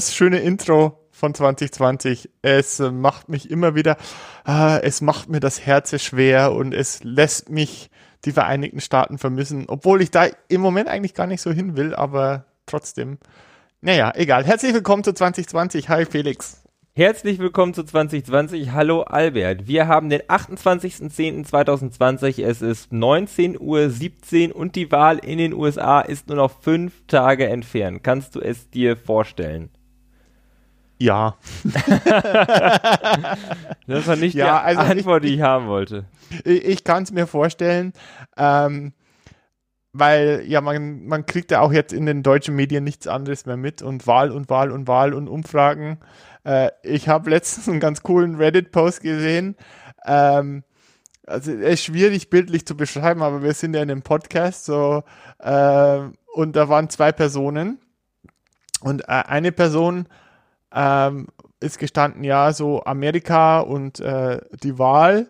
das 0.00 0.14
schöne 0.14 0.38
Intro 0.38 0.98
von 1.10 1.34
2020. 1.34 2.30
Es 2.40 2.80
äh, 2.80 2.90
macht 2.90 3.28
mich 3.28 3.50
immer 3.50 3.74
wieder, 3.74 3.98
äh, 4.48 4.80
es 4.80 5.02
macht 5.02 5.28
mir 5.28 5.40
das 5.40 5.66
Herz 5.66 6.00
schwer 6.00 6.52
und 6.52 6.72
es 6.72 7.04
lässt 7.04 7.50
mich 7.50 7.90
die 8.24 8.32
Vereinigten 8.32 8.80
Staaten 8.80 9.18
vermissen, 9.18 9.66
obwohl 9.68 10.00
ich 10.00 10.10
da 10.10 10.28
im 10.48 10.62
Moment 10.62 10.88
eigentlich 10.88 11.12
gar 11.12 11.26
nicht 11.26 11.42
so 11.42 11.52
hin 11.52 11.76
will, 11.76 11.94
aber 11.94 12.46
trotzdem. 12.64 13.18
Naja, 13.82 14.10
egal. 14.14 14.44
Herzlich 14.44 14.72
willkommen 14.72 15.04
zu 15.04 15.12
2020. 15.12 15.90
Hi 15.90 16.06
Felix. 16.06 16.62
Herzlich 16.94 17.38
willkommen 17.38 17.74
zu 17.74 17.84
2020. 17.84 18.72
Hallo 18.72 19.02
Albert. 19.02 19.68
Wir 19.68 19.86
haben 19.86 20.08
den 20.08 20.22
28.10.2020. 20.22 22.42
Es 22.42 22.62
ist 22.62 22.90
19.17 22.90 24.48
Uhr 24.48 24.56
und 24.56 24.76
die 24.76 24.90
Wahl 24.90 25.18
in 25.18 25.36
den 25.36 25.52
USA 25.52 26.00
ist 26.00 26.28
nur 26.28 26.38
noch 26.38 26.62
fünf 26.62 27.06
Tage 27.06 27.48
entfernt. 27.48 28.02
Kannst 28.02 28.34
du 28.34 28.40
es 28.40 28.70
dir 28.70 28.96
vorstellen? 28.96 29.68
Ja. 31.00 31.36
das 33.86 34.06
war 34.06 34.16
nicht 34.16 34.34
ja, 34.34 34.60
die 34.60 34.66
also 34.66 34.82
Antwort, 34.82 35.24
die 35.24 35.34
ich 35.34 35.40
haben 35.40 35.66
wollte. 35.66 36.04
Ich, 36.44 36.64
ich 36.64 36.84
kann 36.84 37.04
es 37.04 37.10
mir 37.10 37.26
vorstellen. 37.26 37.94
Ähm, 38.36 38.92
weil 39.92 40.44
ja, 40.46 40.60
man, 40.60 41.06
man 41.06 41.24
kriegt 41.26 41.50
ja 41.50 41.60
auch 41.62 41.72
jetzt 41.72 41.94
in 41.94 42.04
den 42.06 42.22
deutschen 42.22 42.54
Medien 42.54 42.84
nichts 42.84 43.06
anderes 43.06 43.46
mehr 43.46 43.56
mit 43.56 43.80
und 43.82 44.06
Wahl 44.06 44.30
und 44.30 44.50
Wahl 44.50 44.70
und 44.70 44.86
Wahl 44.88 45.14
und 45.14 45.26
Umfragen. 45.26 45.98
Äh, 46.44 46.70
ich 46.82 47.08
habe 47.08 47.30
letztens 47.30 47.68
einen 47.68 47.80
ganz 47.80 48.02
coolen 48.02 48.36
Reddit-Post 48.36 49.00
gesehen. 49.00 49.56
Ähm, 50.04 50.64
also 51.26 51.50
es 51.52 51.74
ist 51.74 51.84
schwierig 51.84 52.28
bildlich 52.28 52.66
zu 52.66 52.76
beschreiben, 52.76 53.22
aber 53.22 53.42
wir 53.42 53.54
sind 53.54 53.74
ja 53.74 53.82
in 53.82 53.90
einem 53.90 54.02
Podcast 54.02 54.66
so 54.66 55.02
äh, 55.38 56.00
und 56.34 56.56
da 56.56 56.68
waren 56.68 56.90
zwei 56.90 57.10
Personen 57.10 57.78
und 58.80 59.02
äh, 59.02 59.06
eine 59.06 59.50
Person 59.50 60.06
ähm, 60.74 61.28
ist 61.60 61.78
gestanden, 61.78 62.24
ja, 62.24 62.52
so 62.52 62.82
Amerika 62.84 63.60
und 63.60 64.00
äh, 64.00 64.40
die 64.62 64.78
Wahl 64.78 65.28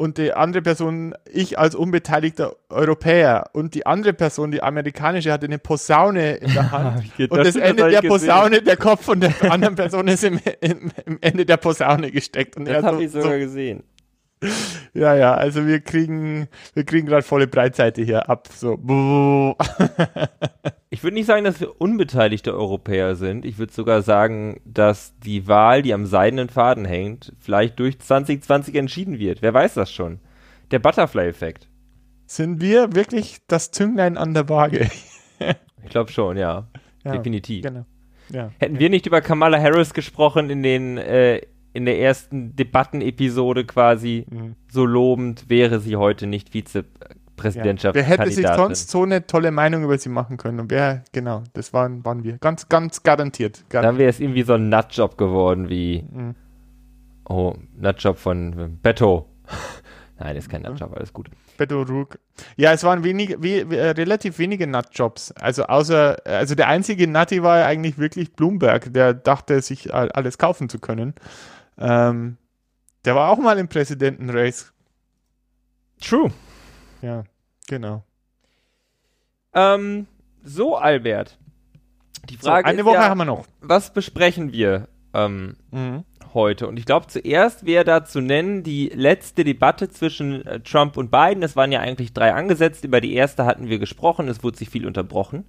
und 0.00 0.16
die 0.16 0.32
andere 0.32 0.62
Person, 0.62 1.14
ich 1.30 1.58
als 1.58 1.74
unbeteiligter 1.74 2.56
Europäer 2.70 3.50
und 3.52 3.74
die 3.74 3.84
andere 3.84 4.14
Person, 4.14 4.50
die 4.50 4.62
amerikanische, 4.62 5.30
hatte 5.30 5.44
eine 5.44 5.58
Posaune 5.58 6.36
in 6.36 6.54
der 6.54 6.70
Hand 6.72 7.04
und 7.18 7.36
das, 7.36 7.52
das 7.52 7.56
Ende 7.56 7.90
der 7.90 8.00
Posaune, 8.00 8.62
der 8.62 8.78
Kopf 8.78 9.04
von 9.04 9.20
der 9.20 9.34
anderen 9.52 9.74
Person 9.74 10.08
ist 10.08 10.24
im, 10.24 10.40
im, 10.62 10.90
im 11.04 11.18
Ende 11.20 11.44
der 11.44 11.58
Posaune 11.58 12.10
gesteckt. 12.10 12.56
Und 12.56 12.64
das 12.66 12.82
habe 12.82 12.96
so, 12.96 13.02
ich 13.02 13.10
sogar 13.10 13.32
so, 13.32 13.38
gesehen. 13.38 13.82
Ja, 14.94 15.14
ja, 15.14 15.34
also 15.34 15.66
wir 15.66 15.80
kriegen, 15.80 16.48
wir 16.74 16.84
kriegen 16.84 17.06
gerade 17.06 17.22
volle 17.22 17.46
Breitseite 17.46 18.02
hier 18.02 18.28
ab. 18.30 18.48
So. 18.52 18.74
ich 20.90 21.02
würde 21.02 21.14
nicht 21.14 21.26
sagen, 21.26 21.44
dass 21.44 21.60
wir 21.60 21.80
unbeteiligte 21.80 22.54
Europäer 22.54 23.16
sind. 23.16 23.44
Ich 23.44 23.58
würde 23.58 23.72
sogar 23.72 24.02
sagen, 24.02 24.60
dass 24.64 25.14
die 25.18 25.46
Wahl, 25.46 25.82
die 25.82 25.92
am 25.92 26.06
seidenen 26.06 26.48
Faden 26.48 26.84
hängt, 26.84 27.32
vielleicht 27.38 27.78
durch 27.78 27.98
2020 27.98 28.74
entschieden 28.76 29.18
wird. 29.18 29.42
Wer 29.42 29.54
weiß 29.54 29.74
das 29.74 29.92
schon? 29.92 30.20
Der 30.70 30.78
Butterfly-Effekt. 30.78 31.68
Sind 32.26 32.60
wir 32.60 32.94
wirklich 32.94 33.38
das 33.46 33.70
Zünglein 33.72 34.16
an 34.16 34.34
der 34.34 34.48
Waage? 34.48 34.88
ich 35.84 35.90
glaube 35.90 36.10
schon, 36.12 36.36
ja. 36.36 36.68
ja. 37.04 37.12
Definitiv. 37.12 37.64
Genau. 37.64 37.84
Ja. 38.32 38.52
Hätten 38.58 38.78
wir 38.78 38.90
nicht 38.90 39.06
über 39.06 39.20
Kamala 39.20 39.60
Harris 39.60 39.92
gesprochen 39.92 40.50
in 40.50 40.62
den 40.62 40.98
äh, 40.98 41.40
in 41.72 41.84
der 41.84 42.00
ersten 42.00 42.56
Debattenepisode 42.56 43.64
quasi 43.64 44.26
mhm. 44.28 44.56
so 44.70 44.84
lobend, 44.84 45.48
wäre 45.48 45.80
sie 45.80 45.96
heute 45.96 46.26
nicht 46.26 46.50
Vizepräsidentschaft. 46.50 47.94
Ja. 47.96 48.02
Wer 48.02 48.08
hätte 48.08 48.30
sich 48.30 48.46
sonst 48.46 48.90
so 48.90 49.02
eine 49.02 49.26
tolle 49.26 49.50
Meinung 49.50 49.84
über 49.84 49.96
sie 49.98 50.08
machen 50.08 50.36
können? 50.36 50.60
Und 50.60 50.70
wer, 50.70 51.04
genau, 51.12 51.44
das 51.52 51.72
waren, 51.72 52.04
waren 52.04 52.24
wir. 52.24 52.38
Ganz, 52.38 52.68
ganz 52.68 53.02
garantiert. 53.02 53.64
garantiert. 53.68 53.84
Dann 53.84 53.98
wäre 53.98 54.10
es 54.10 54.20
irgendwie 54.20 54.42
so 54.42 54.54
ein 54.54 54.68
Nutjob 54.68 55.16
geworden 55.16 55.68
wie, 55.68 56.04
mhm. 56.10 56.34
oh, 57.28 57.54
Nutjob 57.76 58.18
von 58.18 58.78
Beto. 58.82 59.28
Nein, 60.18 60.34
das 60.34 60.44
ist 60.44 60.50
kein 60.50 60.62
Nutjob, 60.62 60.94
alles 60.94 61.12
gut. 61.12 61.30
Beto 61.56 61.82
Rug. 61.82 62.18
Ja, 62.56 62.72
es 62.72 62.84
waren 62.84 63.04
wenig, 63.04 63.36
we, 63.38 63.60
äh, 63.76 63.90
relativ 63.90 64.38
wenige 64.38 64.66
Nutjobs. 64.66 65.32
Also 65.32 65.64
außer, 65.64 66.16
also 66.24 66.54
der 66.54 66.68
einzige 66.68 67.06
Nutty 67.06 67.42
war 67.42 67.66
eigentlich 67.66 67.98
wirklich 67.98 68.32
Bloomberg, 68.32 68.92
der 68.94 69.12
dachte, 69.12 69.60
sich 69.60 69.92
alles 69.92 70.38
kaufen 70.38 70.70
zu 70.70 70.78
können. 70.78 71.14
Ähm, 71.80 72.36
der 73.04 73.14
war 73.14 73.30
auch 73.30 73.38
mal 73.38 73.58
im 73.58 73.68
Präsidentenrace. 73.68 74.72
True. 76.00 76.30
Ja, 77.02 77.24
genau. 77.66 78.04
Ähm, 79.54 80.06
so, 80.42 80.76
Albert. 80.76 81.38
Die 82.28 82.36
Frage 82.36 82.68
so, 82.68 82.72
eine 82.72 82.84
Woche 82.84 82.94
ja, 82.96 83.08
haben 83.08 83.18
wir 83.18 83.24
noch. 83.24 83.46
Was 83.60 83.92
besprechen 83.92 84.52
wir 84.52 84.88
ähm, 85.14 85.56
mhm. 85.70 86.04
heute? 86.34 86.68
Und 86.68 86.78
ich 86.78 86.84
glaube, 86.84 87.06
zuerst 87.08 87.64
wäre 87.64 87.84
da 87.84 88.04
zu 88.04 88.20
nennen 88.20 88.62
die 88.62 88.88
letzte 88.88 89.44
Debatte 89.44 89.88
zwischen 89.88 90.44
äh, 90.46 90.60
Trump 90.60 90.96
und 90.96 91.10
Biden. 91.10 91.42
Es 91.42 91.56
waren 91.56 91.72
ja 91.72 91.80
eigentlich 91.80 92.12
drei 92.12 92.34
angesetzt. 92.34 92.84
Über 92.84 93.00
die 93.00 93.14
erste 93.14 93.46
hatten 93.46 93.68
wir 93.68 93.78
gesprochen. 93.78 94.28
Es 94.28 94.42
wurde 94.42 94.58
sich 94.58 94.68
viel 94.70 94.86
unterbrochen. 94.86 95.46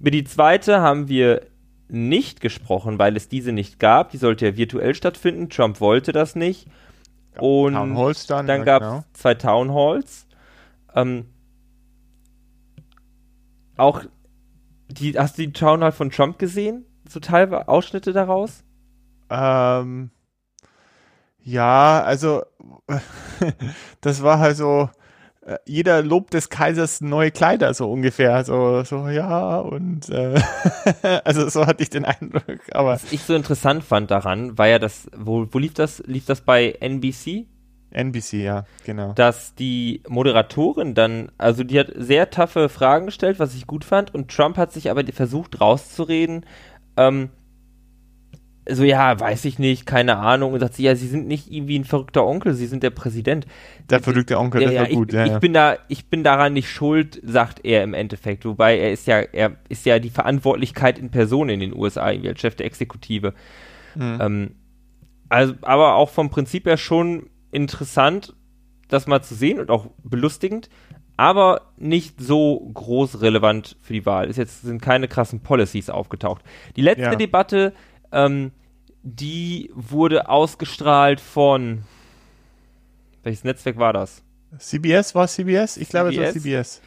Über 0.00 0.10
die 0.10 0.24
zweite 0.24 0.80
haben 0.80 1.08
wir 1.08 1.42
nicht 1.88 2.40
gesprochen, 2.40 2.98
weil 2.98 3.16
es 3.16 3.28
diese 3.28 3.52
nicht 3.52 3.78
gab. 3.78 4.10
Die 4.10 4.18
sollte 4.18 4.46
ja 4.46 4.56
virtuell 4.56 4.94
stattfinden. 4.94 5.48
Trump 5.48 5.80
wollte 5.80 6.12
das 6.12 6.36
nicht. 6.36 6.66
Und 7.38 7.74
Townhalls 7.74 8.26
dann, 8.26 8.46
dann 8.46 8.60
ja, 8.60 8.64
gab 8.64 8.82
es 8.82 8.88
genau. 8.88 9.04
zwei 9.12 9.34
Townhalls. 9.34 10.26
Ähm, 10.94 11.26
auch 13.76 14.02
die, 14.88 15.18
hast 15.18 15.38
du 15.38 15.42
die 15.42 15.52
Townhall 15.52 15.92
von 15.92 16.10
Trump 16.10 16.38
gesehen? 16.38 16.84
So 17.08 17.20
teilweise 17.20 17.68
Ausschnitte 17.68 18.12
daraus? 18.12 18.64
Ähm, 19.30 20.10
ja, 21.40 22.02
also 22.02 22.42
das 24.00 24.22
war 24.22 24.38
halt 24.38 24.56
so 24.56 24.90
jeder 25.64 26.02
Lob 26.02 26.30
des 26.30 26.50
Kaisers 26.50 27.00
neue 27.00 27.30
Kleider, 27.30 27.72
so 27.74 27.90
ungefähr. 27.90 28.44
So, 28.44 28.82
so 28.84 29.08
ja, 29.08 29.58
und 29.58 30.08
äh, 30.10 30.40
also 31.24 31.48
so 31.48 31.66
hatte 31.66 31.82
ich 31.82 31.90
den 31.90 32.04
Eindruck. 32.04 32.60
Aber 32.72 32.90
Was 32.90 33.12
ich 33.12 33.22
so 33.22 33.34
interessant 33.34 33.84
fand 33.84 34.10
daran, 34.10 34.58
war 34.58 34.68
ja 34.68 34.78
das, 34.78 35.08
wo, 35.16 35.46
wo 35.50 35.58
lief 35.58 35.74
das? 35.74 36.02
Lief 36.06 36.26
das 36.26 36.40
bei 36.42 36.76
NBC? 36.80 37.46
NBC, 37.90 38.42
ja, 38.44 38.64
genau. 38.84 39.12
Dass 39.14 39.54
die 39.54 40.02
Moderatorin 40.08 40.94
dann, 40.94 41.32
also 41.38 41.64
die 41.64 41.78
hat 41.78 41.90
sehr 41.94 42.30
taffe 42.30 42.68
Fragen 42.68 43.06
gestellt, 43.06 43.38
was 43.38 43.54
ich 43.54 43.66
gut 43.66 43.84
fand, 43.84 44.14
und 44.14 44.30
Trump 44.30 44.58
hat 44.58 44.72
sich 44.72 44.90
aber 44.90 45.04
versucht 45.06 45.60
rauszureden, 45.60 46.44
ähm, 46.98 47.30
so, 48.70 48.84
ja, 48.84 49.18
weiß 49.18 49.44
ich 49.46 49.58
nicht, 49.58 49.86
keine 49.86 50.18
Ahnung. 50.18 50.52
Und 50.52 50.60
sagt 50.60 50.74
sie, 50.74 50.84
ja, 50.84 50.94
sie 50.94 51.08
sind 51.08 51.26
nicht 51.26 51.50
irgendwie 51.50 51.78
ein 51.78 51.84
verrückter 51.84 52.26
Onkel, 52.26 52.54
sie 52.54 52.66
sind 52.66 52.82
der 52.82 52.90
Präsident. 52.90 53.46
Der 53.88 54.00
verrückte 54.00 54.38
Onkel, 54.38 54.62
ja, 54.62 54.70
das 54.70 54.88
ja, 54.90 54.94
gut. 54.94 55.08
Ich, 55.08 55.14
ja, 55.14 55.26
ich 55.26 55.38
bin 55.38 55.52
da, 55.52 55.76
ich 55.88 56.06
bin 56.06 56.24
daran 56.24 56.52
nicht 56.52 56.70
schuld, 56.70 57.20
sagt 57.24 57.64
er 57.64 57.82
im 57.82 57.94
Endeffekt. 57.94 58.44
Wobei 58.44 58.78
er 58.78 58.92
ist 58.92 59.06
ja, 59.06 59.20
er 59.20 59.56
ist 59.68 59.86
ja 59.86 59.98
die 59.98 60.10
Verantwortlichkeit 60.10 60.98
in 60.98 61.10
Person 61.10 61.48
in 61.48 61.60
den 61.60 61.74
USA, 61.74 62.10
irgendwie 62.10 62.28
als 62.28 62.40
Chef 62.40 62.56
der 62.56 62.66
Exekutive. 62.66 63.34
Mhm. 63.94 64.18
Ähm, 64.20 64.50
also, 65.28 65.54
aber 65.62 65.94
auch 65.94 66.10
vom 66.10 66.30
Prinzip 66.30 66.66
her 66.66 66.76
schon 66.76 67.28
interessant, 67.50 68.34
das 68.88 69.06
mal 69.06 69.22
zu 69.22 69.34
sehen 69.34 69.60
und 69.60 69.70
auch 69.70 69.86
belustigend, 70.02 70.68
aber 71.16 71.72
nicht 71.76 72.20
so 72.20 72.70
groß 72.72 73.20
relevant 73.22 73.76
für 73.82 73.92
die 73.92 74.06
Wahl. 74.06 74.28
Es 74.28 74.36
jetzt 74.36 74.62
sind 74.62 74.80
keine 74.80 75.08
krassen 75.08 75.40
Policies 75.40 75.90
aufgetaucht. 75.90 76.42
Die 76.76 76.82
letzte 76.82 77.02
ja. 77.02 77.14
Debatte 77.16 77.72
ähm, 78.12 78.52
die 79.02 79.70
wurde 79.74 80.28
ausgestrahlt 80.28 81.20
von. 81.20 81.82
Welches 83.22 83.44
Netzwerk 83.44 83.78
war 83.78 83.92
das? 83.92 84.22
CBS 84.58 85.14
war 85.14 85.28
CBS? 85.28 85.76
Ich 85.76 85.88
glaube, 85.88 86.10
es 86.10 86.18
war 86.18 86.30
CBS. 86.30 86.80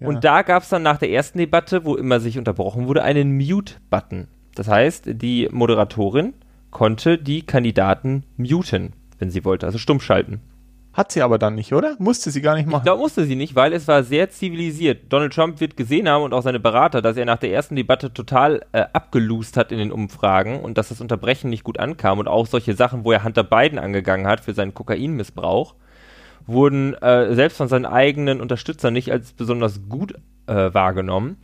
Ja. 0.00 0.06
Und 0.06 0.22
da 0.22 0.42
gab 0.42 0.62
es 0.62 0.68
dann 0.68 0.82
nach 0.82 0.98
der 0.98 1.10
ersten 1.10 1.38
Debatte, 1.38 1.84
wo 1.84 1.96
immer 1.96 2.20
sich 2.20 2.38
unterbrochen 2.38 2.86
wurde, 2.86 3.02
einen 3.02 3.36
Mute-Button. 3.36 4.28
Das 4.54 4.68
heißt, 4.68 5.04
die 5.06 5.48
Moderatorin 5.50 6.34
konnte 6.70 7.18
die 7.18 7.42
Kandidaten 7.42 8.24
muten, 8.36 8.92
wenn 9.18 9.30
sie 9.30 9.44
wollte, 9.44 9.66
also 9.66 9.78
stumm 9.78 10.00
schalten. 10.00 10.40
Hat 10.98 11.12
sie 11.12 11.22
aber 11.22 11.38
dann 11.38 11.54
nicht, 11.54 11.72
oder? 11.72 11.94
Musste 12.00 12.32
sie 12.32 12.42
gar 12.42 12.56
nicht 12.56 12.66
machen. 12.66 12.80
Ich 12.80 12.82
glaube, 12.82 13.00
musste 13.00 13.24
sie 13.24 13.36
nicht, 13.36 13.54
weil 13.54 13.72
es 13.72 13.86
war 13.86 14.02
sehr 14.02 14.30
zivilisiert. 14.30 15.12
Donald 15.12 15.32
Trump 15.32 15.60
wird 15.60 15.76
gesehen 15.76 16.08
haben 16.08 16.24
und 16.24 16.34
auch 16.34 16.42
seine 16.42 16.58
Berater, 16.58 17.00
dass 17.00 17.16
er 17.16 17.24
nach 17.24 17.38
der 17.38 17.52
ersten 17.52 17.76
Debatte 17.76 18.12
total 18.12 18.62
äh, 18.72 18.84
abgelost 18.92 19.56
hat 19.56 19.70
in 19.70 19.78
den 19.78 19.92
Umfragen 19.92 20.58
und 20.58 20.76
dass 20.76 20.88
das 20.88 21.00
Unterbrechen 21.00 21.50
nicht 21.50 21.62
gut 21.62 21.78
ankam 21.78 22.18
und 22.18 22.26
auch 22.26 22.48
solche 22.48 22.74
Sachen, 22.74 23.04
wo 23.04 23.12
er 23.12 23.22
Hunter 23.22 23.44
Biden 23.44 23.78
angegangen 23.78 24.26
hat 24.26 24.40
für 24.40 24.54
seinen 24.54 24.74
Kokainmissbrauch, 24.74 25.76
wurden 26.48 26.94
äh, 26.94 27.32
selbst 27.32 27.58
von 27.58 27.68
seinen 27.68 27.86
eigenen 27.86 28.40
Unterstützern 28.40 28.92
nicht 28.92 29.12
als 29.12 29.34
besonders 29.34 29.88
gut 29.88 30.14
äh, 30.48 30.74
wahrgenommen. 30.74 31.36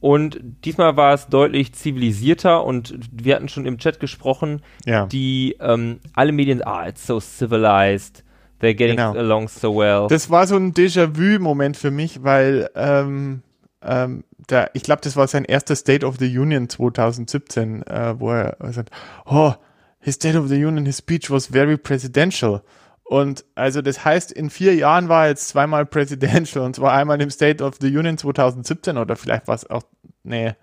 Und 0.00 0.38
diesmal 0.66 0.98
war 0.98 1.14
es 1.14 1.28
deutlich 1.28 1.72
zivilisierter 1.72 2.62
und 2.62 3.00
wir 3.10 3.36
hatten 3.36 3.48
schon 3.48 3.64
im 3.64 3.78
Chat 3.78 4.00
gesprochen, 4.00 4.60
ja. 4.84 5.06
die 5.06 5.56
ähm, 5.60 6.00
alle 6.12 6.32
Medien, 6.32 6.62
ah, 6.62 6.86
it's 6.86 7.06
so 7.06 7.18
civilized 7.20 8.22
They're 8.60 8.74
getting 8.74 8.96
genau. 8.96 9.14
along 9.14 9.48
so 9.48 9.74
well. 9.74 10.08
Das 10.08 10.30
war 10.30 10.46
so 10.46 10.56
ein 10.56 10.74
Déjà-vu-Moment 10.74 11.76
für 11.76 11.90
mich, 11.90 12.24
weil 12.24 12.68
ähm, 12.74 13.42
ähm, 13.82 14.24
der, 14.50 14.70
ich 14.74 14.82
glaube, 14.82 15.00
das 15.02 15.16
war 15.16 15.28
sein 15.28 15.44
erster 15.44 15.76
State 15.76 16.04
of 16.04 16.16
the 16.18 16.38
Union 16.38 16.68
2017, 16.68 17.82
äh, 17.82 18.18
wo 18.18 18.30
er 18.32 18.56
sagt, 18.72 18.90
oh, 19.26 19.52
his 20.00 20.14
State 20.14 20.38
of 20.38 20.48
the 20.48 20.64
Union, 20.64 20.86
his 20.86 20.98
speech 20.98 21.30
was 21.30 21.46
very 21.46 21.76
presidential. 21.76 22.62
Und 23.04 23.44
also 23.54 23.80
das 23.80 24.04
heißt, 24.04 24.32
in 24.32 24.50
vier 24.50 24.74
Jahren 24.74 25.08
war 25.08 25.24
er 25.24 25.30
jetzt 25.30 25.48
zweimal 25.48 25.86
presidential 25.86 26.64
und 26.64 26.76
zwar 26.76 26.92
einmal 26.92 27.20
im 27.22 27.30
State 27.30 27.64
of 27.64 27.76
the 27.80 27.96
Union 27.96 28.18
2017 28.18 28.98
oder 28.98 29.16
vielleicht 29.16 29.48
war 29.48 29.54
es 29.54 29.68
auch, 29.68 29.82
nee, 30.24 30.54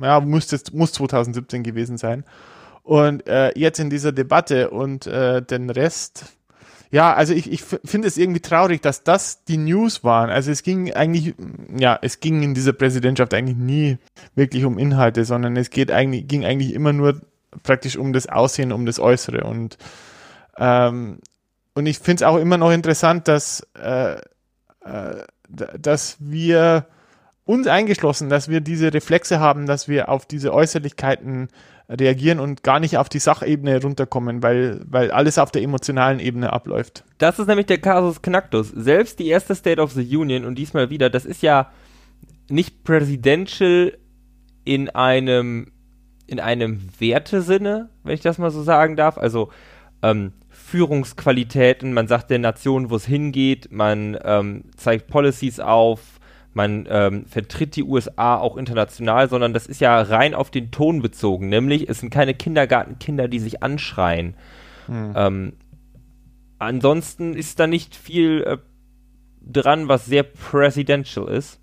ja, 0.00 0.20
muss, 0.20 0.46
das, 0.46 0.72
muss 0.72 0.92
2017 0.92 1.62
gewesen 1.62 1.98
sein. 1.98 2.24
Und 2.82 3.26
äh, 3.26 3.52
jetzt 3.58 3.80
in 3.80 3.90
dieser 3.90 4.12
Debatte 4.12 4.70
und 4.70 5.06
äh, 5.06 5.42
den 5.42 5.68
Rest, 5.68 6.26
ja, 6.92 7.14
also 7.14 7.32
ich, 7.32 7.50
ich 7.50 7.62
finde 7.62 8.08
es 8.08 8.16
irgendwie 8.16 8.40
traurig, 8.40 8.80
dass 8.82 9.04
das 9.04 9.44
die 9.44 9.58
News 9.58 10.02
waren. 10.02 10.28
Also 10.28 10.50
es 10.50 10.64
ging 10.64 10.92
eigentlich, 10.92 11.34
ja, 11.76 11.96
es 12.02 12.18
ging 12.18 12.42
in 12.42 12.52
dieser 12.52 12.72
Präsidentschaft 12.72 13.32
eigentlich 13.32 13.56
nie 13.56 13.98
wirklich 14.34 14.64
um 14.64 14.76
Inhalte, 14.76 15.24
sondern 15.24 15.56
es 15.56 15.70
geht 15.70 15.92
eigentlich, 15.92 16.26
ging 16.26 16.44
eigentlich 16.44 16.74
immer 16.74 16.92
nur 16.92 17.20
praktisch 17.62 17.96
um 17.96 18.12
das 18.12 18.28
Aussehen, 18.28 18.72
um 18.72 18.86
das 18.86 18.98
Äußere. 18.98 19.44
Und, 19.44 19.78
ähm, 20.58 21.18
und 21.74 21.86
ich 21.86 22.00
finde 22.00 22.24
es 22.24 22.28
auch 22.28 22.36
immer 22.36 22.58
noch 22.58 22.72
interessant, 22.72 23.28
dass, 23.28 23.64
äh, 23.80 24.14
äh, 24.14 25.24
dass 25.48 26.16
wir 26.18 26.86
uns 27.44 27.68
eingeschlossen, 27.68 28.28
dass 28.28 28.48
wir 28.48 28.60
diese 28.60 28.92
Reflexe 28.92 29.38
haben, 29.38 29.66
dass 29.66 29.86
wir 29.86 30.08
auf 30.08 30.26
diese 30.26 30.52
Äußerlichkeiten 30.52 31.48
reagieren 31.90 32.38
und 32.38 32.62
gar 32.62 32.78
nicht 32.78 32.96
auf 32.98 33.08
die 33.08 33.18
Sachebene 33.18 33.82
runterkommen, 33.82 34.42
weil, 34.42 34.80
weil 34.86 35.10
alles 35.10 35.38
auf 35.38 35.50
der 35.50 35.62
emotionalen 35.62 36.20
Ebene 36.20 36.52
abläuft. 36.52 37.04
Das 37.18 37.38
ist 37.38 37.48
nämlich 37.48 37.66
der 37.66 37.78
Kasus 37.78 38.22
Knacktus. 38.22 38.68
Selbst 38.68 39.18
die 39.18 39.26
erste 39.26 39.54
State 39.54 39.80
of 39.80 39.92
the 39.92 40.16
Union 40.16 40.44
und 40.44 40.56
diesmal 40.56 40.90
wieder, 40.90 41.10
das 41.10 41.24
ist 41.24 41.42
ja 41.42 41.70
nicht 42.48 42.84
presidential 42.84 43.98
in 44.64 44.88
einem 44.90 45.72
in 46.26 46.38
einem 46.38 46.80
Wertesinne, 47.00 47.90
wenn 48.04 48.14
ich 48.14 48.20
das 48.20 48.38
mal 48.38 48.52
so 48.52 48.62
sagen 48.62 48.94
darf. 48.94 49.18
Also 49.18 49.50
ähm, 50.00 50.32
Führungsqualitäten, 50.48 51.92
man 51.92 52.06
sagt 52.06 52.30
der 52.30 52.38
Nation, 52.38 52.88
wo 52.88 52.94
es 52.94 53.04
hingeht, 53.04 53.72
man 53.72 54.16
ähm, 54.22 54.62
zeigt 54.76 55.08
Policies 55.08 55.58
auf, 55.58 56.19
man 56.52 56.86
ähm, 56.90 57.26
vertritt 57.26 57.76
die 57.76 57.84
USA 57.84 58.36
auch 58.36 58.56
international, 58.56 59.28
sondern 59.28 59.54
das 59.54 59.66
ist 59.66 59.80
ja 59.80 60.00
rein 60.00 60.34
auf 60.34 60.50
den 60.50 60.70
Ton 60.70 61.00
bezogen. 61.00 61.48
Nämlich, 61.48 61.88
es 61.88 62.00
sind 62.00 62.10
keine 62.10 62.34
Kindergartenkinder, 62.34 63.28
die 63.28 63.38
sich 63.38 63.62
anschreien. 63.62 64.34
Hm. 64.86 65.12
Ähm, 65.14 65.52
ansonsten 66.58 67.34
ist 67.34 67.60
da 67.60 67.66
nicht 67.66 67.94
viel 67.94 68.42
äh, 68.42 68.58
dran, 69.40 69.88
was 69.88 70.06
sehr 70.06 70.24
presidential 70.24 71.28
ist. 71.28 71.60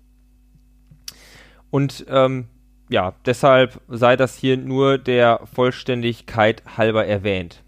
Und 1.70 2.06
ähm, 2.08 2.46
ja, 2.88 3.14
deshalb 3.26 3.80
sei 3.88 4.16
das 4.16 4.36
hier 4.36 4.56
nur 4.56 4.96
der 4.96 5.40
Vollständigkeit 5.52 6.62
halber 6.78 7.06
erwähnt. 7.06 7.62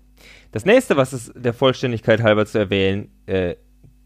Das 0.53 0.65
nächste, 0.65 0.97
was 0.97 1.13
es 1.13 1.33
der 1.37 1.53
Vollständigkeit 1.53 2.23
halber 2.23 2.47
zu 2.47 2.59
erwähnen 2.59 3.11
äh, 3.27 3.57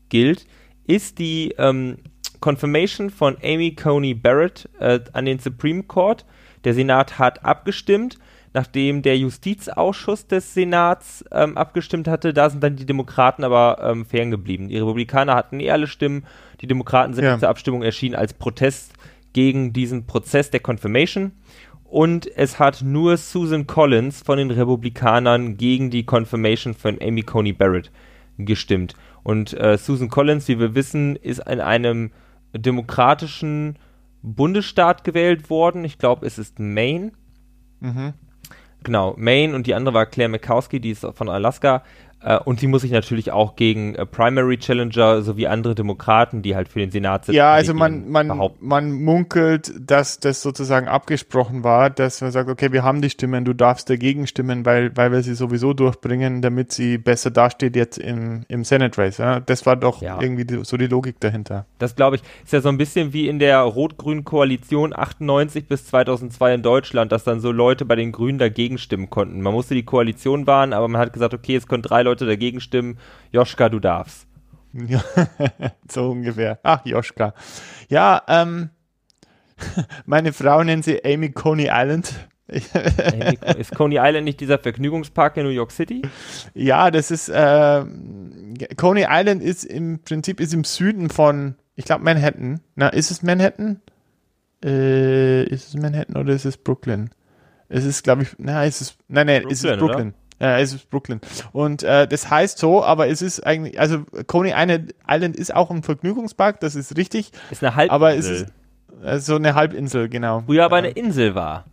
gilt, 0.08 0.46
ist 0.86 1.18
die 1.18 1.54
ähm, 1.56 1.98
Confirmation 2.44 3.08
von 3.08 3.38
Amy 3.42 3.74
Coney 3.74 4.12
Barrett 4.12 4.68
äh, 4.78 5.00
an 5.14 5.24
den 5.24 5.38
Supreme 5.38 5.82
Court. 5.82 6.26
Der 6.64 6.74
Senat 6.74 7.18
hat 7.18 7.42
abgestimmt. 7.42 8.18
Nachdem 8.52 9.00
der 9.00 9.16
Justizausschuss 9.16 10.26
des 10.26 10.52
Senats 10.52 11.24
ähm, 11.32 11.56
abgestimmt 11.56 12.06
hatte, 12.06 12.34
da 12.34 12.50
sind 12.50 12.62
dann 12.62 12.76
die 12.76 12.84
Demokraten 12.84 13.44
aber 13.44 13.78
ähm, 13.82 14.04
ferngeblieben. 14.04 14.68
Die 14.68 14.76
Republikaner 14.76 15.34
hatten 15.34 15.58
eh 15.58 15.70
alle 15.70 15.86
Stimmen. 15.86 16.24
Die 16.60 16.66
Demokraten 16.66 17.14
sind 17.14 17.24
ja. 17.24 17.38
zur 17.38 17.48
Abstimmung 17.48 17.82
erschienen 17.82 18.14
als 18.14 18.34
Protest 18.34 18.92
gegen 19.32 19.72
diesen 19.72 20.06
Prozess 20.06 20.50
der 20.50 20.60
Confirmation. 20.60 21.32
Und 21.84 22.30
es 22.36 22.58
hat 22.58 22.82
nur 22.82 23.16
Susan 23.16 23.66
Collins 23.66 24.20
von 24.20 24.36
den 24.36 24.50
Republikanern 24.50 25.56
gegen 25.56 25.88
die 25.88 26.04
Confirmation 26.04 26.74
von 26.74 26.98
Amy 27.00 27.22
Coney 27.22 27.54
Barrett 27.54 27.90
gestimmt. 28.36 28.94
Und 29.22 29.58
äh, 29.58 29.78
Susan 29.78 30.10
Collins, 30.10 30.46
wie 30.48 30.60
wir 30.60 30.74
wissen, 30.74 31.16
ist 31.16 31.38
in 31.48 31.60
einem 31.60 32.10
demokratischen 32.54 33.78
Bundesstaat 34.22 35.04
gewählt 35.04 35.50
worden. 35.50 35.84
Ich 35.84 35.98
glaube, 35.98 36.26
es 36.26 36.38
ist 36.38 36.58
Maine. 36.58 37.12
Mhm. 37.80 38.14
Genau, 38.82 39.14
Maine 39.16 39.54
und 39.54 39.66
die 39.66 39.74
andere 39.74 39.94
war 39.94 40.06
Claire 40.06 40.30
Mikowski, 40.30 40.80
die 40.80 40.90
ist 40.90 41.06
von 41.14 41.28
Alaska. 41.28 41.82
Äh, 42.24 42.38
und 42.38 42.60
sie 42.60 42.66
muss 42.66 42.82
sich 42.82 42.90
natürlich 42.90 43.30
auch 43.32 43.54
gegen 43.54 43.94
äh, 43.94 44.06
Primary 44.06 44.58
Challenger 44.58 45.22
sowie 45.22 45.46
andere 45.46 45.74
Demokraten, 45.74 46.42
die 46.42 46.56
halt 46.56 46.68
für 46.68 46.78
den 46.78 46.90
Senat 46.90 47.26
sitzen. 47.26 47.36
Ja, 47.36 47.52
also 47.52 47.74
man, 47.74 48.08
man, 48.08 48.50
man 48.60 48.92
munkelt, 48.92 49.72
dass 49.78 50.20
das 50.20 50.40
sozusagen 50.40 50.88
abgesprochen 50.88 51.64
war, 51.64 51.90
dass 51.90 52.22
man 52.22 52.30
sagt, 52.30 52.48
okay, 52.48 52.72
wir 52.72 52.82
haben 52.82 53.02
die 53.02 53.10
Stimmen, 53.10 53.44
du 53.44 53.52
darfst 53.52 53.90
dagegen 53.90 54.26
stimmen, 54.26 54.64
weil, 54.64 54.96
weil 54.96 55.12
wir 55.12 55.22
sie 55.22 55.34
sowieso 55.34 55.74
durchbringen, 55.74 56.40
damit 56.40 56.72
sie 56.72 56.96
besser 56.96 57.30
dasteht 57.30 57.76
jetzt 57.76 57.98
im, 57.98 58.44
im 58.48 58.64
Senate 58.64 59.00
Race. 59.00 59.18
Ja? 59.18 59.40
Das 59.40 59.66
war 59.66 59.76
doch 59.76 60.00
ja. 60.00 60.18
irgendwie 60.20 60.46
die, 60.46 60.64
so 60.64 60.78
die 60.78 60.86
Logik 60.86 61.20
dahinter. 61.20 61.66
Das 61.78 61.94
glaube 61.94 62.16
ich, 62.16 62.22
ist 62.44 62.52
ja 62.52 62.62
so 62.62 62.70
ein 62.70 62.78
bisschen 62.78 63.12
wie 63.12 63.28
in 63.28 63.38
der 63.38 63.60
rot-grünen 63.60 64.24
Koalition 64.24 64.94
98 64.96 65.66
bis 65.66 65.86
2002 65.86 66.54
in 66.54 66.62
Deutschland, 66.62 67.12
dass 67.12 67.24
dann 67.24 67.40
so 67.40 67.52
Leute 67.52 67.84
bei 67.84 67.96
den 67.96 68.12
Grünen 68.12 68.38
dagegen 68.38 68.78
stimmen 68.78 69.10
konnten. 69.10 69.42
Man 69.42 69.52
musste 69.52 69.74
die 69.74 69.84
Koalition 69.84 70.46
wahren, 70.46 70.72
aber 70.72 70.88
man 70.88 71.00
hat 71.00 71.12
gesagt, 71.12 71.34
okay, 71.34 71.56
es 71.56 71.66
können 71.66 71.82
drei 71.82 72.02
Leute 72.02 72.13
Leute 72.14 72.26
dagegen 72.26 72.60
stimmen. 72.60 72.98
Joschka, 73.32 73.68
du 73.68 73.80
darfst. 73.80 74.28
Ja, 74.72 75.02
so 75.90 76.10
ungefähr. 76.10 76.60
Ach, 76.62 76.86
Joschka. 76.86 77.34
Ja, 77.88 78.22
ähm, 78.28 78.70
meine 80.06 80.32
Frau 80.32 80.62
nennt 80.62 80.84
sie 80.84 81.04
Amy 81.04 81.30
Coney 81.30 81.68
Island. 81.72 82.12
ist 82.46 83.74
Coney 83.74 83.96
Island 83.98 84.24
nicht 84.24 84.38
dieser 84.38 84.58
Vergnügungspark 84.58 85.38
in 85.38 85.44
New 85.44 85.50
York 85.50 85.72
City? 85.72 86.02
Ja, 86.54 86.92
das 86.92 87.10
ist 87.10 87.28
äh, 87.30 87.84
Coney 88.76 89.06
Island 89.08 89.42
ist 89.42 89.64
im 89.64 89.98
Prinzip 90.00 90.38
ist 90.38 90.54
im 90.54 90.62
Süden 90.62 91.10
von, 91.10 91.56
ich 91.74 91.84
glaube 91.84 92.04
Manhattan. 92.04 92.60
Na, 92.76 92.90
ist 92.90 93.10
es 93.10 93.24
Manhattan? 93.24 93.80
Äh, 94.64 95.44
ist 95.46 95.68
es 95.68 95.74
Manhattan 95.74 96.16
oder 96.16 96.32
ist 96.32 96.44
es 96.44 96.56
Brooklyn? 96.56 97.10
Es 97.68 97.84
ist, 97.84 98.04
glaube 98.04 98.22
ich, 98.22 98.28
na, 98.38 98.64
ist 98.64 98.82
es, 98.82 98.96
nein, 99.08 99.26
nein, 99.26 99.42
Brooklyn, 99.42 99.52
ist 99.52 99.64
es 99.64 99.78
Brooklyn. 99.78 100.08
Oder? 100.08 100.23
Äh, 100.40 100.60
es 100.60 100.72
ist 100.72 100.90
Brooklyn. 100.90 101.20
Und 101.52 101.82
äh, 101.82 102.08
das 102.08 102.30
heißt 102.30 102.58
so, 102.58 102.84
aber 102.84 103.08
es 103.08 103.22
ist 103.22 103.46
eigentlich, 103.46 103.78
also 103.78 104.04
Coney 104.26 104.52
Island 104.52 105.36
ist 105.36 105.54
auch 105.54 105.70
ein 105.70 105.82
Vergnügungspark, 105.82 106.60
das 106.60 106.74
ist 106.74 106.96
richtig. 106.96 107.30
Ist 107.50 107.62
eine 107.62 107.76
Halbinsel. 107.76 107.94
Aber 107.94 108.14
es 108.14 108.28
ist 108.28 108.46
äh, 109.02 109.18
so 109.18 109.36
eine 109.36 109.54
Halbinsel, 109.54 110.08
genau. 110.08 110.42
Früher 110.46 110.64
aber 110.64 110.76
eine 110.76 110.90
Insel 110.90 111.34
war. 111.34 111.64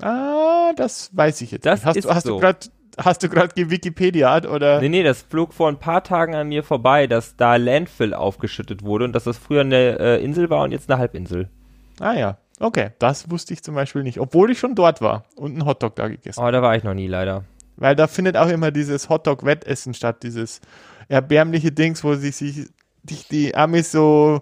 Ah, 0.00 0.72
das 0.76 1.10
weiß 1.16 1.40
ich 1.40 1.50
jetzt. 1.50 1.66
Das 1.66 1.84
hast, 1.84 1.96
ist 1.96 2.04
du, 2.04 2.14
hast 2.14 2.26
so. 2.26 2.34
du 2.34 2.40
grad, 2.40 2.70
Hast 2.98 3.22
du 3.22 3.28
gerade 3.28 3.70
Wikipedia 3.70 4.36
oder? 4.44 4.80
Nee, 4.80 4.88
nee, 4.88 5.02
das 5.04 5.22
flog 5.22 5.54
vor 5.54 5.68
ein 5.68 5.78
paar 5.78 6.02
Tagen 6.02 6.34
an 6.34 6.48
mir 6.48 6.64
vorbei, 6.64 7.06
dass 7.06 7.36
da 7.36 7.54
Landfill 7.54 8.12
aufgeschüttet 8.12 8.82
wurde 8.82 9.04
und 9.04 9.12
dass 9.12 9.24
das 9.24 9.38
früher 9.38 9.60
eine 9.60 9.98
äh, 10.00 10.24
Insel 10.24 10.50
war 10.50 10.64
und 10.64 10.72
jetzt 10.72 10.90
eine 10.90 10.98
Halbinsel. 10.98 11.48
Ah 12.00 12.14
ja, 12.14 12.38
okay. 12.60 12.90
Das 12.98 13.30
wusste 13.30 13.54
ich 13.54 13.62
zum 13.62 13.74
Beispiel 13.74 14.02
nicht, 14.02 14.20
obwohl 14.20 14.50
ich 14.50 14.58
schon 14.58 14.74
dort 14.74 15.00
war 15.00 15.24
und 15.36 15.52
einen 15.52 15.64
Hotdog 15.64 15.96
da 15.96 16.08
gegessen 16.08 16.40
habe. 16.40 16.48
Oh, 16.48 16.52
da 16.52 16.62
war 16.62 16.76
ich 16.76 16.84
noch 16.84 16.94
nie 16.94 17.06
leider. 17.06 17.44
Weil 17.76 17.94
da 17.94 18.08
findet 18.08 18.36
auch 18.36 18.48
immer 18.48 18.70
dieses 18.70 19.08
Hotdog-Wettessen 19.08 19.94
statt, 19.94 20.22
dieses 20.24 20.60
erbärmliche 21.08 21.70
Dings, 21.70 22.02
wo 22.02 22.14
sich, 22.14 22.36
sich 22.36 22.66
die, 23.30 23.54
Amis 23.54 23.92
so 23.92 24.40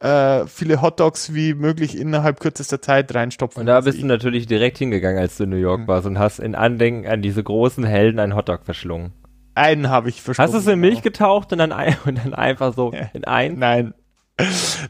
äh, 0.00 0.46
viele 0.46 0.80
Hotdogs 0.80 1.34
wie 1.34 1.54
möglich 1.54 1.98
innerhalb 1.98 2.40
kürzester 2.40 2.80
Zeit 2.80 3.14
reinstopfen. 3.14 3.60
Und 3.60 3.66
da 3.66 3.80
bist 3.82 4.00
du 4.00 4.06
natürlich 4.06 4.46
direkt 4.46 4.78
hingegangen, 4.78 5.18
als 5.18 5.36
du 5.36 5.44
in 5.44 5.50
New 5.50 5.56
York 5.56 5.82
mhm. 5.82 5.88
warst 5.88 6.06
und 6.06 6.18
hast 6.18 6.38
in 6.38 6.54
Andenken 6.54 7.06
an 7.06 7.22
diese 7.22 7.42
großen 7.42 7.84
Helden 7.84 8.18
einen 8.18 8.34
Hotdog 8.34 8.64
verschlungen. 8.64 9.12
Einen 9.54 9.88
habe 9.88 10.08
ich 10.08 10.20
verschlungen. 10.20 10.52
Hast 10.52 10.54
du 10.54 10.68
es 10.68 10.72
in 10.72 10.80
Milch 10.80 11.02
getaucht 11.02 11.52
und 11.52 11.58
dann, 11.58 11.72
ein, 11.72 11.96
und 12.06 12.18
dann 12.18 12.34
einfach 12.34 12.74
so 12.74 12.92
in 13.12 13.24
einen? 13.24 13.58
Nein. 13.58 13.94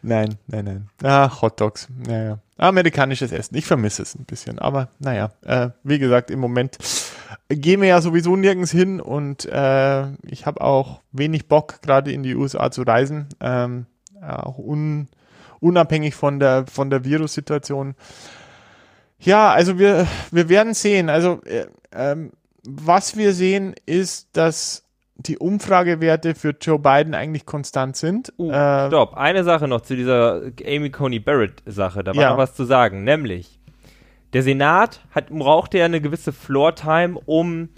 Nein, 0.03 0.37
nein, 0.47 0.65
nein. 0.65 0.89
Ah, 1.03 1.31
Hotdogs. 1.43 1.89
Naja. 2.07 2.39
Amerikanisches 2.57 3.33
Essen. 3.33 3.57
Ich 3.57 3.67
vermisse 3.67 4.03
es 4.03 4.15
ein 4.15 4.25
bisschen. 4.25 4.59
Aber 4.59 4.89
naja, 4.99 5.33
äh, 5.43 5.71
wie 5.83 5.99
gesagt, 5.99 6.31
im 6.31 6.39
Moment 6.39 6.79
gehen 7.49 7.81
wir 7.81 7.89
ja 7.89 8.01
sowieso 8.01 8.37
nirgends 8.37 8.71
hin 8.71 9.01
und 9.01 9.45
äh, 9.45 10.07
ich 10.23 10.47
habe 10.47 10.61
auch 10.61 11.01
wenig 11.13 11.49
Bock, 11.49 11.83
gerade 11.83 12.13
in 12.13 12.23
die 12.23 12.35
USA 12.35 12.71
zu 12.71 12.83
reisen. 12.83 13.29
Ähm, 13.41 13.87
auch 14.23 14.59
un, 14.59 15.09
unabhängig 15.61 16.15
von 16.15 16.39
der, 16.41 16.67
von 16.67 16.89
der 16.91 17.05
Virussituation. 17.05 17.95
Ja, 19.19 19.53
also 19.53 19.79
wir, 19.79 20.07
wir 20.31 20.49
werden 20.49 20.75
sehen. 20.75 21.11
Also 21.11 21.43
äh, 21.45 21.67
ähm, 21.93 22.33
was 22.67 23.17
wir 23.17 23.35
sehen, 23.35 23.75
ist, 23.85 24.29
dass 24.33 24.84
die 25.17 25.39
Umfragewerte 25.39 26.35
für 26.35 26.55
Joe 26.61 26.79
Biden 26.79 27.15
eigentlich 27.15 27.47
konstant 27.47 27.97
sind. 27.97 28.33
Uh, 28.39 28.51
äh, 28.51 28.89
stopp, 28.89 29.15
eine 29.15 29.45
Sache 29.45 29.69
noch 29.69 29.83
zu 29.83 29.97
dieser 29.97 30.43
Amy 30.67 30.91
Coney 30.91 31.21
Barrett 31.21 31.63
Sache, 31.67 32.03
da 32.03 32.15
war 32.15 32.23
ja. 32.23 32.31
noch 32.31 32.39
was 32.39 32.55
zu 32.55 32.65
sagen, 32.65 33.05
nämlich 33.05 33.61
der 34.33 34.43
Senat 34.43 35.01
hat, 35.13 35.31
brauchte 35.31 35.79
ja 35.79 35.85
eine 35.85 36.01
gewisse 36.01 36.33
Floor-Time, 36.33 37.21
um 37.25 37.69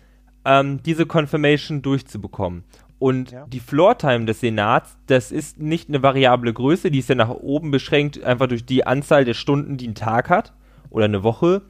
ähm, 0.47 0.83
diese 0.83 1.05
Confirmation 1.05 1.83
durchzubekommen. 1.83 2.65
Und 2.99 3.33
ja. 3.33 3.47
die 3.47 3.61
Floor-Time 3.61 4.25
des 4.25 4.41
Senats, 4.41 4.97
das 5.07 5.31
ist 5.33 5.61
nicht 5.61 5.91
eine 5.91 6.03
variable 6.03 6.55
Größe, 6.55 6.91
die 6.91 7.01
ist 7.01 7.11
ja 7.11 7.15
nach 7.15 7.29
oben 7.29 7.71
beschränkt, 7.71 8.25
einfach 8.25 8.47
durch 8.47 8.65
die 8.65 8.87
Anzahl 8.87 9.27
der 9.27 9.35
Stunden, 9.35 9.77
die 9.77 9.87
ein 9.87 9.95
Tag 9.95 10.31
hat 10.31 10.55
oder 10.89 11.05
eine 11.05 11.23
Woche. 11.23 11.61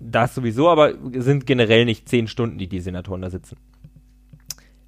Das 0.00 0.34
sowieso, 0.34 0.70
aber 0.70 0.94
sind 1.12 1.44
generell 1.44 1.84
nicht 1.84 2.08
zehn 2.08 2.26
Stunden, 2.26 2.56
die 2.56 2.68
die 2.68 2.80
Senatoren 2.80 3.20
da 3.20 3.28
sitzen. 3.28 3.58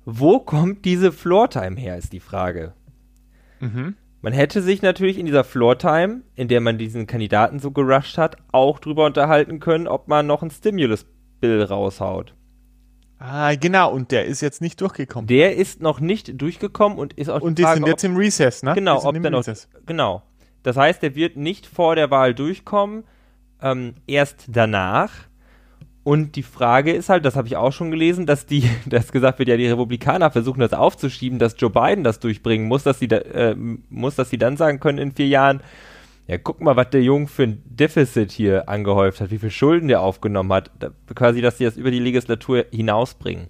Wo 0.04 0.40
kommt 0.40 0.85
diese 0.85 1.12
Floor-Time 1.12 1.76
her, 1.76 1.97
ist 1.97 2.12
die 2.12 2.21
Frage. 2.21 2.75
Mhm. 3.61 3.97
Man 4.23 4.33
hätte 4.33 4.61
sich 4.61 4.83
natürlich 4.83 5.19
in 5.19 5.26
dieser 5.26 5.45
Floor-Time, 5.45 6.23
in 6.35 6.49
der 6.49 6.61
man 6.61 6.76
diesen 6.76 7.07
Kandidaten 7.07 7.59
so 7.59 7.71
gerusht 7.71 8.19
hat, 8.19 8.37
auch 8.52 8.78
drüber 8.78 9.07
unterhalten 9.07 9.61
können, 9.61 9.87
ob 9.87 10.09
man 10.09 10.26
noch 10.26 10.42
ein 10.42 10.50
Stimulus-Bill 10.50 11.62
raushaut. 11.62 12.35
Ah, 13.19 13.54
genau, 13.54 13.92
und 13.92 14.12
der 14.12 14.25
ist 14.25 14.40
jetzt 14.40 14.62
nicht 14.62 14.80
durchgekommen. 14.80 15.26
Der 15.26 15.57
ist 15.57 15.83
noch 15.83 16.00
nicht 16.00 16.40
durchgekommen 16.40 16.99
und 16.99 17.14
ist 17.14 17.28
auch 17.28 17.42
Und 17.42 17.59
die, 17.59 17.62
Frage, 17.62 17.76
sind 17.76 17.87
jetzt 17.87 18.04
ob, 18.04 18.11
im 18.11 18.16
Recess, 18.16 18.62
ne? 18.62 18.75
Genau, 18.75 19.04
ob 19.04 19.21
der 19.21 19.30
noch, 19.30 19.45
genau. 19.85 20.23
Das 20.62 20.76
heißt, 20.76 21.02
der 21.02 21.14
wird 21.14 21.37
nicht 21.37 21.66
vor 21.66 21.97
der 21.97 22.11
Wahl 22.11 22.35
durchkommen, 22.35 23.04
ähm, 23.62 23.95
erst 24.07 24.47
danach. 24.49 25.12
Und 26.10 26.34
die 26.34 26.42
Frage 26.42 26.90
ist 26.90 27.08
halt, 27.08 27.24
das 27.24 27.36
habe 27.36 27.46
ich 27.46 27.56
auch 27.56 27.72
schon 27.72 27.92
gelesen, 27.92 28.26
dass 28.26 28.44
die, 28.44 28.68
dass 28.86 29.12
gesagt 29.12 29.38
wird, 29.38 29.48
ja, 29.48 29.56
die 29.56 29.68
Republikaner 29.68 30.32
versuchen 30.32 30.58
das 30.58 30.72
aufzuschieben, 30.72 31.38
dass 31.38 31.54
Joe 31.56 31.70
Biden 31.70 32.02
das 32.02 32.18
durchbringen 32.18 32.66
muss, 32.66 32.82
dass 32.82 32.98
sie 32.98 33.06
da, 33.06 33.18
äh, 33.18 33.54
muss, 33.54 34.16
dass 34.16 34.28
sie 34.28 34.36
dann 34.36 34.56
sagen 34.56 34.80
können 34.80 34.98
in 34.98 35.12
vier 35.12 35.28
Jahren, 35.28 35.62
ja, 36.26 36.36
guck 36.36 36.60
mal, 36.62 36.74
was 36.74 36.90
der 36.90 37.04
Jung 37.04 37.28
für 37.28 37.44
ein 37.44 37.62
Defizit 37.64 38.32
hier 38.32 38.68
angehäuft 38.68 39.20
hat, 39.20 39.30
wie 39.30 39.38
viel 39.38 39.52
Schulden 39.52 39.86
der 39.86 40.00
aufgenommen 40.00 40.52
hat, 40.52 40.72
da, 40.80 40.90
quasi, 41.14 41.42
dass 41.42 41.58
sie 41.58 41.64
das 41.64 41.76
über 41.76 41.92
die 41.92 42.00
Legislatur 42.00 42.66
hinausbringen. 42.72 43.46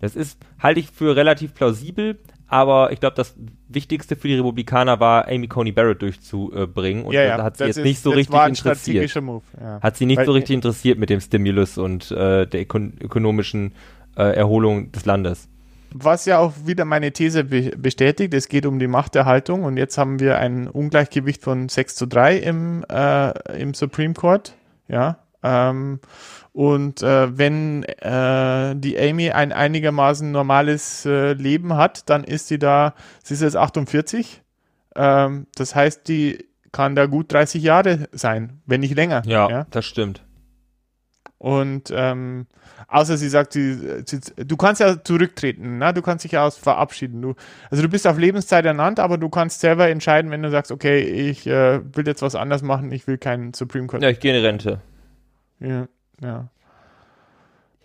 Das 0.00 0.16
ist, 0.16 0.40
halte 0.58 0.80
ich 0.80 0.90
für 0.90 1.14
relativ 1.14 1.54
plausibel, 1.54 2.18
aber 2.46 2.92
ich 2.92 3.00
glaube, 3.00 3.16
das 3.16 3.34
Wichtigste 3.68 4.16
für 4.16 4.28
die 4.28 4.34
Republikaner 4.34 5.00
war, 5.00 5.28
Amy 5.28 5.48
Coney 5.48 5.72
Barrett 5.72 6.02
durchzubringen. 6.02 7.04
Und 7.04 7.14
ja, 7.14 7.22
ja, 7.22 7.42
hat 7.42 7.56
sie 7.56 7.64
jetzt 7.64 7.78
ist, 7.78 7.84
nicht 7.84 8.02
so 8.02 8.10
richtig 8.10 8.34
interessiert. 8.46 9.22
Move, 9.22 9.42
ja. 9.60 9.80
Hat 9.80 9.96
sie 9.96 10.06
nicht 10.06 10.18
Weil, 10.18 10.26
so 10.26 10.32
richtig 10.32 10.54
interessiert 10.54 10.98
mit 10.98 11.10
dem 11.10 11.20
Stimulus 11.20 11.78
und 11.78 12.10
äh, 12.10 12.46
der 12.46 12.62
ökon 12.62 12.94
ökonomischen 13.00 13.72
äh, 14.16 14.36
Erholung 14.36 14.92
des 14.92 15.04
Landes. 15.06 15.48
Was 15.96 16.26
ja 16.26 16.38
auch 16.38 16.52
wieder 16.64 16.84
meine 16.84 17.12
These 17.12 17.44
be 17.44 17.72
bestätigt, 17.76 18.34
es 18.34 18.48
geht 18.48 18.66
um 18.66 18.80
die 18.80 18.88
Machterhaltung 18.88 19.62
und 19.62 19.76
jetzt 19.76 19.96
haben 19.96 20.18
wir 20.18 20.38
ein 20.38 20.66
Ungleichgewicht 20.66 21.40
von 21.42 21.68
6 21.68 21.94
zu 21.94 22.06
3 22.06 22.36
im, 22.38 22.84
äh, 22.90 23.60
im 23.60 23.74
Supreme 23.74 24.14
Court. 24.14 24.54
Ja. 24.88 25.18
Ähm, 25.44 26.00
und 26.54 27.02
äh, 27.02 27.36
wenn 27.36 27.82
äh, 27.82 28.76
die 28.76 28.96
Amy 28.96 29.32
ein 29.32 29.52
einigermaßen 29.52 30.30
normales 30.30 31.04
äh, 31.04 31.32
Leben 31.32 31.74
hat, 31.74 32.08
dann 32.08 32.22
ist 32.22 32.46
sie 32.46 32.60
da, 32.60 32.94
sie 33.24 33.34
ist 33.34 33.42
jetzt 33.42 33.56
48. 33.56 34.40
Ähm, 34.94 35.48
das 35.56 35.74
heißt, 35.74 36.06
die 36.06 36.46
kann 36.70 36.94
da 36.94 37.06
gut 37.06 37.32
30 37.32 37.60
Jahre 37.60 38.08
sein, 38.12 38.60
wenn 38.66 38.82
nicht 38.82 38.94
länger. 38.94 39.22
Ja, 39.26 39.50
ja? 39.50 39.66
das 39.72 39.84
stimmt. 39.84 40.22
Und 41.38 41.92
ähm, 41.92 42.46
außer 42.86 43.16
sie 43.16 43.28
sagt, 43.30 43.52
sie, 43.54 44.04
sie, 44.06 44.20
du 44.36 44.56
kannst 44.56 44.80
ja 44.80 45.02
zurücktreten, 45.02 45.78
ne? 45.78 45.92
du 45.92 46.02
kannst 46.02 46.22
dich 46.22 46.32
ja 46.32 46.46
aus 46.46 46.56
verabschieden. 46.56 47.20
Du, 47.20 47.34
also 47.68 47.82
du 47.82 47.88
bist 47.88 48.06
auf 48.06 48.16
Lebenszeit 48.16 48.64
ernannt, 48.64 49.00
aber 49.00 49.18
du 49.18 49.28
kannst 49.28 49.58
selber 49.58 49.88
entscheiden, 49.88 50.30
wenn 50.30 50.44
du 50.44 50.52
sagst, 50.52 50.70
okay, 50.70 51.00
ich 51.00 51.48
äh, 51.48 51.80
will 51.96 52.06
jetzt 52.06 52.22
was 52.22 52.36
anderes 52.36 52.62
machen, 52.62 52.92
ich 52.92 53.08
will 53.08 53.18
keinen 53.18 53.54
Supreme 53.54 53.88
Court. 53.88 54.04
Ja, 54.04 54.08
ich 54.08 54.20
gehe 54.20 54.38
in 54.38 54.44
Rente. 54.44 54.80
Ja. 55.58 55.88
Ja. 56.20 56.48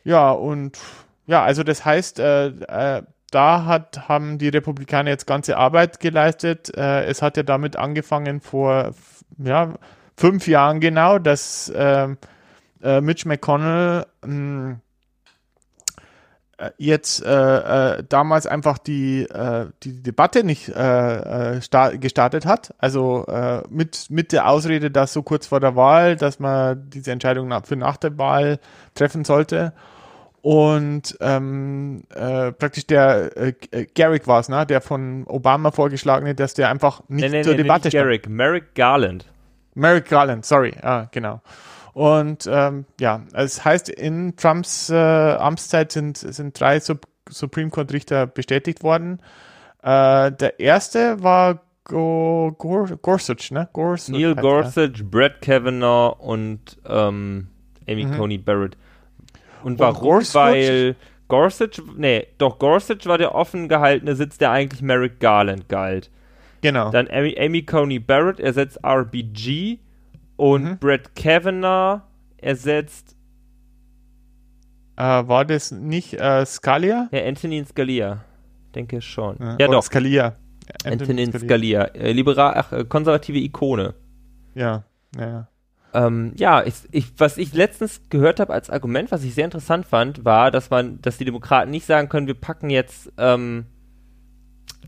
Ja, 0.03 0.31
und 0.31 0.79
ja, 1.27 1.43
also 1.43 1.63
das 1.63 1.85
heißt, 1.85 2.19
äh, 2.19 2.47
äh, 2.47 3.03
da 3.31 3.65
hat, 3.65 4.07
haben 4.09 4.37
die 4.39 4.49
Republikaner 4.49 5.11
jetzt 5.11 5.27
ganze 5.27 5.57
Arbeit 5.57 5.99
geleistet. 5.99 6.75
Äh, 6.75 7.05
es 7.05 7.21
hat 7.21 7.37
ja 7.37 7.43
damit 7.43 7.75
angefangen 7.75 8.41
vor 8.41 8.95
ja, 9.37 9.73
fünf 10.17 10.47
Jahren 10.47 10.79
genau, 10.79 11.19
dass 11.19 11.71
ähm, 11.75 12.17
äh, 12.81 13.01
Mitch 13.01 13.27
McConnell 13.27 14.05
hm, 14.23 14.71
äh, 14.73 14.88
jetzt 16.77 17.23
äh, 17.23 17.97
äh, 17.97 18.03
damals 18.07 18.45
einfach 18.47 18.77
die, 18.77 19.23
äh, 19.23 19.67
die 19.83 20.01
Debatte 20.01 20.43
nicht 20.43 20.69
äh, 20.69 21.55
äh 21.57 21.97
gestartet 21.97 22.45
hat. 22.45 22.73
Also 22.77 23.25
äh, 23.27 23.63
mit, 23.69 24.07
mit 24.09 24.31
der 24.31 24.47
Ausrede, 24.47 24.91
dass 24.91 25.13
so 25.13 25.23
kurz 25.23 25.47
vor 25.47 25.59
der 25.59 25.75
Wahl, 25.75 26.15
dass 26.15 26.39
man 26.39 26.89
diese 26.89 27.11
Entscheidung 27.11 27.51
für 27.63 27.75
nach 27.75 27.97
der 27.97 28.17
Wahl 28.17 28.59
treffen 28.93 29.23
sollte. 29.23 29.73
Und 30.41 31.17
ähm, 31.19 32.03
äh, 32.15 32.51
praktisch 32.53 32.87
der 32.87 33.35
äh, 33.35 33.53
Garrick 33.93 34.27
war 34.27 34.39
es, 34.39 34.47
ne? 34.47 34.65
der 34.65 34.79
von 34.79 35.25
Obama 35.27 35.71
vorgeschlagene, 35.71 36.33
dass 36.33 36.53
der 36.53 36.69
einfach 36.69 37.01
nicht 37.09 37.23
nee, 37.23 37.29
nee, 37.29 37.43
zur 37.43 37.53
nee, 37.53 37.63
Debatte 37.63 37.87
nicht 37.87 37.93
Garrick, 37.93 38.29
Merrick 38.29 38.73
Garland. 38.75 39.25
Merrick 39.75 40.09
Garland, 40.09 40.45
sorry, 40.45 40.73
ah, 40.81 41.07
genau. 41.11 41.41
Und 41.93 42.47
ähm, 42.51 42.85
ja, 42.99 43.21
es 43.33 43.63
heißt, 43.65 43.89
in 43.89 44.35
Trumps 44.35 44.89
äh, 44.89 44.95
Amtszeit 44.95 45.91
sind, 45.91 46.17
sind 46.17 46.59
drei 46.59 46.79
Sub 46.79 47.07
Supreme 47.29 47.69
Court 47.69 47.93
Richter 47.93 48.25
bestätigt 48.27 48.83
worden. 48.83 49.21
Äh, 49.83 50.31
der 50.31 50.59
erste 50.59 51.21
war 51.23 51.61
Go 51.83 52.53
Gor 52.57 52.87
Gorsuch, 53.01 53.51
ne? 53.51 53.69
Gorsuch 53.73 54.13
Neil 54.13 54.35
Gorsuch, 54.35 54.99
er. 54.99 55.03
Brett 55.03 55.41
Kavanaugh 55.41 56.15
und 56.19 56.77
ähm, 56.87 57.47
Amy 57.87 58.05
mhm. 58.05 58.17
Coney 58.17 58.37
Barrett. 58.37 58.77
Und, 59.63 59.73
und 59.73 59.79
warum? 59.79 60.01
Gorsuch? 60.01 60.35
Weil 60.35 60.95
Gorsuch, 61.27 61.81
nee, 61.95 62.27
doch 62.37 62.59
Gorsuch 62.59 63.05
war 63.05 63.17
der 63.17 63.35
offen 63.35 63.69
gehaltene 63.69 64.15
Sitz, 64.15 64.37
der 64.37 64.51
eigentlich 64.51 64.81
Merrick 64.81 65.19
Garland 65.19 65.69
galt. 65.69 66.09
Genau. 66.61 66.91
Dann 66.91 67.07
Amy, 67.09 67.35
Amy 67.39 67.63
Coney 67.63 67.99
Barrett 67.99 68.39
ersetzt 68.39 68.83
RBG 68.83 69.79
und 70.39 70.63
mhm. 70.63 70.77
Brett 70.79 71.15
Kavanaugh 71.15 72.01
ersetzt. 72.37 73.17
Äh, 74.95 75.03
war 75.03 75.43
das 75.43 75.71
nicht 75.71 76.13
äh, 76.13 76.45
Scalia? 76.45 77.09
Ja, 77.11 77.25
Anthony 77.25 77.63
Scalia. 77.65 78.23
Denke 78.73 79.01
schon. 79.01 79.35
Ja, 79.39 79.57
ja 79.59 79.67
doch. 79.67 79.83
Scalia. 79.83 80.37
Anthony, 80.85 81.23
Anthony 81.23 81.25
Scalia. 81.25 81.39
Scalia. 81.39 81.81
Äh, 81.93 82.11
liberal, 82.13 82.53
ach, 82.55 82.71
äh, 82.71 82.85
konservative 82.85 83.37
Ikone. 83.37 83.95
Ja, 84.55 84.85
ja. 85.17 85.47
Ähm, 85.93 86.33
ja, 86.37 86.63
ich, 86.63 86.75
ich, 86.91 87.05
was 87.17 87.37
ich 87.37 87.53
letztens 87.53 88.01
gehört 88.09 88.39
habe 88.39 88.53
als 88.53 88.69
Argument, 88.69 89.11
was 89.11 89.23
ich 89.23 89.33
sehr 89.33 89.45
interessant 89.45 89.87
fand, 89.87 90.23
war, 90.23 90.51
dass 90.51 90.69
man, 90.69 91.01
dass 91.01 91.17
die 91.17 91.25
Demokraten 91.25 91.71
nicht 91.71 91.85
sagen 91.85 92.07
können, 92.07 92.27
wir 92.27 92.35
packen 92.35 92.69
jetzt 92.69 93.11
ähm, 93.17 93.65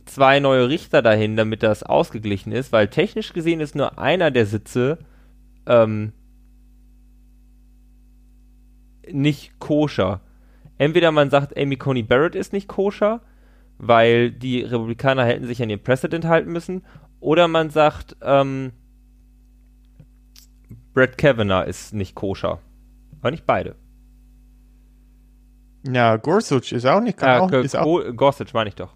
zwei 0.05 0.39
neue 0.39 0.69
Richter 0.69 1.01
dahin, 1.01 1.35
damit 1.35 1.63
das 1.63 1.83
ausgeglichen 1.83 2.51
ist, 2.51 2.71
weil 2.71 2.87
technisch 2.87 3.33
gesehen 3.33 3.59
ist 3.59 3.75
nur 3.75 3.97
einer 3.99 4.29
der 4.29 4.45
Sitze 4.45 4.99
ähm, 5.65 6.13
nicht 9.11 9.59
koscher. 9.59 10.21
Entweder 10.77 11.11
man 11.11 11.29
sagt, 11.29 11.57
Amy 11.57 11.77
Coney 11.77 12.03
Barrett 12.03 12.35
ist 12.35 12.53
nicht 12.53 12.67
koscher, 12.67 13.21
weil 13.77 14.31
die 14.31 14.61
Republikaner 14.61 15.25
hätten 15.25 15.45
sich 15.45 15.61
an 15.61 15.69
ihren 15.69 15.83
Präsident 15.83 16.25
halten 16.25 16.51
müssen, 16.51 16.83
oder 17.19 17.47
man 17.47 17.69
sagt, 17.69 18.17
ähm, 18.21 18.73
Brett 20.93 21.17
Kavanaugh 21.17 21.67
ist 21.67 21.93
nicht 21.93 22.15
koscher. 22.15 22.59
Aber 23.19 23.31
nicht 23.31 23.45
beide. 23.45 23.75
Ja, 25.87 26.17
Gorsuch 26.17 26.71
ist 26.71 26.85
auch 26.85 26.99
nicht. 26.99 27.17
Kann 27.17 27.29
ja, 27.29 27.39
auch, 27.39 27.51
ist 27.51 27.75
auch, 27.75 28.01
Gorsuch 28.15 28.53
meine 28.53 28.69
ich 28.69 28.75
doch. 28.75 28.95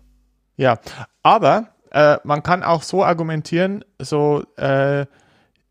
Ja, 0.57 0.79
aber 1.23 1.69
äh, 1.91 2.17
man 2.23 2.43
kann 2.43 2.63
auch 2.63 2.81
so 2.81 3.03
argumentieren, 3.03 3.83
so 3.99 4.43
äh, 4.57 5.05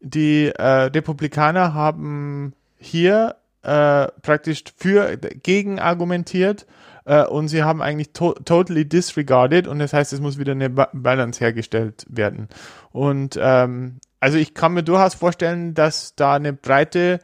die 0.05 0.47
äh, 0.49 0.63
Republikaner 0.63 1.75
haben 1.75 2.55
hier 2.77 3.37
äh, 3.63 4.09
praktisch 4.23 4.65
für 4.77 5.17
gegen 5.17 5.79
argumentiert 5.81 6.67
äh, 7.07 7.25
und 7.25 7.49
sie 7.49 7.63
haben 7.63 7.81
eigentlich 7.83 8.13
to 8.13 8.35
totally 8.45 8.87
disregarded 8.87 9.67
und 9.67 9.79
das 9.79 9.93
heißt, 9.93 10.13
es 10.13 10.21
muss 10.21 10.39
wieder 10.39 10.53
eine 10.53 10.71
ba 10.71 10.89
Balance 10.93 11.41
hergestellt 11.41 12.05
werden. 12.09 12.49
Und 12.93 13.39
ähm, 13.41 13.99
also 14.21 14.39
ich 14.39 14.55
kann 14.55 14.75
mir 14.75 14.83
durchaus 14.83 15.15
vorstellen, 15.15 15.75
dass 15.75 16.15
da 16.15 16.35
eine 16.35 16.53
breite 16.53 17.21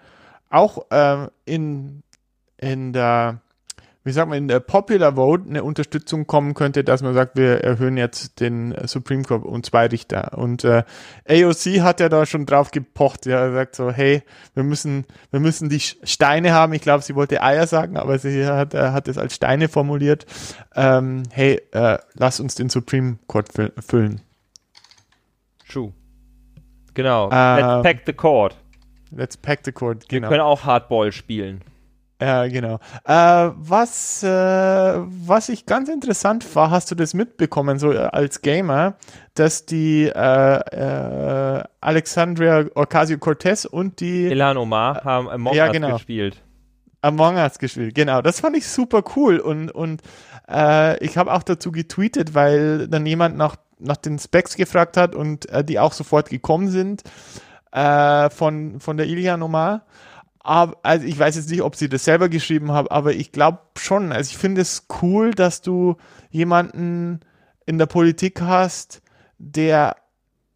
auch 0.49 0.91
äh, 0.91 1.29
in 1.45 2.03
in 2.57 2.93
der 2.93 3.41
wie 4.03 4.13
sagt 4.13 4.31
man, 4.31 4.39
in 4.39 4.49
der 4.49 4.61
Popular 4.61 5.17
Vote 5.17 5.49
eine 5.49 5.63
Unterstützung 5.63 6.27
kommen 6.27 6.55
könnte, 6.55 6.85
dass 6.85 7.03
man 7.03 7.13
sagt, 7.13 7.37
wir 7.37 7.63
erhöhen 7.63 7.99
jetzt 7.99 8.41
den 8.41 8.75
Supreme 8.87 9.25
Court 9.25 9.45
um 9.45 9.63
zwei 9.63 9.87
Richter. 9.87 10.39
Und 10.39 10.65
äh, 10.65 10.85
AOC 11.29 11.83
hat 11.83 12.01
ja 12.01 12.09
da 12.09 12.25
schon 12.25 12.47
drauf 12.47 12.71
gepocht. 12.71 13.27
Ja, 13.27 13.41
er 13.41 13.53
sagt 13.53 13.77
so, 13.77 13.91
hey, 13.91 14.23
wir 14.55 14.63
müssen, 14.63 15.05
wir 15.31 15.41
müssen 15.41 15.69
die 15.69 15.81
Steine 15.81 16.53
haben. 16.53 16.73
Ich 16.73 16.81
glaube, 16.81 17.05
sie 17.05 17.15
wollte 17.15 17.43
Eier 17.43 17.67
sagen, 17.67 17.99
aber 17.99 18.19
sie 18.19 18.47
hat, 18.47 18.73
äh, 18.73 18.91
hat 18.91 19.07
es 19.07 19.19
als 19.19 19.35
Steine 19.35 19.69
formuliert. 19.69 20.25
Ähm, 20.75 21.25
hey, 21.31 21.61
äh, 21.73 21.99
lass 22.15 22.41
uns 22.41 22.55
den 22.55 22.71
Supreme 22.71 23.19
Court 23.27 23.49
füllen. 23.53 24.23
True. 25.69 25.93
Genau. 26.95 27.29
Let's 27.29 27.63
ähm, 27.63 27.83
pack 27.83 28.03
the 28.07 28.13
court. 28.15 28.57
Let's 29.13 29.37
pack 29.37 29.61
the 29.65 29.73
court, 29.73 30.09
genau. 30.09 30.29
Wir 30.29 30.37
können 30.37 30.41
auch 30.41 30.65
Hardball 30.65 31.13
spielen. 31.13 31.61
Ja, 32.21 32.47
genau. 32.49 32.79
Äh, 33.05 33.51
was, 33.57 34.23
äh, 34.23 34.29
was 34.29 35.49
ich 35.49 35.65
ganz 35.65 35.89
interessant 35.89 36.55
war, 36.55 36.71
hast 36.71 36.91
du 36.91 36.95
das 36.95 37.15
mitbekommen, 37.15 37.79
so 37.79 37.93
äh, 37.93 37.97
als 37.97 38.43
Gamer, 38.43 38.95
dass 39.35 39.65
die 39.65 40.05
äh, 40.05 40.11
äh, 40.13 41.65
Alexandria 41.81 42.67
Ocasio-Cortez 42.75 43.65
und 43.65 44.01
die 44.01 44.27
Ilan 44.27 44.59
Omar 44.59 45.03
haben 45.03 45.31
Among 45.31 45.55
ja, 45.55 45.67
Us 45.67 45.73
genau. 45.73 45.93
gespielt. 45.95 46.43
Among 47.01 47.37
Us 47.37 47.59
gespielt, 47.59 47.95
genau. 47.95 48.21
Das 48.21 48.41
fand 48.41 48.55
ich 48.57 48.69
super 48.69 49.03
cool 49.17 49.39
und, 49.39 49.71
und 49.71 50.03
äh, 50.47 51.03
ich 51.03 51.17
habe 51.17 51.33
auch 51.33 51.43
dazu 51.43 51.73
getweetet, 51.73 52.35
weil 52.35 52.87
dann 52.89 53.07
jemand 53.07 53.39
nach, 53.39 53.57
nach 53.79 53.97
den 53.97 54.19
Specs 54.19 54.57
gefragt 54.57 54.99
hat 54.99 55.15
und 55.15 55.49
äh, 55.49 55.65
die 55.65 55.79
auch 55.79 55.95
sofort 55.95 56.29
gekommen 56.29 56.69
sind 56.69 57.03
äh, 57.73 58.29
von, 58.29 58.81
von 58.81 58.99
der 58.99 59.07
Ilian 59.07 59.43
Omar. 59.43 59.87
Aber, 60.43 60.79
also 60.83 61.07
ich 61.07 61.19
weiß 61.19 61.37
jetzt 61.37 61.51
nicht, 61.51 61.63
ob 61.63 61.77
sie 61.77 61.89
das 61.89 62.05
selber 62.05 62.29
geschrieben 62.29 62.73
haben, 62.73 62.89
aber 62.89 63.13
ich 63.13 63.31
glaube 63.33 63.61
schon. 63.77 64.13
Also 64.13 64.31
ich 64.31 64.39
finde 64.39 64.63
es 64.63 64.87
cool, 65.03 65.33
dass 65.33 65.61
du 65.61 65.97
jemanden 66.31 67.21
in 67.67 67.79
der 67.79 67.87
Politik 67.87 68.41
hast, 68.41 69.03
der 69.39 69.97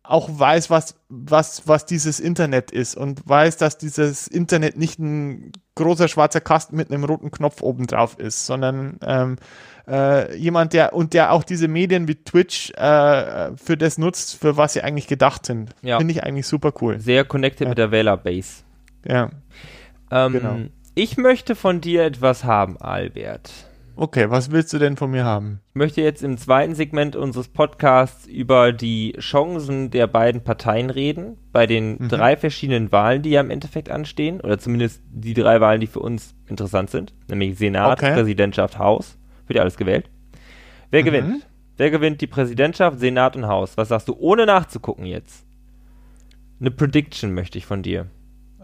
auch 0.02 0.28
weiß, 0.30 0.68
was, 0.68 0.96
was, 1.08 1.66
was 1.66 1.86
dieses 1.86 2.20
Internet 2.20 2.70
ist 2.70 2.94
und 2.94 3.26
weiß, 3.26 3.56
dass 3.56 3.78
dieses 3.78 4.28
Internet 4.28 4.76
nicht 4.76 4.98
ein 4.98 5.52
großer 5.76 6.08
schwarzer 6.08 6.42
Kasten 6.42 6.76
mit 6.76 6.90
einem 6.90 7.04
roten 7.04 7.30
Knopf 7.30 7.62
oben 7.62 7.86
drauf 7.86 8.18
ist, 8.18 8.44
sondern 8.44 8.98
ähm, 9.02 9.36
äh, 9.88 10.36
jemand, 10.36 10.74
der 10.74 10.92
und 10.92 11.14
der 11.14 11.32
auch 11.32 11.42
diese 11.42 11.68
Medien 11.68 12.06
wie 12.06 12.16
Twitch 12.16 12.70
äh, 12.72 13.56
für 13.56 13.76
das 13.78 13.96
nutzt, 13.96 14.36
für 14.38 14.58
was 14.58 14.74
sie 14.74 14.82
eigentlich 14.82 15.06
gedacht 15.06 15.46
sind. 15.46 15.70
Ja. 15.80 15.96
Finde 15.96 16.12
ich 16.12 16.22
eigentlich 16.22 16.46
super 16.46 16.72
cool. 16.82 17.00
Sehr 17.00 17.24
connected 17.24 17.62
ja. 17.62 17.68
mit 17.70 17.78
der 17.78 17.90
Wählerbase. 17.90 18.62
Ja. 19.06 19.30
Ähm, 20.11 20.32
genau. 20.32 20.56
Ich 20.94 21.16
möchte 21.16 21.54
von 21.54 21.80
dir 21.80 22.04
etwas 22.04 22.44
haben, 22.44 22.76
Albert. 22.76 23.50
Okay, 23.96 24.28
was 24.28 24.50
willst 24.50 24.73
du 24.73 24.78
denn 24.78 24.96
von 24.96 25.12
mir 25.12 25.25
haben? 25.25 25.61
Ich 25.70 25.76
möchte 25.76 26.02
jetzt 26.02 26.25
im 26.25 26.37
zweiten 26.37 26.75
Segment 26.75 27.14
unseres 27.14 27.46
Podcasts 27.46 28.26
über 28.26 28.73
die 28.73 29.12
Chancen 29.20 29.90
der 29.90 30.08
beiden 30.08 30.42
Parteien 30.42 30.90
reden, 30.90 31.37
bei 31.52 31.66
den 31.66 31.99
mhm. 31.99 32.08
drei 32.08 32.37
verschiedenen 32.37 32.90
Wahlen, 32.90 33.23
die 33.23 33.30
ja 33.30 33.40
im 33.40 33.50
Endeffekt 33.50 33.90
anstehen, 33.90 34.40
oder 34.40 34.58
zumindest 34.58 35.00
die 35.06 35.34
drei 35.34 35.61
Wahlen, 35.61 35.80
die 35.80 35.87
für 35.87 36.00
uns 36.00 36.34
interessant 36.49 36.90
sind, 36.90 37.14
nämlich 37.28 37.56
Senat, 37.56 37.99
okay. 37.99 38.14
Präsidentschaft, 38.14 38.78
Haus. 38.78 39.16
Wird 39.46 39.58
ja 39.58 39.62
alles 39.62 39.76
gewählt. 39.76 40.11
Wer 40.90 41.02
mhm. 41.02 41.04
gewinnt? 41.06 41.46
Wer 41.76 41.90
gewinnt 41.90 42.20
die 42.20 42.26
Präsidentschaft, 42.26 42.99
Senat 42.99 43.37
und 43.37 43.46
Haus? 43.46 43.76
Was 43.76 43.88
sagst 43.88 44.08
du, 44.08 44.16
ohne 44.18 44.46
nachzugucken 44.46 45.06
jetzt? 45.06 45.44
Eine 46.61 46.73
Prediction 46.73 47.32
möchte 47.32 47.58
ich 47.58 47.66
von 47.66 47.82
dir. 47.82 48.06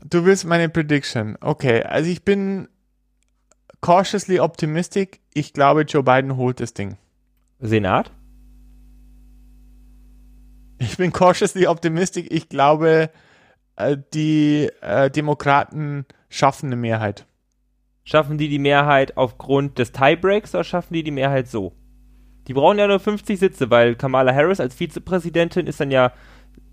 Du 0.04 0.24
willst 0.24 0.44
meine 0.44 0.68
Prediction. 0.68 1.36
Okay, 1.40 1.82
also 1.82 2.10
ich 2.10 2.24
bin 2.24 2.68
cautiously 3.80 4.40
optimistic. 4.40 5.20
Ich 5.34 5.52
glaube, 5.52 5.82
Joe 5.82 6.02
Biden 6.02 6.36
holt 6.36 6.60
das 6.60 6.74
Ding. 6.74 6.96
Senat? 7.58 8.10
Ich 10.78 10.96
bin 10.96 11.12
cautiously 11.12 11.66
optimistic. 11.66 12.32
Ich 12.32 12.48
glaube, 12.48 13.10
äh, 13.76 13.98
die 14.14 14.70
äh, 14.80 15.10
Demokraten 15.10 16.06
schaffen 16.30 16.66
eine 16.66 16.76
Mehrheit. 16.76 17.26
Schaffen 18.04 18.38
die 18.38 18.48
die 18.48 18.58
Mehrheit 18.58 19.16
aufgrund 19.18 19.78
des 19.78 19.92
Tiebreaks 19.92 20.54
oder 20.54 20.64
schaffen 20.64 20.94
die 20.94 21.02
die 21.02 21.10
Mehrheit 21.10 21.48
so? 21.48 21.74
Die 22.48 22.54
brauchen 22.54 22.78
ja 22.78 22.86
nur 22.86 22.98
50 22.98 23.38
Sitze, 23.38 23.70
weil 23.70 23.94
Kamala 23.94 24.34
Harris 24.34 24.58
als 24.58 24.74
Vizepräsidentin 24.74 25.66
ist 25.66 25.80
dann 25.80 25.90
ja 25.90 26.12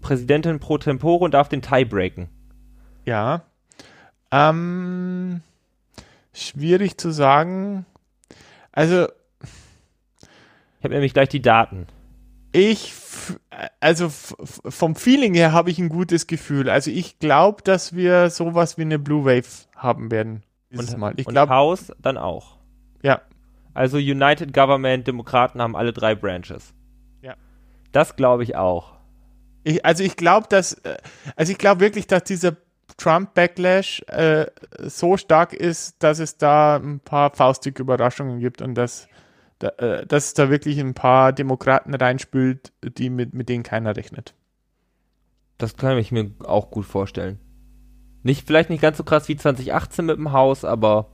Präsidentin 0.01 0.59
pro 0.59 0.77
Tempore 0.77 1.25
und 1.25 1.33
darf 1.33 1.49
den 1.49 1.61
Tie 1.61 1.83
breaken. 1.83 2.29
Ja. 3.07 3.43
Ähm, 4.31 5.41
schwierig 6.33 6.97
zu 6.97 7.11
sagen. 7.11 7.85
Also. 8.73 9.07
Ich 10.77 10.83
habe 10.83 10.93
nämlich 10.93 11.13
gleich 11.13 11.29
die 11.29 11.41
Daten. 11.41 11.87
Ich, 12.51 12.93
also 13.79 14.09
vom 14.09 14.95
Feeling 14.95 15.33
her 15.33 15.53
habe 15.53 15.69
ich 15.69 15.79
ein 15.79 15.89
gutes 15.89 16.27
Gefühl. 16.27 16.69
Also 16.69 16.91
ich 16.91 17.17
glaube, 17.17 17.63
dass 17.63 17.95
wir 17.95 18.29
sowas 18.29 18.77
wie 18.77 18.83
eine 18.83 18.99
Blue 18.99 19.23
Wave 19.23 19.67
haben 19.75 20.11
werden. 20.11 20.43
Und, 20.69 20.97
Mal. 20.97 21.13
Ich 21.15 21.27
und 21.27 21.33
glaub, 21.33 21.49
House 21.49 21.93
dann 21.99 22.17
auch. 22.17 22.57
Ja. 23.03 23.21
Also 23.73 23.97
United 23.97 24.53
Government, 24.53 25.07
Demokraten 25.07 25.61
haben 25.61 25.77
alle 25.77 25.93
drei 25.93 26.13
Branches. 26.13 26.73
Ja. 27.21 27.35
Das 27.93 28.17
glaube 28.17 28.43
ich 28.43 28.57
auch. 28.57 28.97
Ich, 29.63 29.85
also 29.85 30.03
ich 30.03 30.17
glaube, 30.17 30.47
dass, 30.49 30.73
äh, 30.73 30.97
also 31.35 31.51
ich 31.53 31.57
glaube 31.57 31.79
wirklich, 31.79 32.05
dass 32.07 32.23
dieser 32.25 32.55
Trump-Backlash 32.97 34.01
äh, 34.07 34.47
so 34.79 35.17
stark 35.17 35.53
ist, 35.53 36.01
dass 36.03 36.19
es 36.19 36.37
da 36.37 36.77
ein 36.77 36.99
paar 36.99 37.33
faustige 37.33 37.81
Überraschungen 37.81 38.39
gibt 38.39 38.61
und 38.61 38.75
dass, 38.75 39.07
da, 39.59 39.69
äh, 39.77 40.05
dass 40.05 40.25
es 40.25 40.33
da 40.33 40.49
wirklich 40.49 40.79
ein 40.79 40.95
paar 40.95 41.31
Demokraten 41.31 41.93
reinspült, 41.93 42.73
die 42.83 43.09
mit, 43.09 43.33
mit 43.33 43.49
denen 43.49 43.63
keiner 43.63 43.95
rechnet. 43.95 44.33
Das 45.57 45.75
kann 45.77 45.97
ich 45.97 46.11
mir 46.11 46.31
auch 46.43 46.71
gut 46.71 46.85
vorstellen. 46.85 47.39
Nicht, 48.23 48.45
vielleicht 48.45 48.69
nicht 48.69 48.81
ganz 48.81 48.97
so 48.97 49.03
krass 49.03 49.27
wie 49.27 49.35
2018 49.35 50.05
mit 50.05 50.17
dem 50.17 50.31
Haus, 50.31 50.65
aber 50.65 51.09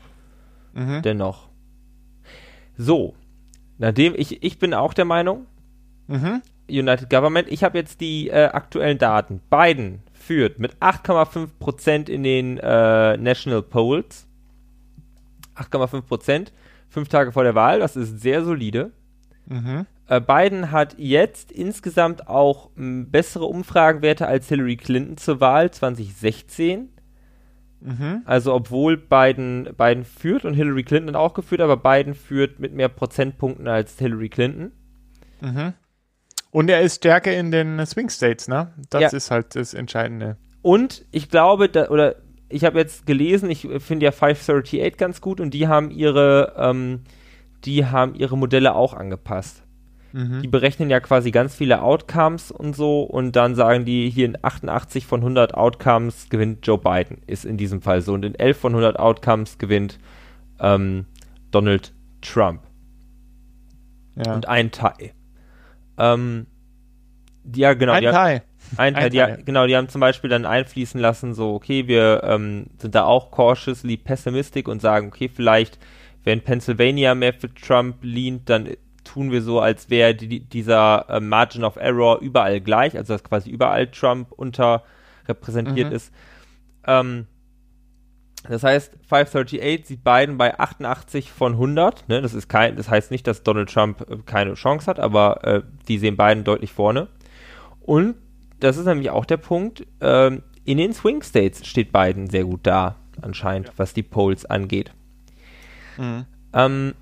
mhm. 0.74 1.02
dennoch. 1.02 1.50
So, 2.78 3.16
nachdem 3.78 4.16
ich, 4.16 4.42
ich 4.42 4.58
bin 4.58 4.74
auch 4.74 4.94
der 4.94 5.06
Meinung, 5.06 5.46
mhm. 6.08 6.42
United 6.70 7.10
Government, 7.10 7.50
ich 7.50 7.64
habe 7.64 7.78
jetzt 7.78 8.02
die 8.02 8.30
äh, 8.30 8.46
aktuellen 8.46 8.98
Daten. 8.98 9.42
Biden 9.50 10.02
führt 10.26 10.60
mit 10.60 10.76
8,5% 10.78 12.10
in 12.10 12.24
den 12.24 12.58
äh, 12.58 13.18
National 13.18 13.62
Polls. 13.62 14.28
8,5%, 15.56 16.48
fünf 16.90 17.10
Tage 17.10 17.32
vor 17.32 17.44
der 17.44 17.56
Wahl, 17.56 17.80
das 17.80 17.96
ist 17.96 18.22
sehr 18.22 18.44
solide. 18.44 18.92
Mhm. 19.46 19.86
Äh, 20.08 20.20
Biden 20.20 20.72
hat 20.72 20.96
jetzt 20.98 21.52
insgesamt 21.52 22.28
auch 22.28 22.70
m, 22.76 23.12
bessere 23.12 23.46
Umfragenwerte 23.46 24.28
als 24.28 24.50
Hillary 24.50 24.78
Clinton 24.78 25.18
zur 25.18 25.40
Wahl 25.40 25.72
2016. 25.72 26.90
Mhm. 27.82 28.22
Also 28.26 28.54
obwohl 28.54 28.98
Biden, 28.98 29.70
Biden 29.78 30.06
führt 30.06 30.46
und 30.46 30.54
Hillary 30.54 30.84
Clinton 30.84 31.16
auch 31.16 31.34
geführt, 31.34 31.62
aber 31.62 31.78
Biden 31.78 32.16
führt 32.16 32.60
mit 32.60 32.74
mehr 32.74 32.90
Prozentpunkten 32.90 33.68
als 33.68 34.00
Hillary 34.00 34.30
Clinton. 34.30 34.72
Mhm. 35.42 35.74
Und 36.54 36.70
er 36.70 36.82
ist 36.82 36.98
stärker 36.98 37.36
in 37.36 37.50
den 37.50 37.84
Swing 37.88 38.10
States, 38.10 38.48
ne? 38.48 38.72
Das 38.92 39.02
ja. 39.02 39.10
ist 39.10 39.32
halt 39.32 39.56
das 39.56 39.74
Entscheidende. 39.74 40.38
Und 40.62 41.04
ich 41.10 41.30
glaube, 41.30 41.68
da, 41.68 41.90
oder 41.90 42.18
ich 42.48 42.64
habe 42.64 42.78
jetzt 42.78 43.08
gelesen, 43.08 43.50
ich 43.50 43.68
finde 43.80 44.06
ja 44.06 44.12
538 44.12 44.96
ganz 44.96 45.20
gut 45.20 45.42
und 45.42 45.56
die 45.56 45.68
haben 45.68 45.90
ihre, 45.90 46.54
ähm, 46.56 47.02
die 47.66 47.88
haben 47.88 48.14
ihre 48.14 48.38
Modelle 48.38 48.76
auch 48.76 48.94
angepasst. 48.94 49.64
Mhm. 50.12 50.44
Die 50.44 50.48
berechnen 50.48 50.92
ja 50.92 51.00
quasi 51.00 51.32
ganz 51.32 51.56
viele 51.56 51.82
Outcomes 51.82 52.52
und 52.52 52.76
so 52.76 53.02
und 53.02 53.36
dann 53.36 53.56
sagen 53.56 53.84
die, 53.84 54.12
hier 54.12 54.28
in 54.28 54.38
88 54.40 55.08
von 55.08 55.22
100 55.22 55.56
Outcomes 55.56 56.30
gewinnt 56.30 56.68
Joe 56.68 56.78
Biden, 56.78 57.24
ist 57.26 57.46
in 57.46 57.58
diesem 57.58 57.82
Fall 57.82 58.02
so. 58.02 58.14
Und 58.14 58.24
in 58.24 58.36
11 58.36 58.60
von 58.60 58.74
100 58.74 59.00
Outcomes 59.00 59.58
gewinnt 59.58 59.98
ähm, 60.60 61.08
Donald 61.50 61.94
Trump. 62.22 62.62
Ja. 64.24 64.36
Und 64.36 64.48
ein 64.48 64.70
Teil. 64.70 65.14
Ähm, 65.98 66.48
die, 67.44 67.62
ja, 67.62 67.74
genau. 67.74 67.94
Ein 67.94 68.04
Teil. 68.04 68.44
Ein, 68.78 68.94
Teil. 68.96 69.10
Die, 69.10 69.44
genau, 69.44 69.68
die 69.68 69.76
haben 69.76 69.90
zum 69.90 70.02
Beispiel 70.02 70.30
dann 70.30 70.46
einfließen 70.46 71.00
lassen, 71.00 71.34
so, 71.34 71.54
okay, 71.54 71.88
wir 71.88 72.24
ähm, 72.24 72.68
sind 72.78 72.96
da 72.96 73.04
auch 73.04 73.32
cautiously 73.32 73.98
pessimistic 73.98 74.68
und 74.68 74.82
sagen, 74.82 75.08
okay, 75.08 75.30
vielleicht, 75.34 75.78
wenn 76.24 76.42
Pennsylvania 76.42 77.14
mehr 77.16 77.34
für 77.34 77.54
Trump 77.54 77.98
lehnt, 78.02 78.50
dann 78.50 78.70
tun 79.04 79.32
wir 79.32 79.42
so, 79.42 79.60
als 79.60 79.90
wäre 79.90 80.16
die, 80.16 80.40
dieser 80.40 81.06
äh, 81.10 81.20
Margin 81.20 81.66
of 81.66 81.76
Error 81.76 82.20
überall 82.20 82.62
gleich, 82.62 82.98
also 82.98 83.14
dass 83.14 83.24
quasi 83.24 83.50
überall 83.50 83.88
Trump 83.88 84.32
unterrepräsentiert 84.32 85.90
mhm. 85.90 85.96
ist. 85.96 86.14
Ähm, 86.88 87.28
das 88.50 88.64
heißt, 88.64 88.94
538 89.08 89.88
sieht 89.88 90.04
Biden 90.04 90.38
bei 90.38 90.60
88 90.60 91.32
von 91.32 91.54
100. 91.54 92.10
Ne? 92.10 92.22
Das, 92.22 92.34
ist 92.34 92.50
kein, 92.50 92.76
das 92.76 92.90
heißt 92.90 93.10
nicht, 93.10 93.26
dass 93.26 93.44
Donald 93.44 93.72
Trump 93.72 94.02
äh, 94.10 94.18
keine 94.26 94.56
Chance 94.56 94.88
hat, 94.88 95.00
aber 95.00 95.44
äh, 95.46 95.62
die 95.88 95.98
sehen 95.98 96.18
Biden 96.18 96.44
deutlich 96.44 96.74
vorne. 96.74 97.08
Und 97.80 98.16
das 98.60 98.78
ist 98.78 98.86
nämlich 98.86 99.10
auch 99.10 99.26
der 99.26 99.38
Punkt, 99.38 99.86
ähm, 100.02 100.44
in 100.66 100.78
den 100.78 100.94
Swing 100.94 101.22
States 101.22 101.66
steht 101.66 101.92
Biden 101.92 102.30
sehr 102.30 102.46
gut 102.46 102.62
da, 102.64 102.96
anscheinend, 103.22 103.68
ja. 103.68 103.74
was 103.78 103.94
die 103.94 104.04
Polls 104.04 104.46
angeht. 104.46 104.92
Mhm. 105.98 106.26
Ähm, 106.54 106.94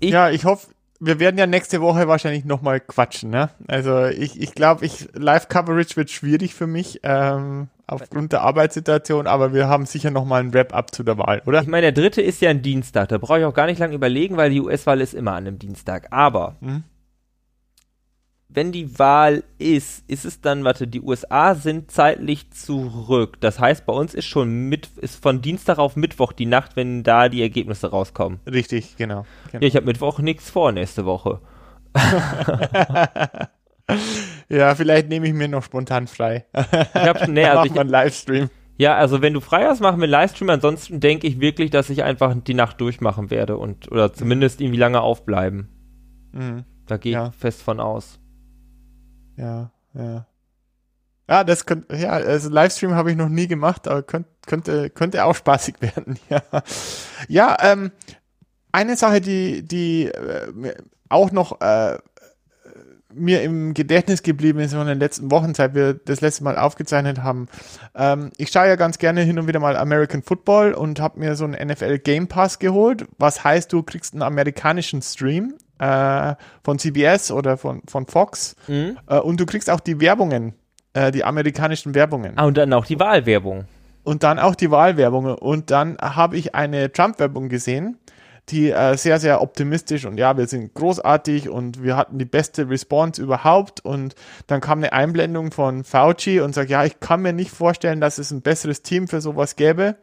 ich 0.00 0.10
ja, 0.10 0.30
ich 0.30 0.44
hoffe, 0.44 0.68
wir 1.00 1.20
werden 1.20 1.38
ja 1.38 1.46
nächste 1.46 1.80
Woche 1.80 2.08
wahrscheinlich 2.08 2.44
nochmal 2.44 2.80
quatschen, 2.80 3.30
ne? 3.30 3.50
Also 3.68 4.06
ich, 4.06 4.40
ich 4.40 4.54
glaube, 4.54 4.84
ich, 4.84 5.08
Live-Coverage 5.14 5.96
wird 5.96 6.10
schwierig 6.10 6.54
für 6.54 6.66
mich, 6.66 7.00
ähm, 7.02 7.68
aufgrund 7.86 8.32
der 8.32 8.42
Arbeitssituation, 8.42 9.26
aber 9.26 9.54
wir 9.54 9.68
haben 9.68 9.86
sicher 9.86 10.10
nochmal 10.10 10.42
ein 10.42 10.52
Wrap-up 10.52 10.94
zu 10.94 11.02
der 11.02 11.16
Wahl, 11.18 11.42
oder? 11.46 11.62
Ich 11.62 11.68
meine, 11.68 11.92
der 11.92 12.02
dritte 12.02 12.20
ist 12.20 12.40
ja 12.40 12.50
ein 12.50 12.62
Dienstag, 12.62 13.08
da 13.08 13.18
brauche 13.18 13.38
ich 13.38 13.44
auch 13.44 13.54
gar 13.54 13.66
nicht 13.66 13.78
lange 13.78 13.94
überlegen, 13.94 14.36
weil 14.36 14.50
die 14.50 14.60
US-Wahl 14.60 15.00
ist 15.00 15.14
immer 15.14 15.32
an 15.32 15.46
einem 15.46 15.58
Dienstag. 15.58 16.08
Aber 16.10 16.56
mhm. 16.60 16.84
Wenn 18.48 18.72
die 18.72 18.98
Wahl 18.98 19.44
ist, 19.58 20.04
ist 20.08 20.24
es 20.24 20.40
dann, 20.40 20.64
warte, 20.64 20.86
die 20.86 21.02
USA 21.02 21.54
sind 21.54 21.90
zeitlich 21.90 22.50
zurück. 22.50 23.38
Das 23.40 23.60
heißt, 23.60 23.84
bei 23.84 23.92
uns 23.92 24.14
ist 24.14 24.24
schon 24.24 24.68
mit, 24.68 24.88
ist 24.96 25.22
von 25.22 25.42
Dienstag 25.42 25.78
auf 25.78 25.96
Mittwoch 25.96 26.32
die 26.32 26.46
Nacht, 26.46 26.74
wenn 26.74 27.02
da 27.02 27.28
die 27.28 27.42
Ergebnisse 27.42 27.90
rauskommen. 27.90 28.40
Richtig, 28.46 28.96
genau. 28.96 29.26
genau. 29.52 29.62
Ja, 29.62 29.68
ich 29.68 29.76
habe 29.76 29.84
Mittwoch 29.86 30.20
nichts 30.20 30.48
vor 30.50 30.72
nächste 30.72 31.04
Woche. 31.04 31.40
ja, 34.48 34.74
vielleicht 34.74 35.08
nehme 35.08 35.26
ich 35.26 35.34
mir 35.34 35.48
noch 35.48 35.62
spontan 35.62 36.06
frei. 36.06 36.46
ich 36.54 36.62
habe 36.94 37.30
nee, 37.30 37.44
also 37.44 37.70
ich, 37.70 37.78
einen 37.78 37.90
Livestream. 37.90 38.48
Ja, 38.78 38.96
also 38.96 39.20
wenn 39.20 39.34
du 39.34 39.40
frei 39.40 39.66
hast, 39.66 39.80
machen 39.80 39.98
wir 39.98 40.04
einen 40.04 40.12
Livestream. 40.12 40.48
Ansonsten 40.48 41.00
denke 41.00 41.26
ich 41.26 41.40
wirklich, 41.40 41.70
dass 41.70 41.90
ich 41.90 42.02
einfach 42.02 42.34
die 42.34 42.54
Nacht 42.54 42.80
durchmachen 42.80 43.30
werde 43.30 43.58
und 43.58 43.92
oder 43.92 44.14
zumindest 44.14 44.62
irgendwie 44.62 44.78
lange 44.78 45.02
aufbleiben. 45.02 45.68
Mhm. 46.32 46.64
Da 46.86 46.96
gehe 46.96 47.12
ich 47.12 47.16
ja. 47.16 47.30
fest 47.32 47.60
von 47.62 47.80
aus. 47.80 48.18
Ja, 49.38 49.70
ja. 49.94 50.26
Ja, 51.30 51.44
das 51.44 51.66
könnte, 51.66 51.94
ja, 51.94 52.10
also 52.10 52.48
Livestream 52.48 52.94
habe 52.94 53.10
ich 53.10 53.16
noch 53.16 53.28
nie 53.28 53.48
gemacht, 53.48 53.86
aber 53.86 54.02
könnte, 54.02 54.30
könnte, 54.46 54.90
könnte 54.90 55.24
auch 55.24 55.34
spaßig 55.34 55.76
werden, 55.80 56.18
ja. 56.30 56.42
Ja, 57.28 57.56
ähm, 57.60 57.92
eine 58.72 58.96
Sache, 58.96 59.20
die, 59.20 59.62
die 59.62 60.06
äh, 60.06 60.74
auch 61.10 61.30
noch 61.30 61.60
äh, 61.60 61.98
mir 63.12 63.42
im 63.42 63.74
Gedächtnis 63.74 64.22
geblieben 64.22 64.58
ist 64.60 64.74
von 64.74 64.86
den 64.86 64.98
letzten 64.98 65.30
Wochen, 65.30 65.54
seit 65.54 65.74
wir 65.74 65.94
das 65.94 66.20
letzte 66.20 66.44
Mal 66.44 66.58
aufgezeichnet 66.58 67.22
haben. 67.22 67.48
Ähm, 67.94 68.30
ich 68.36 68.50
schaue 68.50 68.68
ja 68.68 68.76
ganz 68.76 68.98
gerne 68.98 69.22
hin 69.22 69.38
und 69.38 69.46
wieder 69.46 69.60
mal 69.60 69.76
American 69.76 70.22
Football 70.22 70.72
und 70.72 71.00
habe 71.00 71.20
mir 71.20 71.34
so 71.34 71.44
einen 71.44 71.68
NFL 71.68 71.98
Game 71.98 72.28
Pass 72.28 72.58
geholt, 72.58 73.06
was 73.18 73.44
heißt, 73.44 73.72
du 73.72 73.82
kriegst 73.82 74.14
einen 74.14 74.22
amerikanischen 74.22 75.02
Stream 75.02 75.54
äh, 75.78 76.34
von 76.62 76.78
CBS 76.78 77.30
oder 77.30 77.56
von, 77.56 77.82
von 77.86 78.06
Fox 78.06 78.56
mhm. 78.66 78.98
äh, 79.06 79.18
und 79.18 79.40
du 79.40 79.46
kriegst 79.46 79.70
auch 79.70 79.80
die 79.80 80.00
Werbungen, 80.00 80.54
äh, 80.92 81.10
die 81.10 81.24
amerikanischen 81.24 81.94
Werbungen. 81.94 82.32
Ah, 82.36 82.46
und 82.46 82.56
dann 82.56 82.72
auch 82.72 82.86
die 82.86 82.98
Wahlwerbung. 82.98 83.64
Und 84.04 84.22
dann 84.22 84.38
auch 84.38 84.54
die 84.54 84.70
Wahlwerbung. 84.70 85.34
Und 85.34 85.70
dann 85.70 85.98
habe 85.98 86.36
ich 86.36 86.54
eine 86.54 86.92
Trump-Werbung 86.92 87.48
gesehen 87.48 87.98
die 88.50 88.70
äh, 88.70 88.96
sehr, 88.96 89.20
sehr 89.20 89.42
optimistisch 89.42 90.04
und 90.04 90.18
ja, 90.18 90.36
wir 90.36 90.46
sind 90.46 90.74
großartig 90.74 91.48
und 91.48 91.82
wir 91.82 91.96
hatten 91.96 92.18
die 92.18 92.24
beste 92.24 92.68
Response 92.68 93.22
überhaupt 93.22 93.84
und 93.84 94.14
dann 94.46 94.60
kam 94.60 94.78
eine 94.78 94.92
Einblendung 94.92 95.50
von 95.50 95.84
Fauci 95.84 96.40
und 96.40 96.54
sagt, 96.54 96.70
ja, 96.70 96.84
ich 96.84 97.00
kann 97.00 97.22
mir 97.22 97.32
nicht 97.32 97.50
vorstellen, 97.50 98.00
dass 98.00 98.18
es 98.18 98.30
ein 98.30 98.42
besseres 98.42 98.82
Team 98.82 99.08
für 99.08 99.20
sowas 99.20 99.56
gäbe 99.56 99.96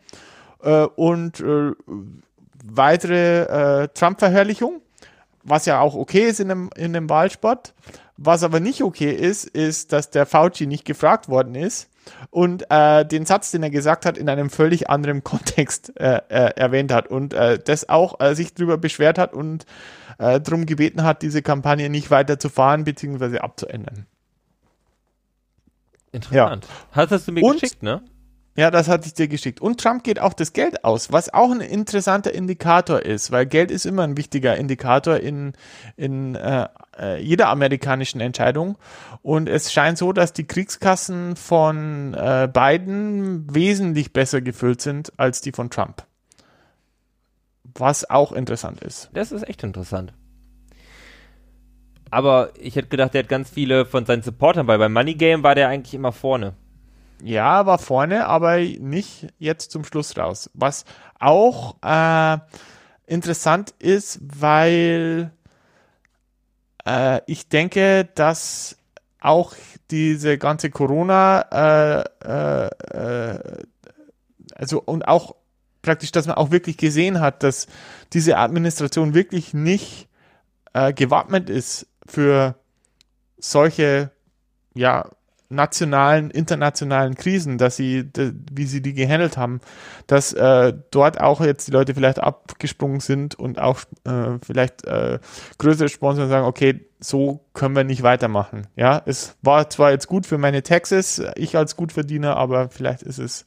äh, 0.61 0.83
und 0.83 1.39
äh, 1.39 1.71
weitere 2.63 3.87
Trump-Verherrlichung, 3.93 4.81
was 5.45 5.65
ja 5.65 5.79
auch 5.79 5.95
okay 5.95 6.27
ist 6.27 6.39
in 6.39 6.51
einem, 6.51 6.69
in 6.75 6.95
einem 6.95 7.09
Wahlsport. 7.09 7.73
Was 8.17 8.43
aber 8.43 8.59
nicht 8.59 8.81
okay 8.81 9.11
ist, 9.11 9.45
ist, 9.45 9.91
dass 9.91 10.09
der 10.09 10.25
Fauci 10.25 10.67
nicht 10.67 10.85
gefragt 10.85 11.29
worden 11.29 11.55
ist 11.55 11.89
und 12.29 12.65
äh, 12.69 13.05
den 13.05 13.25
Satz, 13.25 13.51
den 13.51 13.63
er 13.63 13.69
gesagt 13.69 14.05
hat, 14.05 14.17
in 14.17 14.29
einem 14.29 14.49
völlig 14.49 14.89
anderen 14.89 15.23
Kontext 15.23 15.97
äh, 15.99 16.21
äh, 16.29 16.51
erwähnt 16.55 16.91
hat 16.91 17.07
und 17.07 17.33
äh, 17.33 17.59
das 17.59 17.89
auch 17.89 18.19
äh, 18.19 18.35
sich 18.35 18.53
darüber 18.53 18.77
beschwert 18.77 19.17
hat 19.17 19.33
und 19.33 19.65
äh, 20.17 20.39
darum 20.39 20.65
gebeten 20.65 21.03
hat, 21.03 21.21
diese 21.21 21.41
Kampagne 21.41 21.89
nicht 21.89 22.09
weiter 22.09 22.39
zu 22.39 22.49
fahren 22.49 22.83
bzw. 22.83 23.39
abzuändern. 23.39 24.05
Interessant. 26.11 26.65
Ja. 26.95 27.07
Hast 27.09 27.27
du 27.27 27.31
mir 27.33 27.43
und, 27.43 27.59
geschickt, 27.59 27.83
ne? 27.83 28.01
Ja, 28.57 28.71
das 28.71 28.87
hatte 28.87 29.07
ich 29.07 29.13
dir 29.13 29.27
geschickt. 29.27 29.59
Und 29.59 29.81
Trump 29.81 30.05
geht 30.05 30.19
auch 30.19 30.33
das 30.33 30.53
Geld 30.53 30.85
aus, 30.85 31.11
was 31.11 31.33
auch 31.33 31.51
ein 31.51 31.59
interessanter 31.59 32.33
Indikator 32.33 33.01
ist, 33.01 33.31
weil 33.31 33.45
Geld 33.45 33.69
ist 33.69 33.85
immer 33.85 34.03
ein 34.03 34.15
wichtiger 34.15 34.55
Indikator 34.55 35.17
in, 35.17 35.53
in 35.97 36.35
äh, 36.35 36.69
äh, 36.97 37.21
jeder 37.21 37.49
amerikanischen 37.49 38.21
Entscheidung. 38.21 38.77
Und 39.21 39.49
es 39.49 39.73
scheint 39.73 39.97
so, 39.97 40.13
dass 40.13 40.31
die 40.31 40.47
Kriegskassen 40.47 41.35
von 41.35 42.13
äh, 42.13 42.47
Biden 42.51 43.53
wesentlich 43.53 44.13
besser 44.13 44.39
gefüllt 44.39 44.79
sind 44.79 45.11
als 45.17 45.41
die 45.41 45.51
von 45.51 45.69
Trump. 45.69 46.05
Was 47.77 48.09
auch 48.09 48.31
interessant 48.31 48.81
ist. 48.81 49.09
Das 49.13 49.33
ist 49.33 49.45
echt 49.49 49.63
interessant. 49.63 50.13
Aber 52.09 52.51
ich 52.57 52.77
hätte 52.77 52.87
gedacht, 52.87 53.13
der 53.13 53.23
hat 53.23 53.29
ganz 53.29 53.49
viele 53.49 53.85
von 53.85 54.05
seinen 54.05 54.21
Supportern, 54.21 54.67
weil 54.67 54.77
beim 54.77 54.93
Money 54.93 55.15
Game 55.15 55.43
war 55.43 55.55
der 55.55 55.67
eigentlich 55.67 55.93
immer 55.93 56.13
vorne. 56.13 56.53
Ja, 57.23 57.65
war 57.65 57.79
vorne, 57.79 58.27
aber 58.27 58.57
nicht 58.57 59.27
jetzt 59.39 59.71
zum 59.71 59.83
Schluss 59.83 60.17
raus. 60.17 60.49
Was 60.53 60.85
auch 61.19 61.75
äh, 61.83 62.37
interessant 63.07 63.73
ist, 63.79 64.19
weil 64.21 65.31
äh, 66.85 67.21
ich 67.25 67.49
denke, 67.49 68.07
dass 68.15 68.77
auch 69.19 69.53
diese 69.91 70.37
ganze 70.37 70.69
Corona, 70.69 71.41
äh, 71.51 72.03
äh, 72.23 72.67
äh, 72.93 73.63
also 74.55 74.81
und 74.83 75.07
auch 75.07 75.35
praktisch, 75.81 76.11
dass 76.11 76.27
man 76.27 76.35
auch 76.35 76.51
wirklich 76.51 76.77
gesehen 76.77 77.19
hat, 77.19 77.43
dass 77.43 77.67
diese 78.13 78.37
Administration 78.37 79.13
wirklich 79.13 79.53
nicht 79.53 80.07
äh, 80.73 80.93
gewappnet 80.93 81.49
ist 81.49 81.87
für 82.05 82.55
solche 83.37 84.11
ja, 84.73 85.09
nationalen, 85.55 86.29
internationalen 86.29 87.15
Krisen, 87.15 87.57
dass 87.57 87.75
sie, 87.75 88.09
wie 88.51 88.65
sie 88.65 88.81
die 88.81 88.93
gehandelt 88.93 89.37
haben, 89.37 89.61
dass 90.07 90.33
äh, 90.33 90.73
dort 90.91 91.19
auch 91.19 91.41
jetzt 91.41 91.67
die 91.67 91.71
Leute 91.71 91.93
vielleicht 91.93 92.19
abgesprungen 92.19 92.99
sind 92.99 93.35
und 93.35 93.59
auch 93.59 93.79
äh, 94.03 94.37
vielleicht 94.45 94.85
äh, 94.85 95.19
größere 95.57 95.89
Sponsoren 95.89 96.29
sagen, 96.29 96.45
okay, 96.45 96.85
so 96.99 97.45
können 97.53 97.75
wir 97.75 97.83
nicht 97.83 98.03
weitermachen. 98.03 98.67
Ja, 98.75 99.01
es 99.05 99.35
war 99.41 99.69
zwar 99.69 99.91
jetzt 99.91 100.07
gut 100.07 100.25
für 100.25 100.37
meine 100.37 100.63
Taxes, 100.63 101.21
ich 101.35 101.57
als 101.57 101.75
Gutverdiener, 101.75 102.37
aber 102.37 102.69
vielleicht 102.69 103.01
ist 103.01 103.19
es 103.19 103.45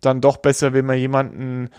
dann 0.00 0.20
doch 0.20 0.38
besser, 0.38 0.72
wenn 0.72 0.86
wir 0.86 0.94
jemanden 0.94 1.70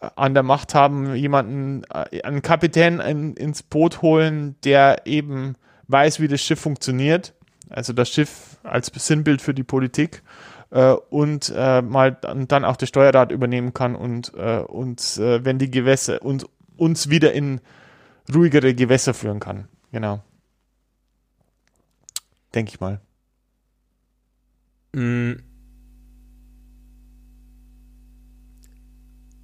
äh, 0.00 0.08
an 0.16 0.34
der 0.34 0.42
Macht 0.42 0.74
haben, 0.74 1.14
jemanden, 1.14 1.82
äh, 1.92 2.22
einen 2.22 2.42
Kapitän 2.42 3.00
in, 3.00 3.34
ins 3.34 3.62
Boot 3.62 4.02
holen, 4.02 4.56
der 4.64 5.06
eben 5.06 5.54
weiß, 5.88 6.20
wie 6.20 6.28
das 6.28 6.40
Schiff 6.40 6.60
funktioniert 6.60 7.34
also 7.72 7.92
das 7.92 8.08
Schiff 8.08 8.58
als 8.62 8.90
Sinnbild 8.94 9.42
für 9.42 9.54
die 9.54 9.64
Politik 9.64 10.22
äh, 10.70 10.92
und 10.92 11.52
äh, 11.54 11.82
mal 11.82 12.12
dann 12.12 12.64
auch 12.64 12.76
der 12.76 12.86
Steuerrat 12.86 13.32
übernehmen 13.32 13.72
kann 13.74 13.94
und 13.94 14.32
äh, 14.34 14.58
uns, 14.58 15.18
äh, 15.18 15.44
wenn 15.44 15.58
die 15.58 15.70
Gewässer 15.70 16.22
und 16.22 16.46
uns 16.76 17.08
wieder 17.10 17.32
in 17.32 17.60
ruhigere 18.32 18.74
Gewässer 18.74 19.14
führen 19.14 19.40
kann. 19.40 19.68
Genau. 19.92 20.22
Denke 22.54 22.70
ich 22.70 22.80
mal. 22.80 23.00
Mm. 24.92 25.32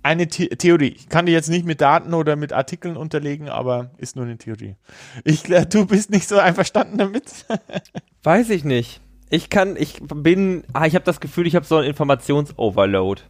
Eine 0.09 0.27
The 0.31 0.49
Theorie. 0.49 0.95
Ich 0.97 1.09
kann 1.09 1.27
die 1.27 1.33
jetzt 1.33 1.51
nicht 1.51 1.67
mit 1.67 1.81
Daten 1.81 2.15
oder 2.15 2.35
mit 2.35 2.53
Artikeln 2.53 2.97
unterlegen, 2.97 3.49
aber 3.49 3.91
ist 3.99 4.17
nur 4.17 4.25
eine 4.25 4.39
Theorie. 4.39 4.77
Ich, 5.25 5.43
du 5.43 5.87
bist 5.87 6.11
nicht 6.11 6.27
so 6.27 6.39
einverstanden 6.39 6.99
damit? 6.99 7.47
Weiß 8.23 8.51
ich 8.51 8.65
nicht. 8.65 9.01
Ich 9.31 9.51
kann, 9.51 9.77
ich 9.77 10.01
bin, 10.01 10.65
ah, 10.73 10.87
ich 10.87 10.95
habe 10.95 11.05
das 11.05 11.21
Gefühl, 11.21 11.47
ich 11.47 11.55
habe 11.55 11.67
so 11.67 11.77
einen 11.77 11.87
Informationsoverload. 11.87 13.23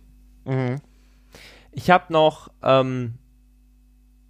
Mhm. 0.45 0.81
Ich 1.73 1.91
habe 1.91 2.12
noch, 2.12 2.49
ähm, 2.62 3.14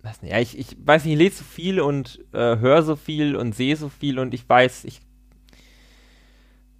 weiß 0.02 0.22
nicht, 0.22 0.32
ja, 0.32 0.38
ich, 0.38 0.58
ich 0.58 0.76
weiß 0.82 1.04
nicht, 1.04 1.12
ich 1.12 1.18
lese 1.18 1.36
so 1.36 1.44
viel 1.44 1.80
und 1.80 2.18
äh, 2.32 2.56
höre 2.56 2.82
so 2.82 2.96
viel 2.96 3.36
und 3.36 3.54
sehe 3.54 3.76
so 3.76 3.90
viel 3.90 4.18
und 4.18 4.32
ich 4.32 4.48
weiß, 4.48 4.84
ich, 4.84 5.02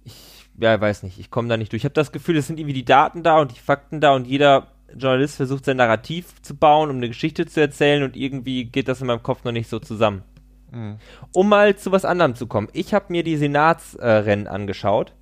ich, 0.03 0.49
ja, 0.59 0.81
weiß 0.81 1.03
nicht, 1.03 1.19
ich 1.19 1.29
komme 1.29 1.47
da 1.47 1.57
nicht 1.57 1.71
durch. 1.71 1.81
Ich 1.81 1.85
habe 1.85 1.93
das 1.93 2.11
Gefühl, 2.11 2.37
es 2.37 2.47
sind 2.47 2.59
irgendwie 2.59 2.73
die 2.73 2.85
Daten 2.85 3.21
da 3.21 3.39
und 3.39 3.51
die 3.55 3.59
Fakten 3.59 4.01
da 4.01 4.15
und 4.15 4.25
jeder 4.25 4.78
Journalist 4.97 5.35
versucht 5.35 5.65
sein 5.65 5.77
Narrativ 5.77 6.41
zu 6.41 6.55
bauen, 6.55 6.89
um 6.89 6.97
eine 6.97 7.07
Geschichte 7.07 7.45
zu 7.45 7.59
erzählen 7.61 8.03
und 8.03 8.15
irgendwie 8.15 8.65
geht 8.65 8.87
das 8.87 9.01
in 9.01 9.07
meinem 9.07 9.23
Kopf 9.23 9.43
noch 9.43 9.51
nicht 9.51 9.69
so 9.69 9.79
zusammen. 9.79 10.23
Mhm. 10.71 10.97
Um 11.33 11.49
mal 11.49 11.75
zu 11.75 11.91
was 11.91 12.05
anderem 12.05 12.35
zu 12.35 12.47
kommen. 12.47 12.67
Ich 12.73 12.93
habe 12.93 13.05
mir 13.09 13.23
die 13.23 13.37
Senatsrennen 13.37 14.45
äh, 14.45 14.49
angeschaut, 14.49 15.13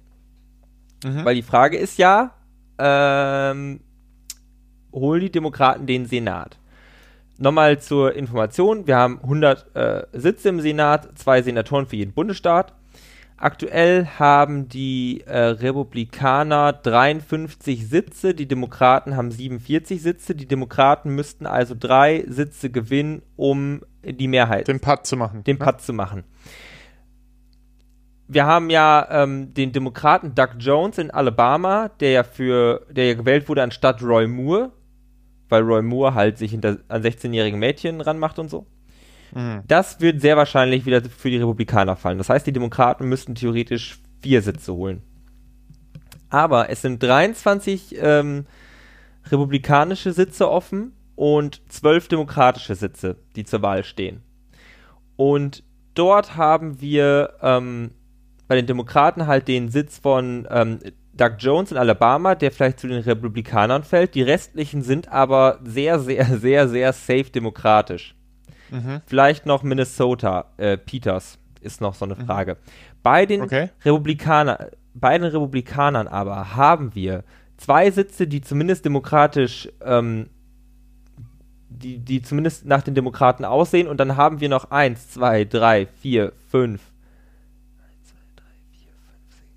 mhm. 1.04 1.26
weil 1.26 1.36
die 1.36 1.44
Frage 1.44 1.78
ist 1.78 1.98
ja, 1.98 2.34
ähm, 2.78 3.82
holen 4.94 5.22
die 5.22 5.32
Demokraten 5.32 5.86
den 5.86 6.06
Senat? 6.06 6.58
Nochmal 7.40 7.80
zur 7.80 8.16
Information, 8.16 8.88
wir 8.88 8.98
haben 8.98 9.20
100 9.22 9.76
äh, 9.76 10.08
Sitze 10.14 10.50
im 10.50 10.60
Senat, 10.60 11.18
zwei 11.18 11.42
Senatoren 11.44 11.86
für 11.86 11.96
jeden 11.96 12.14
Bundesstaat. 12.14 12.74
Aktuell 13.40 14.08
haben 14.18 14.68
die 14.68 15.22
äh, 15.28 15.38
Republikaner 15.38 16.74
53 16.74 17.88
Sitze, 17.88 18.34
die 18.34 18.48
Demokraten 18.48 19.16
haben 19.16 19.30
47 19.30 20.02
Sitze. 20.02 20.34
Die 20.34 20.48
Demokraten 20.48 21.14
müssten 21.14 21.46
also 21.46 21.76
drei 21.78 22.26
Sitze 22.28 22.72
gewinnen, 22.72 23.22
um 23.36 23.82
die 24.04 24.28
Mehrheit. 24.28 24.68
Den 24.68 24.80
Putt 24.80 25.06
zu 25.06 25.18
machen. 25.18 25.44
Den 25.44 25.58
ne? 25.60 25.66
Putt 25.66 25.82
zu 25.82 25.94
machen. 25.94 26.24
Wir 28.28 28.48
haben 28.48 28.72
ja 28.72 29.08
ähm, 29.10 29.54
den 29.54 29.72
Demokraten 29.72 30.34
Doug 30.34 30.58
Jones 30.58 30.98
in 30.98 31.12
Alabama, 31.12 31.90
der 32.00 32.12
ja 32.12 32.24
für, 32.24 32.88
der 32.90 33.06
ja 33.06 33.14
gewählt 33.14 33.48
wurde 33.48 33.62
anstatt 33.62 34.02
Roy 34.02 34.26
Moore, 34.26 34.72
weil 35.48 35.62
Roy 35.62 35.84
Moore 35.84 36.16
halt 36.16 36.40
sich 36.40 36.52
hinter, 36.52 36.80
an 36.88 37.04
16-jährigen 37.04 37.60
Mädchen 37.60 38.02
ranmacht 38.02 38.40
und 38.40 38.50
so. 38.50 38.66
Mhm. 39.34 39.64
Das 39.68 40.00
wird 40.00 40.22
sehr 40.22 40.38
wahrscheinlich 40.38 40.86
wieder 40.86 41.02
für 41.02 41.30
die 41.30 41.38
Republikaner 41.38 41.96
fallen. 41.96 42.18
Das 42.18 42.30
heißt, 42.30 42.48
die 42.48 42.54
Demokraten 42.54 43.08
müssten 43.08 43.36
theoretisch 43.36 44.00
vier 44.22 44.42
Sitze 44.42 44.74
holen. 44.74 45.02
Aber 46.30 46.70
es 46.70 46.82
sind 46.82 47.02
23 47.02 47.98
ähm, 48.00 48.46
republikanische 49.32 50.12
Sitze 50.12 50.50
offen 50.50 50.94
und 51.16 51.62
12 51.72 52.10
demokratische 52.10 52.76
Sitze, 52.76 53.18
die 53.36 53.46
zur 53.46 53.62
Wahl 53.62 53.84
stehen. 53.84 54.22
Und 55.16 55.64
dort 55.94 56.36
haben 56.36 56.82
wir 56.82 57.34
ähm, 57.42 57.92
bei 58.48 58.56
den 58.56 58.68
Demokraten 58.68 59.28
halt 59.28 59.48
den 59.48 59.70
Sitz 59.70 59.98
von 59.98 60.48
ähm, 60.50 60.80
Doug 61.14 61.38
Jones 61.40 61.72
in 61.72 61.78
Alabama, 61.78 62.36
der 62.36 62.52
vielleicht 62.52 62.80
zu 62.80 62.88
den 62.88 63.02
Republikanern 63.02 63.84
fällt. 63.84 64.14
Die 64.14 64.22
restlichen 64.22 64.84
sind 64.84 65.12
aber 65.12 65.60
sehr, 65.64 66.00
sehr, 66.00 66.26
sehr, 66.38 66.70
sehr 66.70 66.94
safe 66.94 67.32
demokratisch. 67.32 68.17
Mhm. 68.70 69.02
Vielleicht 69.06 69.46
noch 69.46 69.64
Minnesota, 69.64 70.46
äh, 70.58 70.78
Peters 70.78 71.40
ist 71.62 71.82
noch 71.82 71.94
so 71.96 72.06
eine 72.06 72.16
mhm. 72.16 72.26
Frage. 72.26 72.54
Mhm. 72.54 72.58
Bei 73.04 73.26
den 73.26 73.42
okay. 73.42 73.70
Republikanern, 73.84 74.68
bei 74.94 75.18
den 75.18 75.28
Republikanern 75.28 76.08
aber 76.08 76.56
haben 76.56 76.96
wir 76.96 77.24
zwei 77.58 77.92
Sitze, 77.92 78.28
die 78.28 78.42
zumindest 78.42 78.86
demokratisch, 78.86 79.70
ähm, 79.84 80.30
die, 81.70 82.00
die 82.00 82.22
zumindest 82.22 82.66
nach 82.66 82.82
den 82.82 82.96
Demokraten 82.96 83.46
aussehen, 83.46 83.88
und 83.88 84.00
dann 84.00 84.16
haben 84.16 84.40
wir 84.40 84.50
noch 84.50 84.72
eins, 84.72 85.10
zwei, 85.10 85.44
drei, 85.44 85.86
vier, 85.86 86.34
fünf, 86.50 86.82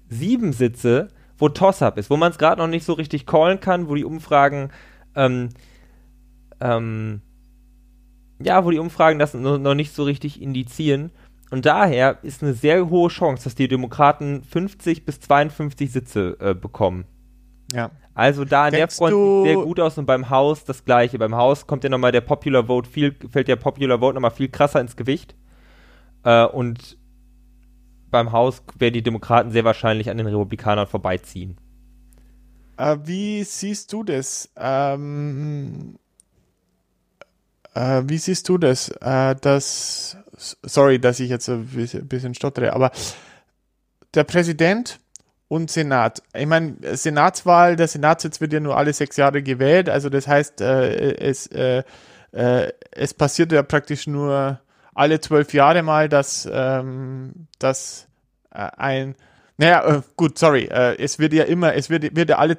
sieben 0.09 0.53
Sitze, 0.53 1.09
wo 1.39 1.49
Toss-Up 1.49 1.97
ist, 1.97 2.11
wo 2.11 2.17
man 2.17 2.31
es 2.31 2.39
gerade 2.39 2.61
noch 2.61 2.69
nicht 2.69 2.85
so 2.85 2.93
richtig 2.93 3.27
callen 3.27 3.61
kann, 3.61 3.89
wo 3.89 3.95
die 3.95 4.05
Umfragen, 4.05 4.71
ähm, 5.15 5.51
ähm, 6.61 7.23
ja, 8.43 8.65
wo 8.65 8.71
die 8.71 8.79
Umfragen 8.79 9.19
das 9.19 9.35
noch 9.35 9.75
nicht 9.75 9.95
so 9.95 10.05
richtig 10.05 10.41
indizieren. 10.41 11.11
Und 11.51 11.67
daher 11.67 12.19
ist 12.23 12.43
eine 12.43 12.55
sehr 12.55 12.91
hohe 12.91 13.09
Chance, 13.09 13.45
dass 13.45 13.55
die 13.55 13.69
Demokraten 13.69 14.43
50 14.45 15.05
bis 15.05 15.21
52 15.21 15.91
Sitze 15.91 16.37
äh, 16.41 16.55
bekommen. 16.55 17.05
Ja. 17.73 17.91
Also 18.15 18.45
da 18.45 18.65
an 18.65 18.73
Denkst 18.73 18.99
der 18.99 19.09
Front 19.09 19.45
sieht 19.45 19.55
sehr 19.55 19.65
gut 19.65 19.81
aus 19.81 19.99
und 19.99 20.07
beim 20.07 20.31
Haus 20.31 20.65
das 20.65 20.85
gleiche. 20.85 21.19
Beim 21.19 21.35
Haus 21.35 21.67
kommt 21.67 21.85
ja 21.85 21.91
nochmal 21.91 22.13
der 22.13 22.21
Popular 22.21 22.67
Vote 22.67 22.89
viel, 22.89 23.17
fällt 23.31 23.49
der 23.49 23.57
Popular 23.57 24.01
Vote 24.01 24.15
nochmal 24.15 24.31
viel 24.31 24.49
krasser 24.49 24.81
ins 24.81 24.97
Gewicht. 24.97 25.35
Äh, 26.25 26.45
und 26.47 26.99
beim 28.11 28.33
Haus 28.33 28.63
werden 28.79 28.95
die 28.95 29.03
Demokraten 29.03 29.51
sehr 29.51 29.65
wahrscheinlich 29.65 30.11
an 30.11 30.19
den 30.19 30.27
Republikanern 30.27 30.87
vorbeiziehen. 30.87 31.57
Äh, 32.77 32.99
wie 33.05 33.45
siehst 33.45 33.93
du 33.93 34.03
das? 34.03 34.53
Ähm, 34.57 35.97
äh, 37.75 38.03
wie 38.07 38.19
siehst 38.19 38.49
du 38.49 38.59
das? 38.59 38.89
Äh, 39.01 39.37
dass, 39.41 40.17
sorry, 40.37 40.99
dass 40.99 41.21
ich 41.21 41.31
jetzt 41.31 41.49
ein 41.49 41.67
bisschen, 41.67 42.09
bisschen 42.09 42.35
stottere, 42.35 42.73
aber 42.73 42.91
der 44.15 44.25
Präsident 44.25 44.99
und 45.49 45.71
Senat. 45.71 46.23
Ich 46.35 46.47
meine, 46.47 46.77
Senatswahl, 46.97 47.77
der 47.77 47.89
Senatssitz 47.89 48.41
wird 48.41 48.53
ja 48.53 48.61
nur 48.61 48.77
alle 48.77 48.93
sechs 48.93 49.17
Jahre 49.17 49.43
gewählt, 49.43 49.89
also 49.89 50.09
das 50.09 50.29
heißt, 50.29 50.61
äh, 50.61 51.15
es, 51.17 51.49
äh, 51.49 51.83
äh, 52.33 52.73
es 52.93 53.15
passiert 53.15 53.53
ja 53.53 53.63
praktisch 53.63 54.07
nur 54.07 54.61
alle 54.95 55.21
zwölf 55.21 55.53
Jahre 55.53 55.83
mal, 55.83 56.09
dass, 56.09 56.49
ähm, 56.51 57.49
dass 57.59 58.07
äh, 58.53 58.69
ein, 58.77 59.17
naja, 59.57 59.85
äh, 59.87 60.03
gut, 60.17 60.39
sorry, 60.39 60.65
äh, 60.65 60.97
es 61.03 61.19
wird 61.19 61.33
ja 61.33 61.45
immer, 61.45 61.75
es 61.75 61.91
wird, 61.91 62.15
wird 62.15 62.31
ja 62.31 62.39
alle, 62.39 62.57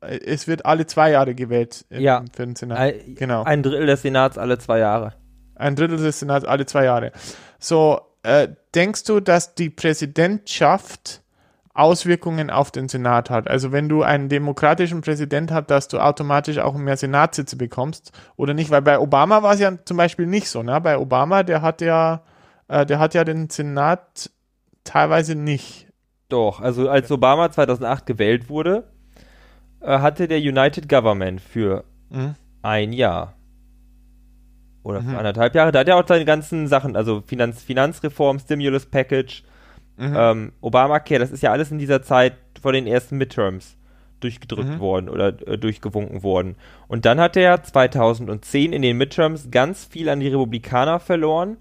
es 0.00 0.46
wird 0.46 0.64
alle 0.64 0.86
zwei 0.86 1.10
Jahre 1.10 1.34
gewählt 1.34 1.84
im, 1.90 2.00
ja. 2.00 2.24
für 2.34 2.46
den 2.46 2.56
Senat. 2.56 2.78
Ein, 2.78 3.14
genau. 3.14 3.42
Ein 3.42 3.62
Drittel 3.62 3.86
des 3.86 4.02
Senats 4.02 4.38
alle 4.38 4.58
zwei 4.58 4.78
Jahre. 4.78 5.14
Ein 5.54 5.76
Drittel 5.76 5.96
des 5.96 6.20
Senats 6.20 6.44
alle 6.44 6.66
zwei 6.66 6.84
Jahre. 6.84 7.12
So, 7.58 8.00
äh, 8.22 8.48
denkst 8.74 9.04
du, 9.04 9.20
dass 9.20 9.54
die 9.54 9.70
Präsidentschaft 9.70 11.22
Auswirkungen 11.78 12.50
auf 12.50 12.72
den 12.72 12.88
Senat 12.88 13.30
hat. 13.30 13.48
Also 13.48 13.70
wenn 13.70 13.88
du 13.88 14.02
einen 14.02 14.28
demokratischen 14.28 15.00
Präsident 15.00 15.52
hast, 15.52 15.70
dass 15.70 15.86
du 15.86 16.00
automatisch 16.00 16.58
auch 16.58 16.74
mehr 16.74 16.96
Senatssitze 16.96 17.56
bekommst 17.56 18.10
oder 18.34 18.52
nicht, 18.52 18.70
weil 18.70 18.82
bei 18.82 18.98
Obama 18.98 19.44
war 19.44 19.54
es 19.54 19.60
ja 19.60 19.72
zum 19.84 19.96
Beispiel 19.96 20.26
nicht 20.26 20.48
so. 20.48 20.64
Ne? 20.64 20.80
Bei 20.80 20.98
Obama, 20.98 21.44
der 21.44 21.62
hat 21.62 21.80
ja, 21.80 22.22
äh, 22.66 22.84
der 22.84 22.98
hat 22.98 23.14
ja 23.14 23.22
den 23.22 23.48
Senat 23.48 24.30
teilweise 24.82 25.36
nicht. 25.36 25.86
Doch, 26.28 26.60
also 26.60 26.88
als 26.88 27.12
Obama 27.12 27.50
2008 27.50 28.06
gewählt 28.06 28.48
wurde, 28.48 28.78
äh, 28.78 28.97
hatte 29.80 30.28
der 30.28 30.38
United 30.38 30.88
Government 30.88 31.40
für 31.40 31.84
mhm. 32.10 32.34
ein 32.62 32.92
Jahr 32.92 33.34
oder 34.82 35.00
mhm. 35.00 35.10
für 35.10 35.18
anderthalb 35.18 35.54
Jahre, 35.54 35.72
da 35.72 35.80
hat 35.80 35.88
er 35.88 35.96
auch 35.96 36.06
seine 36.06 36.24
ganzen 36.24 36.66
Sachen, 36.66 36.96
also 36.96 37.22
Finanz, 37.26 37.62
Finanzreform, 37.62 38.38
Stimulus 38.38 38.86
Package, 38.86 39.42
Mhm. 39.98 40.14
Ähm, 40.16 40.52
Obamacare, 40.60 41.18
das 41.18 41.32
ist 41.32 41.42
ja 41.42 41.50
alles 41.50 41.72
in 41.72 41.78
dieser 41.78 42.02
Zeit 42.02 42.34
vor 42.60 42.72
den 42.72 42.86
ersten 42.86 43.18
Midterms 43.18 43.76
durchgedrückt 44.20 44.70
mhm. 44.70 44.80
worden 44.80 45.08
oder 45.08 45.28
äh, 45.46 45.58
durchgewunken 45.58 46.22
worden. 46.22 46.56
Und 46.86 47.04
dann 47.04 47.20
hat 47.20 47.36
er 47.36 47.62
2010 47.62 48.72
in 48.72 48.82
den 48.82 48.96
Midterms 48.96 49.50
ganz 49.50 49.84
viel 49.84 50.08
an 50.08 50.20
die 50.20 50.28
Republikaner 50.28 51.00
verloren, 51.00 51.56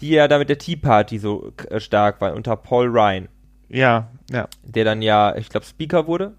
die 0.00 0.10
ja 0.10 0.28
da 0.28 0.38
mit 0.38 0.48
der 0.48 0.58
Tea 0.58 0.76
Party 0.76 1.18
so 1.18 1.52
äh, 1.68 1.80
stark 1.80 2.20
waren, 2.20 2.34
unter 2.34 2.56
Paul 2.56 2.88
Ryan. 2.88 3.28
Ja, 3.68 4.08
ja. 4.30 4.48
Der 4.62 4.84
dann 4.84 5.00
ja, 5.00 5.34
ich 5.36 5.48
glaube, 5.48 5.66
Speaker 5.66 6.06
wurde. 6.06 6.34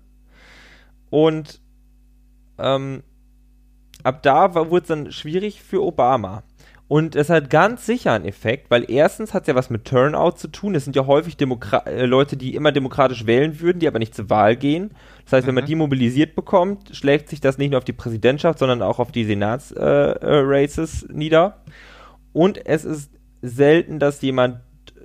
Und 1.12 1.62
ähm, 2.58 3.04
ab 4.02 4.24
da 4.24 4.56
wurde 4.56 4.82
es 4.82 4.88
dann 4.88 5.12
schwierig 5.12 5.62
für 5.62 5.84
Obama. 5.84 6.41
Und 6.88 7.15
es 7.15 7.30
hat 7.30 7.50
ganz 7.50 7.86
sicher 7.86 8.12
einen 8.12 8.26
Effekt, 8.26 8.69
weil 8.69 8.89
erstens 8.91 9.34
hat 9.34 9.43
es 9.43 9.47
ja 9.47 9.56
was 9.56 9.69
mit 9.69 9.86
Turnout 9.86 10.32
zu 10.32 10.50
tun. 10.50 10.76
Es 10.76 10.84
sind 10.84 10.95
ja 10.95 11.06
häufig 11.06 11.38
Demokra 11.38 11.78
äh, 11.86 12.06
Leute, 12.06 12.36
die 12.36 12.54
immer 12.54 12.74
demokratisch 12.74 13.26
wählen 13.26 13.62
würden, 13.62 13.80
die 13.80 13.88
aber 13.88 14.00
nicht 14.00 14.13
zur 14.13 14.30
Wahl 14.30 14.58
gehen. 14.58 14.91
Das 15.24 15.32
heißt, 15.32 15.45
mhm. 15.45 15.47
wenn 15.47 15.56
man 15.56 15.63
mhm. 15.63 15.67
die 15.69 15.76
mobilisiert 15.76 16.36
bekommt, 16.36 16.93
schlägt 16.93 17.30
sich 17.30 17.39
das 17.39 17.58
nicht 17.58 17.69
nur 17.69 17.78
auf 17.78 17.86
die 17.86 17.93
Präsidentschaft, 17.93 18.60
sondern 18.60 18.82
auch 18.82 19.00
auf 19.00 19.13
die 19.13 19.24
Senatsraces 19.24 21.04
äh, 21.04 21.06
äh, 21.06 21.13
nieder. 21.13 21.62
Und 22.34 22.65
es 22.65 22.84
ist 22.84 23.10
selten, 23.41 24.00
dass 24.00 24.21
jemand 24.21 24.60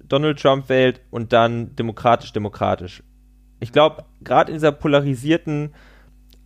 Donald 0.08 0.40
Trump 0.40 0.68
wählt 0.68 1.00
und 1.10 1.32
dann 1.32 1.76
demokratisch-demokratisch. 1.76 3.04
Ich 3.60 3.70
glaube, 3.70 4.04
gerade 4.22 4.50
in 4.50 4.56
dieser 4.56 4.72
polarisierten 4.72 5.72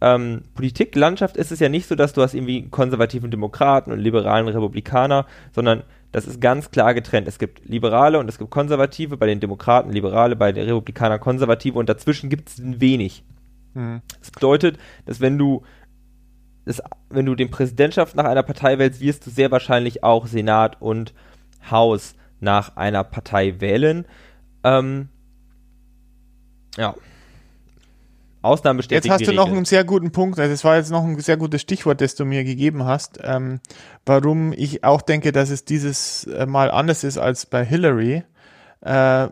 ähm, 0.01 0.43
Politiklandschaft 0.55 1.37
ist 1.37 1.53
es 1.53 1.61
ja 1.61 1.69
nicht 1.69 1.87
so, 1.87 1.95
dass 1.95 2.13
du 2.13 2.23
hast 2.23 2.35
irgendwie 2.35 2.69
konservativen 2.69 3.31
Demokraten 3.31 3.93
und 3.93 3.99
liberalen 3.99 4.49
Republikaner, 4.49 5.27
sondern 5.53 5.83
das 6.13 6.27
ist 6.27 6.41
ganz 6.41 6.71
klar 6.71 6.95
getrennt. 6.95 7.29
Es 7.29 7.39
gibt 7.39 7.69
Liberale 7.69 8.19
und 8.19 8.29
es 8.29 8.39
gibt 8.39 8.51
Konservative, 8.51 9.17
bei 9.17 9.27
den 9.27 9.41
Demokraten 9.41 9.91
Liberale, 9.91 10.37
bei 10.37 10.53
den 10.53 10.65
Republikanern 10.65 11.21
Konservative 11.21 11.79
und 11.79 11.89
dazwischen 11.89 12.31
gibt 12.31 12.49
es 12.49 12.81
wenig. 12.81 13.25
Mhm. 13.75 14.01
Das 14.19 14.31
bedeutet, 14.31 14.79
dass 15.05 15.21
wenn 15.21 15.39
du 15.39 15.63
das, 16.65 16.83
wenn 17.09 17.27
du 17.27 17.35
den 17.35 17.51
Präsidentschaft 17.51 18.17
nach 18.17 18.25
einer 18.25 18.43
Partei 18.43 18.79
wählst, 18.79 19.01
wirst 19.01 19.27
du 19.27 19.31
sehr 19.31 19.51
wahrscheinlich 19.51 20.05
auch 20.05 20.27
Senat 20.27 20.81
und 20.81 21.15
Haus 21.71 22.15
nach 22.41 22.77
einer 22.77 23.05
Partei 23.05 23.61
wählen. 23.61 24.07
Ähm, 24.65 25.09
ja. 26.77 26.95
Ausnahmen 28.43 28.79
bestätigen. 28.79 29.13
Jetzt 29.13 29.21
hast 29.21 29.31
du 29.31 29.35
noch 29.35 29.49
einen 29.49 29.65
sehr 29.65 29.85
guten 29.85 30.13
Punkt. 30.13 30.39
Also 30.39 30.51
das 30.51 30.65
war 30.65 30.77
jetzt 30.77 30.91
noch 30.91 31.05
ein 31.05 31.19
sehr 31.21 31.37
gutes 31.37 31.61
Stichwort, 31.61 32.01
das 32.01 32.15
du 32.15 32.25
mir 32.25 32.45
gegeben 32.45 32.85
hast. 32.85 33.19
Ähm, 33.23 33.61
warum 34.07 34.53
ich 34.53 34.85
auch 34.85 35.03
denke, 35.03 35.33
dass 35.33 35.51
es 35.51 35.65
dieses 35.65 36.25
äh, 36.25 36.47
Mal 36.47 36.71
anders 36.71 37.05
ist 37.05 37.19
als 37.19 37.47
bei 37.47 37.65
Hillary. 37.65 38.25
Äh, 38.81 39.29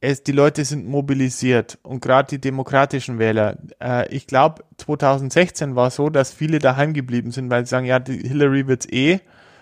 es, 0.00 0.22
die 0.22 0.32
Leute 0.32 0.64
sind 0.64 0.86
mobilisiert 0.86 1.78
und 1.82 2.00
gerade 2.00 2.28
die 2.28 2.40
demokratischen 2.40 3.18
Wähler. 3.18 3.56
Äh, 3.82 4.14
ich 4.14 4.26
glaube, 4.26 4.64
2016 4.76 5.74
war 5.74 5.90
so, 5.90 6.10
dass 6.10 6.32
viele 6.32 6.58
daheim 6.58 6.92
geblieben 6.92 7.30
sind, 7.30 7.50
weil 7.50 7.64
sie 7.64 7.70
sagen, 7.70 7.86
ja, 7.86 7.98
die 7.98 8.18
Hillary 8.18 8.66
wird's 8.68 8.86
eh. 8.86 9.20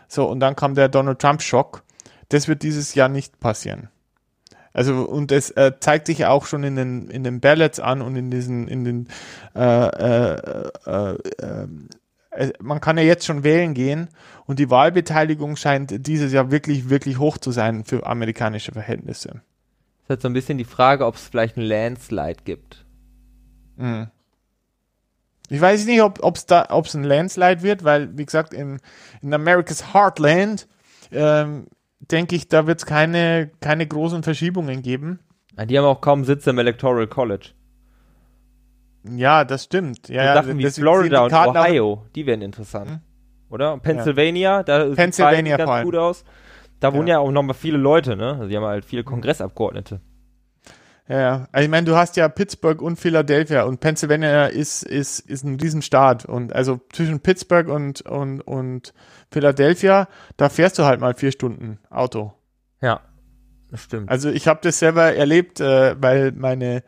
So, 0.08 0.28
und 0.28 0.40
dann 0.40 0.56
kam 0.56 0.74
der 0.74 0.88
Donald 0.88 1.20
Trump-Schock. 1.20 1.84
Das 2.28 2.48
wird 2.48 2.62
dieses 2.62 2.94
Jahr 2.94 3.08
nicht 3.08 3.38
passieren. 3.40 3.88
Also 4.74 5.04
und 5.04 5.30
es 5.30 5.50
äh, 5.52 5.72
zeigt 5.78 6.08
sich 6.08 6.26
auch 6.26 6.46
schon 6.46 6.64
in 6.64 6.74
den 6.74 7.08
in 7.08 7.22
den 7.22 7.40
Ballots 7.40 7.78
an 7.78 8.02
und 8.02 8.16
in 8.16 8.30
diesen 8.30 8.66
in 8.66 8.84
den 8.84 9.08
äh, 9.54 9.60
äh, 9.60 10.70
äh, 10.84 11.16
äh, 12.32 12.52
man 12.60 12.80
kann 12.80 12.98
ja 12.98 13.04
jetzt 13.04 13.24
schon 13.24 13.44
wählen 13.44 13.72
gehen 13.72 14.08
und 14.46 14.58
die 14.58 14.70
Wahlbeteiligung 14.70 15.54
scheint 15.54 16.06
dieses 16.06 16.32
Jahr 16.32 16.50
wirklich 16.50 16.90
wirklich 16.90 17.20
hoch 17.20 17.38
zu 17.38 17.52
sein 17.52 17.84
für 17.84 18.04
amerikanische 18.04 18.72
Verhältnisse. 18.72 19.28
Das 19.28 20.02
ist 20.02 20.08
halt 20.08 20.22
so 20.22 20.28
ein 20.28 20.34
bisschen 20.34 20.58
die 20.58 20.64
Frage, 20.64 21.06
ob 21.06 21.14
es 21.14 21.28
vielleicht 21.28 21.56
einen 21.56 21.68
Landslide 21.68 22.42
gibt. 22.44 22.84
Mhm. 23.76 24.08
Ich 25.50 25.60
weiß 25.60 25.86
nicht, 25.86 26.02
ob 26.02 26.36
es 26.36 26.46
da 26.46 26.66
ob 26.70 26.86
es 26.86 26.94
ein 26.94 27.04
Landslide 27.04 27.62
wird, 27.62 27.84
weil 27.84 28.18
wie 28.18 28.26
gesagt 28.26 28.52
in, 28.52 28.80
in 29.22 29.32
America's 29.32 29.94
Heartland 29.94 30.66
ähm, 31.12 31.68
denke 32.10 32.36
ich, 32.36 32.48
da 32.48 32.66
wird 32.66 32.78
es 32.78 32.86
keine, 32.86 33.50
keine 33.60 33.86
großen 33.86 34.22
Verschiebungen 34.22 34.82
geben. 34.82 35.20
Die 35.68 35.78
haben 35.78 35.84
auch 35.84 36.00
kaum 36.00 36.24
Sitze 36.24 36.50
im 36.50 36.58
Electoral 36.58 37.06
College. 37.06 37.50
Ja, 39.08 39.44
das 39.44 39.64
stimmt. 39.64 40.08
Ja, 40.08 40.34
so 40.34 40.42
Sachen 40.42 40.58
wie 40.58 40.70
Florida 40.70 41.24
und 41.24 41.32
Ohio, 41.32 42.06
die 42.14 42.26
werden 42.26 42.42
interessant. 42.42 42.90
Hm? 42.90 43.00
Oder? 43.50 43.78
Pennsylvania, 43.78 44.56
ja. 44.58 44.62
da 44.62 44.86
Pennsylvania 44.94 45.56
ganz 45.56 45.84
gut 45.84 45.96
aus. 45.96 46.24
Da 46.80 46.92
wohnen 46.92 47.06
ja, 47.06 47.14
ja 47.14 47.18
auch 47.20 47.30
nochmal 47.30 47.54
viele 47.54 47.78
Leute, 47.78 48.16
ne? 48.16 48.32
Also 48.32 48.48
die 48.48 48.56
haben 48.56 48.64
halt 48.64 48.84
viele 48.84 49.02
mhm. 49.02 49.06
Kongressabgeordnete. 49.06 50.00
Ja. 51.08 51.48
Also 51.52 51.64
ich 51.64 51.70
meine, 51.70 51.86
du 51.86 51.96
hast 51.96 52.16
ja 52.16 52.28
Pittsburgh 52.28 52.80
und 52.80 52.96
Philadelphia 52.96 53.64
und 53.64 53.80
Pennsylvania 53.80 54.46
ist, 54.46 54.82
ist, 54.82 55.20
ist 55.20 55.44
ein 55.44 55.60
Riesenstaat. 55.60 56.24
Und 56.24 56.52
also 56.54 56.80
zwischen 56.92 57.20
Pittsburgh 57.20 57.68
und, 57.68 58.02
und, 58.02 58.40
und 58.40 58.94
Philadelphia, 59.30 60.08
da 60.36 60.48
fährst 60.48 60.78
du 60.78 60.84
halt 60.84 61.00
mal 61.00 61.14
vier 61.14 61.32
Stunden 61.32 61.78
Auto. 61.90 62.32
Ja, 62.80 63.00
das 63.70 63.82
stimmt. 63.82 64.10
Also 64.10 64.30
ich 64.30 64.48
habe 64.48 64.60
das 64.62 64.78
selber 64.78 65.14
erlebt, 65.14 65.60
äh, 65.60 66.00
weil 66.00 66.32
meine, 66.32 66.82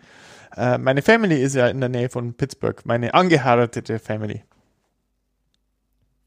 äh, 0.57 0.79
meine 0.79 1.03
Family 1.03 1.43
ist 1.43 1.55
ja 1.55 1.69
in 1.69 1.81
der 1.81 1.91
Nähe 1.91 2.09
von 2.09 2.35
Pittsburgh, 2.35 2.81
meine 2.87 3.13
angeheiratete 3.13 3.99
Family. 3.99 4.45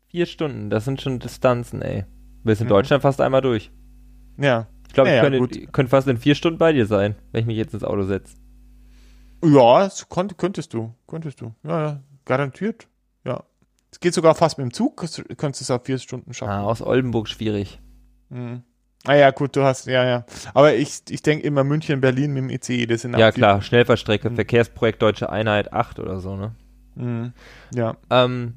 Vier 0.08 0.26
Stunden, 0.26 0.70
das 0.70 0.86
sind 0.86 1.02
schon 1.02 1.20
Distanzen, 1.20 1.82
ey. 1.82 2.06
Bis 2.44 2.62
in 2.62 2.66
mhm. 2.66 2.70
Deutschland 2.70 3.02
fast 3.02 3.22
einmal 3.22 3.42
durch. 3.42 3.72
Ja. 4.38 4.68
Ich 4.90 4.94
glaube, 4.94 5.10
ja, 5.12 5.24
ich 5.24 5.40
könnte, 5.40 5.68
könnte, 5.68 5.90
fast 5.90 6.08
in 6.08 6.18
vier 6.18 6.36
Stunden 6.36 6.58
bei 6.58 6.74
dir 6.74 6.86
sein, 6.86 7.16
wenn 7.32 7.42
ich 7.42 7.48
mich 7.48 7.58
jetzt 7.58 7.74
ins 7.74 7.84
Auto 7.84 8.04
setze. 8.04 8.36
Ja, 9.46 9.84
das 9.84 10.10
konnt, 10.10 10.38
könntest 10.38 10.74
du. 10.74 10.94
Könntest 11.08 11.40
du. 11.42 11.54
Ja, 11.64 11.82
ja, 11.82 12.04
garantiert. 12.26 12.88
Ja. 13.24 13.44
Es 13.92 14.00
geht 14.00 14.14
sogar 14.14 14.36
fast 14.36 14.58
mit 14.58 14.66
dem 14.66 14.74
Zug, 14.74 14.98
könntest 14.98 15.62
du 15.62 15.64
es 15.64 15.72
auf 15.72 15.86
vier 15.86 16.00
Stunden 16.00 16.34
schaffen. 16.34 16.52
Ah, 16.52 16.64
aus 16.64 16.82
Oldenburg 16.82 17.28
schwierig. 17.28 17.80
Mhm. 18.30 18.64
Ah 19.06 19.14
ja, 19.14 19.32
gut, 19.32 19.56
du 19.56 19.64
hast, 19.64 19.86
ja, 19.86 20.04
ja. 20.04 20.26
Aber 20.54 20.76
ich, 20.76 21.02
ich 21.10 21.22
denke 21.22 21.46
immer 21.46 21.64
München, 21.64 22.02
Berlin 22.02 22.34
mit 22.34 22.44
dem 22.44 22.50
ICE, 22.50 22.86
das 22.86 23.02
sind 23.02 23.18
Ja, 23.18 23.32
klar, 23.32 23.62
Schnellfahrstrecke, 23.62 24.30
mhm. 24.30 24.36
Verkehrsprojekt 24.36 25.02
Deutsche 25.02 25.30
Einheit 25.30 25.72
8 25.72 26.00
oder 26.00 26.20
so, 26.20 26.36
ne? 26.36 26.56
Mhm. 26.96 27.34
Ja. 27.74 27.96
Ähm, 28.10 28.56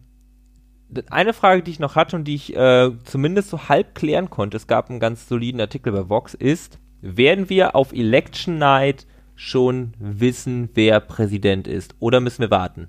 eine 1.11 1.33
Frage, 1.33 1.63
die 1.63 1.71
ich 1.71 1.79
noch 1.79 1.97
hatte 1.97 2.17
und 2.17 2.25
die 2.25 2.35
ich 2.35 2.57
äh, 2.57 2.91
zumindest 3.05 3.51
so 3.51 3.69
halb 3.69 3.95
klären 3.95 4.31
konnte, 4.31 4.57
es 4.57 4.67
gab 4.67 4.91
einen 4.91 5.01
ganz 5.01 5.29
soliden 5.29 5.61
Artikel 5.61 5.93
bei 5.93 6.09
Vox, 6.09 6.35
ist, 6.35 6.79
werden 7.01 7.49
wir 7.49 7.75
auf 7.75 7.93
Election 7.93 8.59
Night 8.59 9.07
schon 9.35 9.95
wissen, 9.99 10.71
wer 10.75 11.01
Präsident 11.01 11.67
ist? 11.67 11.95
Oder 11.99 12.21
müssen 12.21 12.43
wir 12.43 12.51
warten? 12.51 12.89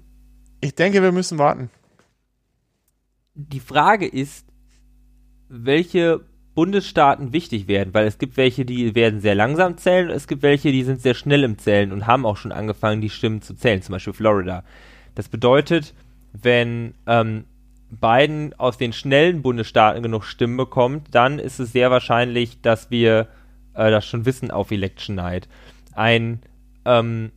Ich 0.61 0.75
denke, 0.75 1.01
wir 1.01 1.11
müssen 1.11 1.37
warten. 1.37 1.69
Die 3.33 3.59
Frage 3.59 4.07
ist, 4.07 4.47
welche 5.49 6.21
Bundesstaaten 6.55 7.33
wichtig 7.33 7.67
werden, 7.67 7.93
weil 7.93 8.05
es 8.05 8.19
gibt 8.19 8.37
welche, 8.37 8.63
die 8.63 8.93
werden 8.93 9.21
sehr 9.21 9.33
langsam 9.33 9.77
zählen 9.77 10.09
und 10.09 10.15
es 10.15 10.27
gibt 10.27 10.43
welche, 10.43 10.71
die 10.71 10.83
sind 10.83 11.01
sehr 11.01 11.15
schnell 11.15 11.43
im 11.43 11.57
Zählen 11.57 11.91
und 11.91 12.05
haben 12.05 12.25
auch 12.25 12.37
schon 12.37 12.51
angefangen, 12.51 13.01
die 13.01 13.09
Stimmen 13.09 13.41
zu 13.41 13.55
zählen, 13.55 13.81
zum 13.81 13.93
Beispiel 13.93 14.13
Florida. 14.13 14.63
Das 15.15 15.29
bedeutet, 15.29 15.95
wenn 16.33 16.93
ähm, 17.07 17.45
Biden 17.99 18.53
aus 18.58 18.77
den 18.77 18.93
schnellen 18.93 19.41
Bundesstaaten 19.41 20.03
genug 20.03 20.23
Stimmen 20.23 20.58
bekommt, 20.58 21.08
dann 21.12 21.39
ist 21.39 21.60
es 21.60 21.71
sehr 21.71 21.91
wahrscheinlich, 21.91 22.62
dass 22.62 22.91
wir 22.91 23.27
äh, 23.73 23.91
das 23.91 24.06
schon 24.06 24.25
wissen 24.25 24.51
auf 24.51 24.71
Election 24.71 25.15
Night. 25.15 25.47
Ein 25.93 26.41
ähm, 26.86 27.32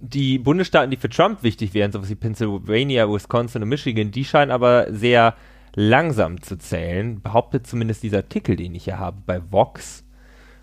die 0.00 0.38
Bundesstaaten, 0.38 0.90
die 0.90 0.96
für 0.96 1.08
Trump 1.08 1.42
wichtig 1.42 1.74
wären, 1.74 1.90
sowas 1.90 2.08
wie 2.08 2.14
Pennsylvania, 2.14 3.08
Wisconsin 3.08 3.62
und 3.62 3.68
Michigan, 3.68 4.10
die 4.10 4.24
scheinen 4.24 4.52
aber 4.52 4.92
sehr 4.92 5.34
langsam 5.74 6.40
zu 6.40 6.56
zählen, 6.56 7.20
behauptet 7.20 7.66
zumindest 7.66 8.02
dieser 8.02 8.18
Artikel, 8.18 8.56
den 8.56 8.74
ich 8.74 8.84
hier 8.84 8.98
habe 8.98 9.22
bei 9.26 9.40
Vox. 9.50 10.04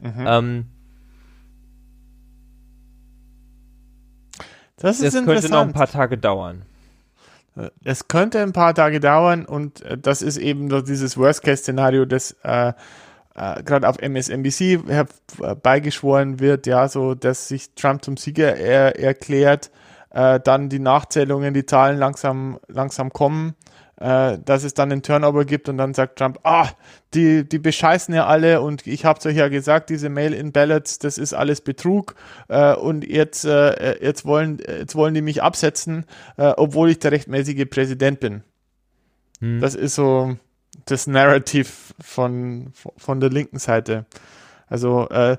Mhm. 0.01 0.25
Ähm, 0.25 0.65
das, 4.77 4.99
das 4.99 5.13
könnte 5.13 5.49
noch 5.49 5.61
ein 5.61 5.73
paar 5.73 5.87
Tage 5.87 6.17
dauern. 6.17 6.63
Es 7.83 8.07
könnte 8.07 8.41
ein 8.41 8.53
paar 8.53 8.73
Tage 8.73 8.99
dauern 8.99 9.45
und 9.45 9.81
äh, 9.81 9.97
das 9.97 10.21
ist 10.21 10.37
eben 10.37 10.69
so 10.69 10.81
dieses 10.81 11.17
Worst-Case-Szenario, 11.17 12.05
das 12.05 12.35
äh, 12.43 12.73
äh, 13.35 13.63
gerade 13.63 13.87
auf 13.87 13.97
MSNBC 14.01 14.81
beigeschworen 15.61 16.39
wird, 16.39 16.67
ja, 16.67 16.87
so 16.87 17.15
dass 17.15 17.47
sich 17.47 17.73
Trump 17.75 18.03
zum 18.03 18.17
Sieger 18.17 18.55
er 18.55 18.99
erklärt, 18.99 19.71
äh, 20.11 20.39
dann 20.39 20.69
die 20.69 20.79
Nachzählungen, 20.79 21.53
die 21.53 21.65
Zahlen 21.65 21.97
langsam, 21.97 22.59
langsam 22.67 23.11
kommen 23.11 23.55
äh, 23.97 24.37
dass 24.43 24.63
es 24.63 24.73
dann 24.73 24.91
einen 24.91 25.03
Turnover 25.03 25.45
gibt 25.45 25.69
und 25.69 25.77
dann 25.77 25.93
sagt 25.93 26.19
Trump, 26.19 26.39
ah, 26.43 26.69
die, 27.13 27.47
die 27.47 27.59
bescheißen 27.59 28.13
ja 28.13 28.25
alle 28.25 28.61
und 28.61 28.85
ich 28.87 29.05
habe 29.05 29.19
es 29.19 29.25
euch 29.25 29.37
ja 29.37 29.47
gesagt, 29.47 29.89
diese 29.89 30.09
Mail-in-Ballots, 30.09 30.99
das 30.99 31.17
ist 31.17 31.33
alles 31.33 31.61
Betrug 31.61 32.15
äh, 32.49 32.75
und 32.75 33.07
jetzt, 33.07 33.45
äh, 33.45 34.03
jetzt, 34.03 34.25
wollen, 34.25 34.59
jetzt 34.67 34.95
wollen 34.95 35.13
die 35.13 35.21
mich 35.21 35.41
absetzen, 35.41 36.05
äh, 36.37 36.53
obwohl 36.57 36.89
ich 36.89 36.99
der 36.99 37.13
rechtmäßige 37.13 37.65
Präsident 37.69 38.19
bin. 38.19 38.43
Hm. 39.39 39.61
Das 39.61 39.75
ist 39.75 39.95
so 39.95 40.35
das 40.85 41.07
Narrative 41.07 41.69
von, 42.01 42.73
von 42.97 43.19
der 43.21 43.29
linken 43.29 43.59
Seite. 43.59 44.05
Also 44.67 45.07
äh, 45.09 45.33
äh, 45.33 45.37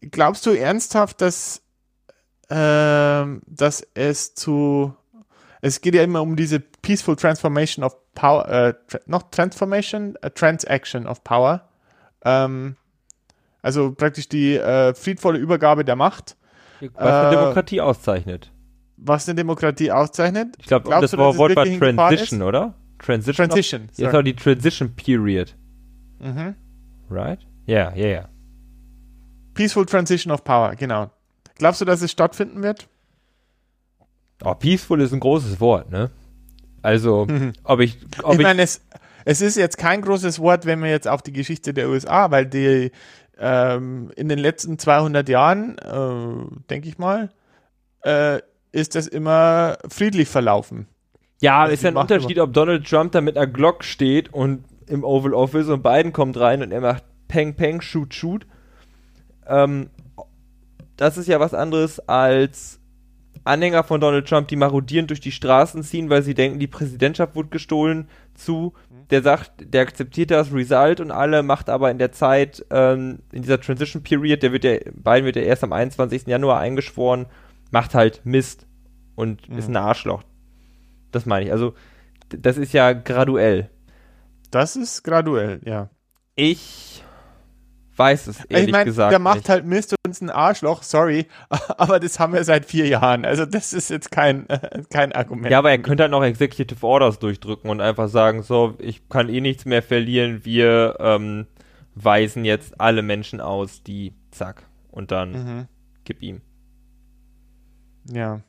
glaubst 0.00 0.46
du 0.46 0.50
ernsthaft, 0.50 1.20
dass, 1.20 1.60
dass 2.48 3.86
es 3.94 4.34
zu 4.34 4.94
es 5.62 5.80
geht 5.80 5.94
ja 5.94 6.02
immer 6.02 6.20
um 6.20 6.36
diese 6.36 6.62
Peaceful 6.82 7.16
Transformation 7.16 7.84
of 7.84 7.96
Power, 8.14 8.48
äh, 8.48 8.74
tra 8.88 8.98
noch 9.06 9.30
Transformation, 9.30 10.16
äh, 10.20 10.30
Transaction 10.30 11.06
of 11.06 11.24
Power. 11.24 11.68
Ähm, 12.24 12.76
also 13.62 13.92
praktisch 13.92 14.28
die 14.28 14.56
äh, 14.56 14.92
friedvolle 14.94 15.38
Übergabe 15.38 15.84
der 15.84 15.96
Macht. 15.96 16.36
Was 16.80 17.14
eine 17.14 17.28
äh, 17.28 17.30
Demokratie 17.30 17.80
auszeichnet. 17.80 18.50
Was 18.96 19.28
eine 19.28 19.36
Demokratie 19.36 19.90
auszeichnet? 19.92 20.56
Ich 20.58 20.66
glaube, 20.66 20.90
das 20.90 21.12
du, 21.12 21.18
Wort 21.18 21.56
war 21.56 21.64
Transition, 21.64 22.42
oder? 22.42 22.74
Transition. 22.98 23.48
Transition. 23.48 23.88
Jetzt 23.96 24.14
auch 24.14 24.22
die 24.22 24.34
Transition 24.34 24.94
Period. 24.94 25.56
Mhm. 26.18 26.54
Right? 27.08 27.40
Ja, 27.66 27.74
yeah, 27.74 27.90
ja, 27.90 27.96
yeah, 27.96 28.06
ja. 28.06 28.12
Yeah. 28.12 28.28
Peaceful 29.54 29.86
Transition 29.86 30.32
of 30.32 30.44
Power, 30.44 30.74
genau. 30.76 31.10
Glaubst 31.56 31.80
du, 31.80 31.84
dass 31.84 32.02
es 32.02 32.10
stattfinden 32.10 32.62
wird? 32.62 32.88
Oh, 34.44 34.54
peaceful 34.54 35.00
ist 35.00 35.12
ein 35.12 35.20
großes 35.20 35.60
Wort, 35.60 35.90
ne? 35.90 36.10
Also, 36.82 37.26
mhm. 37.26 37.52
ob 37.64 37.80
ich. 37.80 37.98
Ob 38.22 38.34
ich 38.34 38.40
meine, 38.40 38.62
es, 38.62 38.82
es 39.24 39.40
ist 39.40 39.56
jetzt 39.56 39.78
kein 39.78 40.02
großes 40.02 40.40
Wort, 40.40 40.66
wenn 40.66 40.82
wir 40.82 40.90
jetzt 40.90 41.08
auf 41.08 41.22
die 41.22 41.32
Geschichte 41.32 41.72
der 41.72 41.88
USA, 41.88 42.30
weil 42.30 42.46
die 42.46 42.90
ähm, 43.38 44.10
in 44.16 44.28
den 44.28 44.38
letzten 44.38 44.78
200 44.78 45.28
Jahren, 45.28 45.78
äh, 45.78 46.56
denke 46.70 46.88
ich 46.88 46.98
mal, 46.98 47.30
äh, 48.02 48.40
ist 48.72 48.94
das 48.94 49.06
immer 49.06 49.78
friedlich 49.88 50.28
verlaufen. 50.28 50.86
Ja, 51.40 51.66
ist 51.66 51.82
ja 51.82 51.90
ein 51.90 51.96
Unterschied, 51.96 52.36
immer. 52.36 52.44
ob 52.44 52.52
Donald 52.52 52.86
Trump 52.86 53.12
da 53.12 53.20
mit 53.20 53.36
einer 53.36 53.48
Glock 53.48 53.84
steht 53.84 54.32
und 54.32 54.64
im 54.86 55.04
Oval 55.04 55.34
Office 55.34 55.68
und 55.68 55.82
Biden 55.82 56.12
kommt 56.12 56.38
rein 56.38 56.62
und 56.62 56.72
er 56.72 56.80
macht 56.80 57.04
Peng 57.28 57.54
Peng, 57.54 57.80
Shoot 57.80 58.14
Shoot. 58.14 58.46
Ähm, 59.46 59.90
das 60.96 61.16
ist 61.16 61.26
ja 61.26 61.40
was 61.40 61.54
anderes 61.54 61.98
als 62.08 62.78
Anhänger 63.44 63.82
von 63.82 64.00
Donald 64.00 64.28
Trump, 64.28 64.48
die 64.48 64.56
marodierend 64.56 65.10
durch 65.10 65.20
die 65.20 65.32
Straßen 65.32 65.82
ziehen, 65.82 66.10
weil 66.10 66.22
sie 66.22 66.34
denken, 66.34 66.58
die 66.58 66.66
Präsidentschaft 66.66 67.34
wurde 67.34 67.48
gestohlen, 67.48 68.08
zu, 68.34 68.74
der 69.10 69.22
sagt, 69.22 69.52
der 69.58 69.82
akzeptiert 69.82 70.30
das 70.30 70.52
Result 70.52 71.00
und 71.00 71.10
alle, 71.10 71.42
macht 71.42 71.68
aber 71.68 71.90
in 71.90 71.98
der 71.98 72.12
Zeit, 72.12 72.64
ähm, 72.70 73.20
in 73.32 73.42
dieser 73.42 73.60
Transition 73.60 74.02
Period, 74.02 74.42
der 74.42 74.52
wird 74.52 74.64
ja, 74.64 74.76
Biden 74.94 75.24
wird 75.24 75.36
ja 75.36 75.42
erst 75.42 75.64
am 75.64 75.72
21. 75.72 76.26
Januar 76.26 76.60
eingeschworen, 76.60 77.26
macht 77.70 77.94
halt 77.94 78.20
Mist 78.24 78.66
und 79.16 79.48
mhm. 79.48 79.58
ist 79.58 79.68
ein 79.68 79.76
Arschloch. 79.76 80.22
Das 81.10 81.26
meine 81.26 81.46
ich. 81.46 81.52
Also, 81.52 81.74
das 82.28 82.56
ist 82.56 82.72
ja 82.72 82.92
graduell. 82.92 83.70
Das 84.50 84.76
ist 84.76 85.02
graduell, 85.02 85.60
ja. 85.64 85.90
Ich 86.34 87.04
weiß 87.96 88.26
es 88.26 88.44
ehrlich 88.46 88.68
ich 88.68 88.72
mein, 88.72 88.84
gesagt. 88.86 89.12
Der 89.12 89.18
macht 89.18 89.36
nicht. 89.36 89.48
halt 89.48 89.64
Mist 89.64 89.94
und 90.04 90.10
ist 90.10 90.22
ein 90.22 90.30
Arschloch, 90.30 90.82
sorry, 90.82 91.26
aber 91.76 92.00
das 92.00 92.18
haben 92.18 92.32
wir 92.32 92.44
seit 92.44 92.64
vier 92.64 92.86
Jahren. 92.86 93.24
Also 93.24 93.46
das 93.46 93.72
ist 93.72 93.90
jetzt 93.90 94.10
kein, 94.10 94.48
äh, 94.48 94.82
kein 94.90 95.12
Argument. 95.12 95.50
Ja, 95.50 95.58
aber 95.58 95.70
er 95.70 95.78
könnte 95.78 96.04
halt 96.04 96.10
noch 96.10 96.24
Executive 96.24 96.84
Orders 96.86 97.18
durchdrücken 97.18 97.70
und 97.70 97.80
einfach 97.80 98.08
sagen, 98.08 98.42
so, 98.42 98.74
ich 98.78 99.08
kann 99.08 99.28
eh 99.28 99.40
nichts 99.40 99.64
mehr 99.64 99.82
verlieren, 99.82 100.44
wir 100.44 100.96
ähm, 101.00 101.46
weisen 101.94 102.44
jetzt 102.44 102.80
alle 102.80 103.02
Menschen 103.02 103.40
aus, 103.40 103.82
die 103.82 104.14
zack 104.30 104.64
und 104.90 105.10
dann 105.10 105.32
mhm. 105.32 105.68
gib 106.04 106.22
ihm. 106.22 106.40
Ja. 108.10 108.40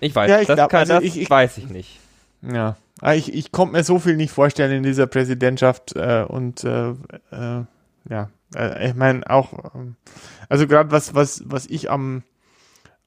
Ich 0.00 0.14
weiß, 0.14 0.30
ja, 0.30 0.40
ich 0.40 0.46
das, 0.46 0.56
glaub, 0.56 0.70
kann, 0.70 0.80
also 0.80 0.94
das 0.94 1.04
ich, 1.04 1.20
ich, 1.20 1.30
weiß 1.30 1.58
ich 1.58 1.68
nicht. 1.68 2.00
Ja, 2.42 2.76
ah, 3.00 3.14
ich, 3.14 3.32
ich 3.32 3.52
konnte 3.52 3.72
mir 3.72 3.84
so 3.84 3.98
viel 3.98 4.16
nicht 4.16 4.32
vorstellen 4.32 4.72
in 4.72 4.82
dieser 4.82 5.06
Präsidentschaft 5.06 5.96
äh, 5.96 6.24
und 6.26 6.64
äh, 6.64 6.90
äh, 7.30 7.64
ja, 8.08 8.30
äh, 8.54 8.88
ich 8.88 8.94
meine 8.94 9.28
auch, 9.28 9.74
ähm, 9.74 9.96
also 10.48 10.66
gerade 10.66 10.90
was, 10.90 11.14
was, 11.14 11.42
was 11.46 11.66
ich 11.66 11.90
am, 11.90 12.22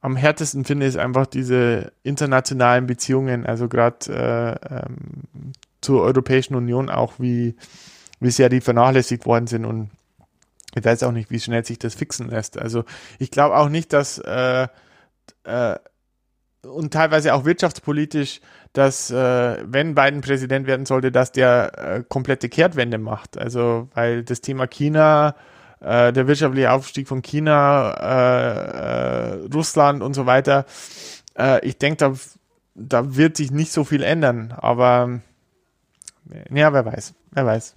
am 0.00 0.16
härtesten 0.16 0.64
finde, 0.64 0.86
ist 0.86 0.96
einfach 0.96 1.26
diese 1.26 1.92
internationalen 2.02 2.86
Beziehungen, 2.86 3.46
also 3.46 3.68
gerade 3.68 4.58
äh, 4.70 4.74
ähm, 4.74 5.52
zur 5.80 6.02
Europäischen 6.02 6.54
Union 6.54 6.90
auch, 6.90 7.14
wie, 7.18 7.56
wie 8.20 8.30
sehr 8.30 8.48
die 8.48 8.60
vernachlässigt 8.60 9.26
worden 9.26 9.46
sind 9.46 9.64
und 9.64 9.90
ich 10.74 10.84
weiß 10.84 11.02
auch 11.02 11.12
nicht, 11.12 11.30
wie 11.30 11.40
schnell 11.40 11.64
sich 11.64 11.80
das 11.80 11.96
fixen 11.96 12.28
lässt. 12.28 12.56
Also 12.56 12.84
ich 13.18 13.32
glaube 13.32 13.56
auch 13.56 13.68
nicht, 13.68 13.92
dass 13.92 14.18
äh, 14.18 14.68
äh, 15.42 15.78
und 16.62 16.92
teilweise 16.92 17.34
auch 17.34 17.44
wirtschaftspolitisch, 17.44 18.40
dass 18.72 19.10
äh, 19.10 19.56
wenn 19.66 19.94
Biden 19.94 20.20
Präsident 20.20 20.66
werden 20.66 20.86
sollte, 20.86 21.10
dass 21.10 21.32
der 21.32 21.72
äh, 21.76 22.04
komplette 22.08 22.48
Kehrtwende 22.48 22.98
macht. 22.98 23.36
Also 23.36 23.88
weil 23.94 24.22
das 24.22 24.40
Thema 24.40 24.66
China, 24.66 25.34
äh, 25.80 26.12
der 26.12 26.28
wirtschaftliche 26.28 26.70
Aufstieg 26.70 27.08
von 27.08 27.22
China, 27.22 27.94
äh, 28.00 29.42
äh, 29.42 29.48
Russland 29.52 30.02
und 30.02 30.14
so 30.14 30.26
weiter, 30.26 30.66
äh, 31.36 31.66
ich 31.66 31.78
denke, 31.78 31.96
da, 31.96 32.14
da 32.74 33.16
wird 33.16 33.36
sich 33.36 33.50
nicht 33.50 33.72
so 33.72 33.84
viel 33.84 34.02
ändern. 34.02 34.54
Aber 34.56 35.20
ja, 36.52 36.72
wer 36.72 36.86
weiß, 36.86 37.14
wer 37.32 37.46
weiß. 37.46 37.74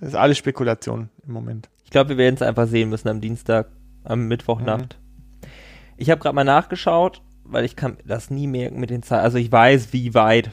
Das 0.00 0.08
ist 0.08 0.14
alles 0.16 0.38
Spekulation 0.38 1.08
im 1.24 1.32
Moment. 1.34 1.68
Ich 1.84 1.90
glaube, 1.90 2.10
wir 2.10 2.16
werden 2.16 2.34
es 2.34 2.42
einfach 2.42 2.66
sehen 2.66 2.88
müssen 2.88 3.08
am 3.08 3.20
Dienstag, 3.20 3.68
am 4.02 4.26
Mittwochnacht. 4.26 4.98
Mhm. 4.98 5.48
Ich 5.98 6.10
habe 6.10 6.20
gerade 6.20 6.34
mal 6.34 6.42
nachgeschaut 6.42 7.22
weil 7.44 7.64
ich 7.64 7.76
kann 7.76 7.96
das 8.06 8.30
nie 8.30 8.46
merken 8.46 8.80
mit 8.80 8.90
den 8.90 9.02
Zahlen. 9.02 9.24
Also 9.24 9.38
ich 9.38 9.50
weiß, 9.50 9.92
wie 9.92 10.14
weit 10.14 10.50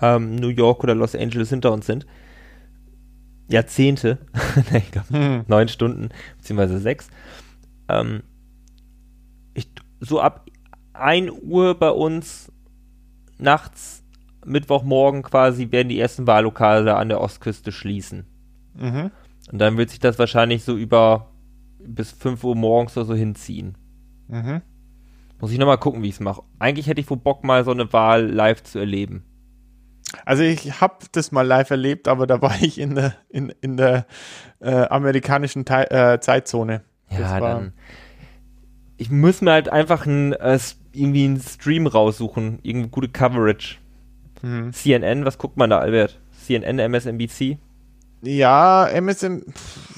ähm, 0.00 0.36
New 0.36 0.48
York 0.48 0.82
oder 0.84 0.94
Los 0.94 1.14
Angeles 1.14 1.50
hinter 1.50 1.72
uns 1.72 1.86
sind. 1.86 2.06
Jahrzehnte, 3.48 4.18
ich 4.74 4.90
glaube 4.92 5.08
hm. 5.10 5.44
neun 5.48 5.68
Stunden, 5.68 6.10
beziehungsweise 6.38 6.78
sechs. 6.78 7.08
Ähm, 7.88 8.22
ich, 9.54 9.68
so 9.98 10.20
ab 10.20 10.46
1 10.92 11.32
Uhr 11.42 11.74
bei 11.74 11.90
uns 11.90 12.52
nachts, 13.38 14.04
Mittwochmorgen 14.44 15.22
quasi, 15.22 15.72
werden 15.72 15.88
die 15.88 15.98
ersten 15.98 16.26
Wahllokale 16.26 16.96
an 16.96 17.08
der 17.08 17.20
Ostküste 17.20 17.72
schließen. 17.72 18.26
Mhm. 18.74 19.10
Und 19.50 19.58
dann 19.58 19.76
wird 19.76 19.90
sich 19.90 19.98
das 19.98 20.18
wahrscheinlich 20.18 20.62
so 20.62 20.76
über 20.76 21.30
bis 21.78 22.12
5 22.12 22.44
Uhr 22.44 22.54
morgens 22.54 22.96
oder 22.96 23.06
so 23.06 23.14
hinziehen. 23.14 23.76
Mhm. 24.28 24.62
Muss 25.40 25.52
ich 25.52 25.58
nochmal 25.58 25.78
gucken, 25.78 26.02
wie 26.02 26.08
ich 26.08 26.14
es 26.14 26.20
mache. 26.20 26.42
Eigentlich 26.58 26.86
hätte 26.86 27.00
ich 27.00 27.08
wohl 27.08 27.16
Bock, 27.16 27.44
mal 27.44 27.64
so 27.64 27.70
eine 27.70 27.92
Wahl 27.92 28.26
live 28.26 28.62
zu 28.62 28.78
erleben. 28.78 29.24
Also 30.24 30.42
ich 30.42 30.80
habe 30.80 30.96
das 31.12 31.32
mal 31.32 31.46
live 31.46 31.70
erlebt, 31.70 32.08
aber 32.08 32.26
da 32.26 32.42
war 32.42 32.60
ich 32.60 32.78
in 32.78 32.94
der, 32.94 33.14
in, 33.28 33.52
in 33.60 33.76
der 33.76 34.06
äh, 34.60 34.86
amerikanischen 34.86 35.64
Te 35.64 35.90
äh, 35.90 36.20
Zeitzone. 36.20 36.82
Ja, 37.10 37.40
dann. 37.40 37.72
Ich 38.96 39.10
muss 39.10 39.40
mir 39.40 39.52
halt 39.52 39.68
einfach 39.68 40.04
ein, 40.06 40.32
äh, 40.34 40.58
irgendwie 40.92 41.24
einen 41.24 41.40
Stream 41.40 41.86
raussuchen, 41.86 42.58
irgendwie 42.62 42.90
gute 42.90 43.08
Coverage. 43.08 43.78
Mhm. 44.42 44.72
CNN, 44.72 45.24
was 45.24 45.38
guckt 45.38 45.56
man 45.56 45.70
da, 45.70 45.78
Albert? 45.78 46.20
CNN, 46.32 46.78
MSNBC? 46.78 47.58
Ja, 48.22 48.86
MSM, 48.86 49.42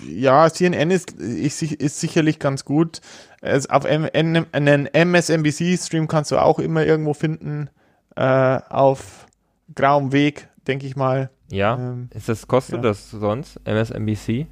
ja, 0.07 0.49
CNN 0.49 0.91
ist, 0.91 1.13
ist, 1.13 1.63
ist 1.63 2.01
sicherlich 2.01 2.39
ganz 2.39 2.65
gut. 2.65 3.01
Es, 3.41 3.69
auf 3.69 3.85
einen 3.85 4.47
MSNBC-Stream 4.53 6.07
kannst 6.07 6.31
du 6.31 6.39
auch 6.39 6.61
immer 6.61 6.87
irgendwo 6.87 7.15
finden, 7.15 7.69
äh, 8.15 8.61
auf 8.69 9.27
grauem 9.75 10.13
Weg, 10.13 10.49
denke 10.69 10.87
ich 10.87 10.95
mal. 10.95 11.31
Ja, 11.51 11.77
ähm, 11.77 12.09
ist 12.15 12.29
das, 12.29 12.47
kostet 12.47 12.77
ja. 12.77 12.83
das 12.83 13.11
sonst, 13.11 13.61
MSNBC? 13.67 14.47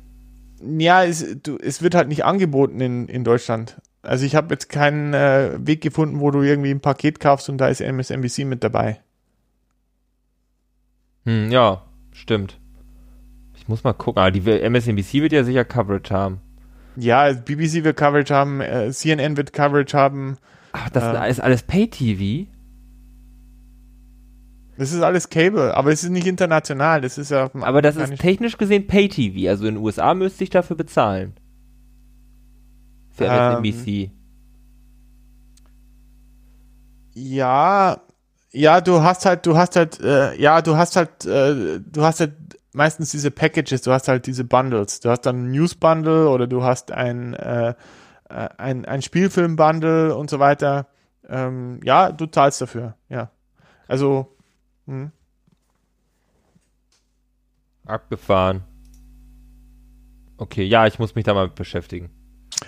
Ja, 0.63 1.05
es, 1.05 1.25
du, 1.43 1.57
es 1.57 1.81
wird 1.81 1.95
halt 1.95 2.09
nicht 2.09 2.25
angeboten 2.25 2.81
in, 2.81 3.09
in 3.09 3.25
Deutschland. 3.25 3.81
Also 4.03 4.25
ich 4.25 4.35
habe 4.35 4.53
jetzt 4.55 4.69
keinen 4.69 5.15
äh, 5.15 5.59
Weg 5.59 5.81
gefunden, 5.81 6.21
wo 6.21 6.31
du 6.31 6.43
irgendwie 6.43 6.71
ein 6.71 6.81
Paket 6.81 7.21
kaufst 7.21 7.49
und 7.49 7.59
da 7.59 7.69
ist 7.69 7.81
MSNBC 7.81 8.45
mit 8.45 8.65
dabei. 8.65 9.01
Hm, 11.25 11.51
ja, 11.51 11.83
stimmt. 12.13 12.60
Ich 13.61 13.69
muss 13.69 13.85
mal 13.85 13.93
gucken. 13.93 14.21
Aber 14.21 14.31
die 14.31 14.41
MSNBC 14.41 15.15
wird 15.21 15.33
ja 15.33 15.45
sicher 15.45 15.67
Coverage 15.67 16.15
haben. 16.15 16.41
Ja, 16.97 17.31
BBC 17.33 17.85
wird 17.85 17.97
Coverage 17.97 18.35
haben, 18.35 18.61
äh, 18.61 18.91
CNN 18.91 19.37
wird 19.37 19.53
Coverage 19.53 19.97
haben. 19.97 20.39
Ach, 20.73 20.89
das 20.89 21.05
äh, 21.05 21.31
ist 21.31 21.41
alles 21.41 21.63
Pay-TV? 21.63 22.49
Das 24.77 24.93
ist 24.93 25.03
alles 25.03 25.29
Cable, 25.29 25.77
aber 25.77 25.93
es 25.93 26.03
ist 26.03 26.11
nicht 26.11 26.27
international. 26.27 27.03
Das 27.03 27.19
ist 27.19 27.31
ja. 27.31 27.51
Aber 27.61 27.83
das 27.83 27.97
ist 27.97 28.19
technisch 28.19 28.57
gesehen 28.57 28.87
Pay-TV. 28.87 29.51
Also 29.51 29.67
in 29.67 29.75
den 29.75 29.85
USA 29.85 30.15
müsste 30.15 30.43
ich 30.43 30.49
dafür 30.49 30.75
bezahlen. 30.75 31.35
Für 33.11 33.27
MSNBC. 33.27 33.89
Ähm, 33.89 34.11
ja, 37.13 38.01
ja, 38.53 38.81
du 38.81 39.03
hast 39.03 39.27
halt, 39.27 39.45
du 39.45 39.55
hast 39.55 39.77
halt, 39.77 40.01
äh, 40.01 40.41
ja, 40.41 40.63
du 40.63 40.77
hast 40.77 40.97
halt, 40.97 41.27
äh, 41.27 41.81
du 41.81 42.03
hast 42.03 42.21
halt 42.21 42.33
meistens 42.73 43.11
diese 43.11 43.31
Packages, 43.31 43.83
du 43.83 43.93
hast 43.93 44.09
halt 44.09 44.27
diese 44.27 44.45
Bundles. 44.45 45.01
Du 45.01 45.11
hast 45.11 45.23
dann 45.23 45.45
ein 45.45 45.51
News-Bundle 45.51 46.29
oder 46.29 46.47
du 46.47 46.63
hast 46.63 46.93
ein, 46.93 47.35
äh, 47.35 47.75
äh, 48.29 48.49
ein, 48.59 48.85
ein 48.85 49.03
Spielfilm-Bundle 49.03 50.15
und 50.17 50.31
so 50.31 50.39
weiter. 50.39 50.87
Ähm, 51.29 51.81
ja, 51.85 52.13
du 52.13 52.27
zahlst 52.27 52.61
dafür, 52.61 52.97
ja. 53.09 53.31
Also, 53.89 54.37
hm. 54.87 55.13
Abgefahren. 57.87 58.63
Okay, 60.37 60.65
ja, 60.65 60.87
ich 60.87 60.99
muss 60.99 61.15
mich 61.15 61.25
da 61.25 61.35
mal 61.35 61.49
beschäftigen. 61.49 62.11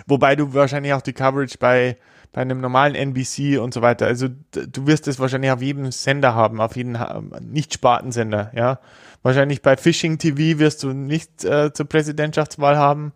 Wobei 0.06 0.36
du 0.36 0.52
wahrscheinlich 0.52 0.92
auch 0.94 1.02
die 1.02 1.12
Coverage 1.12 1.58
bei, 1.58 1.96
bei 2.32 2.40
einem 2.40 2.60
normalen 2.60 2.94
NBC 2.94 3.58
und 3.60 3.74
so 3.74 3.82
weiter, 3.82 4.06
also 4.06 4.28
du 4.52 4.86
wirst 4.86 5.06
es 5.06 5.20
wahrscheinlich 5.20 5.50
auf 5.50 5.60
jedem 5.60 5.92
Sender 5.92 6.34
haben, 6.34 6.60
auf 6.60 6.76
jeden 6.76 6.98
Nicht-Spartensender, 7.40 8.50
ja. 8.54 8.78
Wahrscheinlich 9.22 9.62
bei 9.62 9.76
Phishing 9.76 10.18
TV 10.18 10.58
wirst 10.58 10.82
du 10.82 10.92
nicht 10.92 11.44
äh, 11.44 11.72
zur 11.72 11.86
Präsidentschaftswahl 11.86 12.76
haben, 12.76 13.12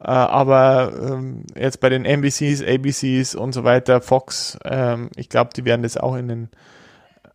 äh, 0.00 0.06
aber 0.06 0.92
ähm, 0.98 1.44
jetzt 1.54 1.80
bei 1.80 1.88
den 1.88 2.04
NBCs, 2.04 2.62
ABCs 2.62 3.34
und 3.34 3.52
so 3.52 3.64
weiter, 3.64 4.00
Fox, 4.00 4.58
ähm, 4.64 5.10
ich 5.16 5.28
glaube, 5.28 5.50
die 5.54 5.64
werden 5.64 5.82
das 5.82 5.96
auch 5.96 6.14
in 6.14 6.28
den 6.28 6.48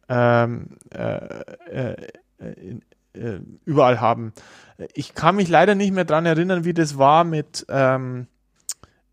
ähm, 0.10 0.78
äh, 0.94 1.44
äh, 1.70 1.96
in, 2.40 2.82
äh, 3.14 3.40
überall 3.66 4.00
haben. 4.00 4.34
Ich 4.94 5.14
kann 5.14 5.36
mich 5.36 5.50
leider 5.50 5.76
nicht 5.76 5.94
mehr 5.94 6.06
dran 6.06 6.26
erinnern, 6.26 6.66
wie 6.66 6.74
das 6.74 6.98
war 6.98 7.24
mit 7.24 7.66
ähm, 7.70 8.28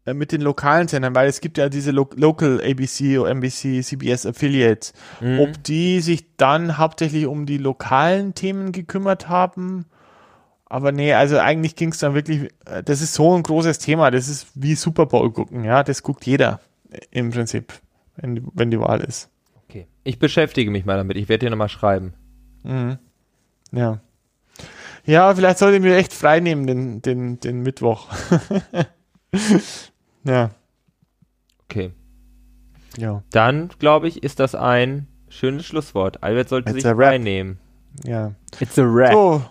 äh, 0.07 0.15
mit 0.15 0.33
den 0.33 0.43
lokalen 0.43 0.87
Sendern, 0.87 1.15
weil 1.15 1.29
es 1.29 1.41
gibt 1.41 1.57
ja 1.57 1.69
diese 1.69 1.91
Lo 1.91 2.09
Local 2.15 2.61
ABC, 2.61 3.17
NBC, 3.17 3.83
CBS 3.83 4.27
Affiliates, 4.27 4.93
mhm. 5.21 5.41
ob 5.41 5.63
die 5.63 6.01
sich 6.01 6.37
dann 6.37 6.77
hauptsächlich 6.77 7.27
um 7.27 7.47
die 7.47 7.59
lokalen 7.59 8.35
Themen 8.35 8.73
gekümmert 8.73 9.29
haben. 9.29 9.87
Aber 10.67 10.93
nee, 10.93 11.15
also 11.15 11.39
eigentlich 11.39 11.77
ging 11.77 11.91
es 11.91 11.99
dann 11.99 12.15
wirklich, 12.15 12.51
äh, 12.67 12.83
das 12.83 13.01
ist 13.01 13.15
so 13.15 13.35
ein 13.35 13.43
großes 13.43 13.79
Thema, 13.79 14.11
das 14.11 14.29
ist 14.29 14.49
wie 14.55 14.75
Super 14.75 15.07
Bowl 15.07 15.33
gucken, 15.33 15.65
ja, 15.65 15.83
das 15.83 16.03
guckt 16.03 16.27
jeder 16.27 16.61
im 17.11 17.31
Prinzip, 17.31 17.73
wenn, 18.17 18.47
wenn 18.53 18.71
die 18.71 18.81
Wahl 18.81 19.01
ist. 19.01 19.31
Okay, 19.69 19.87
ich 20.05 20.19
beschäftige 20.19 20.71
mich 20.71 20.85
mal 20.85 20.97
damit, 20.97 21.17
ich 21.17 21.29
werde 21.29 21.47
dir 21.47 21.51
nochmal 21.51 21.69
schreiben. 21.71 22.13
Mhm. 22.63 22.99
Ja. 23.73 24.01
Ja, 25.07 25.35
vielleicht 25.35 25.59
sollte 25.59 25.77
ich 25.77 25.83
mir 25.83 25.97
echt 25.97 26.13
frei 26.13 26.41
nehmen, 26.41 26.67
den, 26.67 27.03
den, 27.03 27.41
den 27.41 27.61
Mittwoch. 27.63 28.09
Ja. 30.25 30.51
Okay. 31.65 31.93
Ja. 32.97 33.23
Dann, 33.31 33.71
glaube 33.79 34.09
ich, 34.09 34.23
ist 34.23 34.41
das 34.41 34.55
ein 34.55 35.09
schönes 35.29 35.67
Schlusswort. 35.67 36.23
Albert 36.23 36.49
sollte 36.49 36.71
It's 36.71 36.83
sich 36.83 36.93
reinnehmen. 36.93 37.59
Ja. 38.05 38.35
It's 38.61 38.79
a 38.79 38.85
rap. 38.85 39.13
So, 39.13 39.43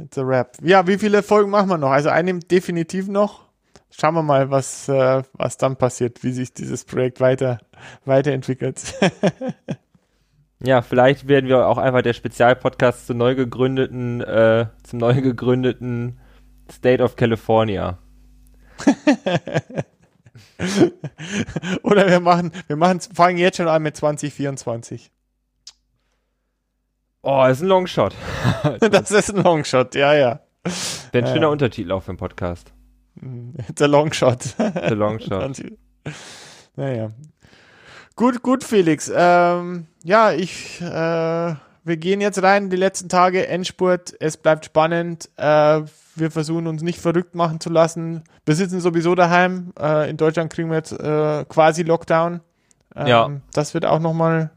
it's 0.00 0.18
a 0.18 0.22
rap. 0.22 0.56
Ja, 0.62 0.86
wie 0.86 0.98
viele 0.98 1.22
Folgen 1.22 1.50
machen 1.50 1.68
wir 1.68 1.78
noch? 1.78 1.90
Also 1.90 2.10
eine 2.10 2.38
definitiv 2.38 3.08
noch. 3.08 3.44
Schauen 3.90 4.14
wir 4.14 4.22
mal, 4.22 4.50
was, 4.50 4.88
äh, 4.88 5.22
was 5.34 5.56
dann 5.56 5.76
passiert, 5.76 6.24
wie 6.24 6.32
sich 6.32 6.52
dieses 6.52 6.84
Projekt 6.84 7.20
weiter, 7.20 7.60
weiterentwickelt. 8.04 8.82
ja, 10.60 10.82
vielleicht 10.82 11.28
werden 11.28 11.48
wir 11.48 11.68
auch 11.68 11.78
einfach 11.78 12.02
der 12.02 12.12
Spezialpodcast 12.12 13.06
zum 13.06 13.18
neu 13.18 13.36
gegründeten, 13.36 14.20
äh, 14.20 14.66
zum 14.82 14.98
neu 14.98 15.20
gegründeten 15.20 16.18
State 16.70 17.02
of 17.02 17.14
California. 17.14 17.98
Oder 21.82 22.08
wir 22.08 22.20
machen, 22.20 22.52
wir 22.66 22.76
machen, 22.76 23.00
fangen 23.00 23.38
jetzt 23.38 23.56
schon 23.56 23.68
an 23.68 23.82
mit 23.82 23.96
2024. 23.96 25.10
Oh, 27.22 27.42
das 27.46 27.58
ist 27.58 27.62
ein 27.62 27.68
Longshot. 27.68 28.14
das 28.80 29.10
ist 29.10 29.34
ein 29.34 29.42
Longshot, 29.42 29.94
ja, 29.94 30.14
ja. 30.14 30.40
Wäre 31.12 31.26
ein 31.26 31.32
schöner 31.32 31.46
ja. 31.46 31.48
Untertitel 31.48 31.92
auch 31.92 32.02
für 32.02 32.12
den 32.12 32.18
Podcast. 32.18 32.72
It's 33.68 33.80
a 33.80 33.86
Longshot. 33.86 34.42
The 34.42 34.94
Longshot. 34.94 35.62
naja. 36.76 37.10
Gut, 38.16 38.42
gut, 38.42 38.62
Felix. 38.62 39.10
Ähm, 39.14 39.86
ja, 40.04 40.32
ich, 40.32 40.80
äh, 40.80 41.54
wir 41.84 41.98
gehen 41.98 42.20
jetzt 42.20 42.42
rein, 42.42 42.70
die 42.70 42.76
letzten 42.76 43.08
Tage, 43.08 43.46
Endspurt, 43.46 44.14
es 44.18 44.36
bleibt 44.38 44.64
spannend. 44.64 45.28
Äh, 45.36 45.82
wir 46.16 46.30
versuchen 46.30 46.66
uns 46.66 46.82
nicht 46.82 46.98
verrückt 46.98 47.34
machen 47.34 47.60
zu 47.60 47.70
lassen. 47.70 48.24
Wir 48.46 48.54
sitzen 48.54 48.80
sowieso 48.80 49.14
daheim. 49.14 49.72
Äh, 49.78 50.08
in 50.08 50.16
Deutschland 50.16 50.52
kriegen 50.52 50.70
wir 50.70 50.76
jetzt 50.76 50.92
äh, 50.92 51.44
quasi 51.46 51.82
Lockdown. 51.82 52.40
Ähm, 52.96 53.06
ja. 53.06 53.30
Das 53.52 53.74
wird 53.74 53.84
auch 53.84 53.98
nochmal 53.98 54.50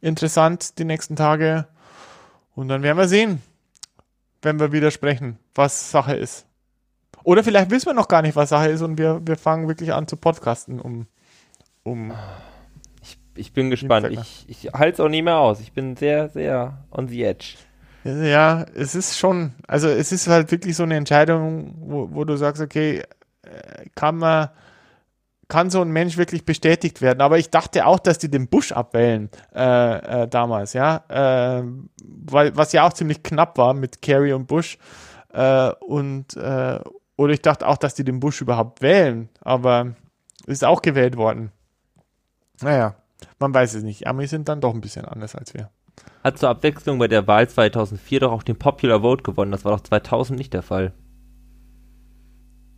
interessant 0.00 0.78
die 0.78 0.84
nächsten 0.84 1.16
Tage. 1.16 1.66
Und 2.54 2.68
dann 2.68 2.82
werden 2.82 2.98
wir 2.98 3.08
sehen, 3.08 3.40
wenn 4.42 4.60
wir 4.60 4.72
wieder 4.72 4.90
sprechen, 4.90 5.38
was 5.54 5.90
Sache 5.90 6.14
ist. 6.14 6.46
Oder 7.22 7.42
vielleicht 7.42 7.70
wissen 7.70 7.86
wir 7.86 7.94
noch 7.94 8.08
gar 8.08 8.22
nicht, 8.22 8.36
was 8.36 8.50
Sache 8.50 8.68
ist 8.68 8.82
und 8.82 8.98
wir, 8.98 9.20
wir 9.24 9.36
fangen 9.36 9.68
wirklich 9.68 9.92
an 9.92 10.08
zu 10.08 10.16
podcasten, 10.16 10.80
um, 10.80 11.06
um 11.82 12.12
ich 13.34 13.52
bin 13.52 13.70
gespannt. 13.70 14.08
Ich, 14.10 14.44
ich 14.48 14.72
halte 14.72 14.94
es 14.94 15.00
auch 15.00 15.08
nie 15.08 15.22
mehr 15.22 15.38
aus. 15.38 15.60
Ich 15.60 15.72
bin 15.72 15.96
sehr, 15.96 16.28
sehr 16.28 16.84
on 16.90 17.08
the 17.08 17.22
edge. 17.24 17.56
Ja, 18.04 18.64
es 18.74 18.94
ist 18.94 19.18
schon, 19.18 19.52
also 19.66 19.88
es 19.88 20.10
ist 20.10 20.26
halt 20.26 20.50
wirklich 20.50 20.74
so 20.76 20.84
eine 20.84 20.96
Entscheidung, 20.96 21.74
wo, 21.80 22.08
wo 22.12 22.24
du 22.24 22.36
sagst, 22.36 22.62
okay, 22.62 23.02
äh, 23.42 23.86
kann 23.94 24.16
man, 24.16 24.48
kann 25.48 25.68
so 25.68 25.82
ein 25.82 25.90
Mensch 25.90 26.16
wirklich 26.16 26.46
bestätigt 26.46 27.02
werden? 27.02 27.20
Aber 27.20 27.38
ich 27.38 27.50
dachte 27.50 27.84
auch, 27.84 27.98
dass 27.98 28.18
die 28.18 28.30
den 28.30 28.48
Bush 28.48 28.72
abwählen 28.72 29.28
äh, 29.54 30.22
äh, 30.22 30.28
damals, 30.28 30.72
ja, 30.72 31.04
äh, 31.08 31.62
weil 32.02 32.56
was 32.56 32.72
ja 32.72 32.86
auch 32.86 32.94
ziemlich 32.94 33.22
knapp 33.22 33.58
war 33.58 33.74
mit 33.74 34.00
Kerry 34.00 34.32
und 34.32 34.46
Bush 34.46 34.78
äh, 35.32 35.70
und 35.80 36.36
äh, 36.36 36.80
oder 37.16 37.34
ich 37.34 37.42
dachte 37.42 37.66
auch, 37.68 37.76
dass 37.76 37.94
die 37.94 38.04
den 38.04 38.18
Bush 38.18 38.40
überhaupt 38.40 38.80
wählen, 38.80 39.28
aber 39.42 39.94
ist 40.46 40.64
auch 40.64 40.80
gewählt 40.80 41.18
worden. 41.18 41.52
Naja, 42.62 42.94
man 43.38 43.54
weiß 43.54 43.74
es 43.74 43.82
nicht. 43.82 44.06
Amis 44.06 44.30
sind 44.30 44.48
dann 44.48 44.60
doch 44.60 44.74
ein 44.74 44.80
bisschen 44.80 45.04
anders 45.04 45.34
als 45.34 45.54
wir 45.54 45.70
hat 46.22 46.38
zur 46.38 46.48
Abwechslung 46.48 46.98
bei 46.98 47.08
der 47.08 47.26
Wahl 47.26 47.48
2004 47.48 48.20
doch 48.20 48.32
auch 48.32 48.42
den 48.42 48.56
Popular 48.56 49.00
Vote 49.00 49.22
gewonnen. 49.22 49.52
Das 49.52 49.64
war 49.64 49.72
doch 49.72 49.80
2000 49.80 50.38
nicht 50.38 50.52
der 50.52 50.62
Fall. 50.62 50.92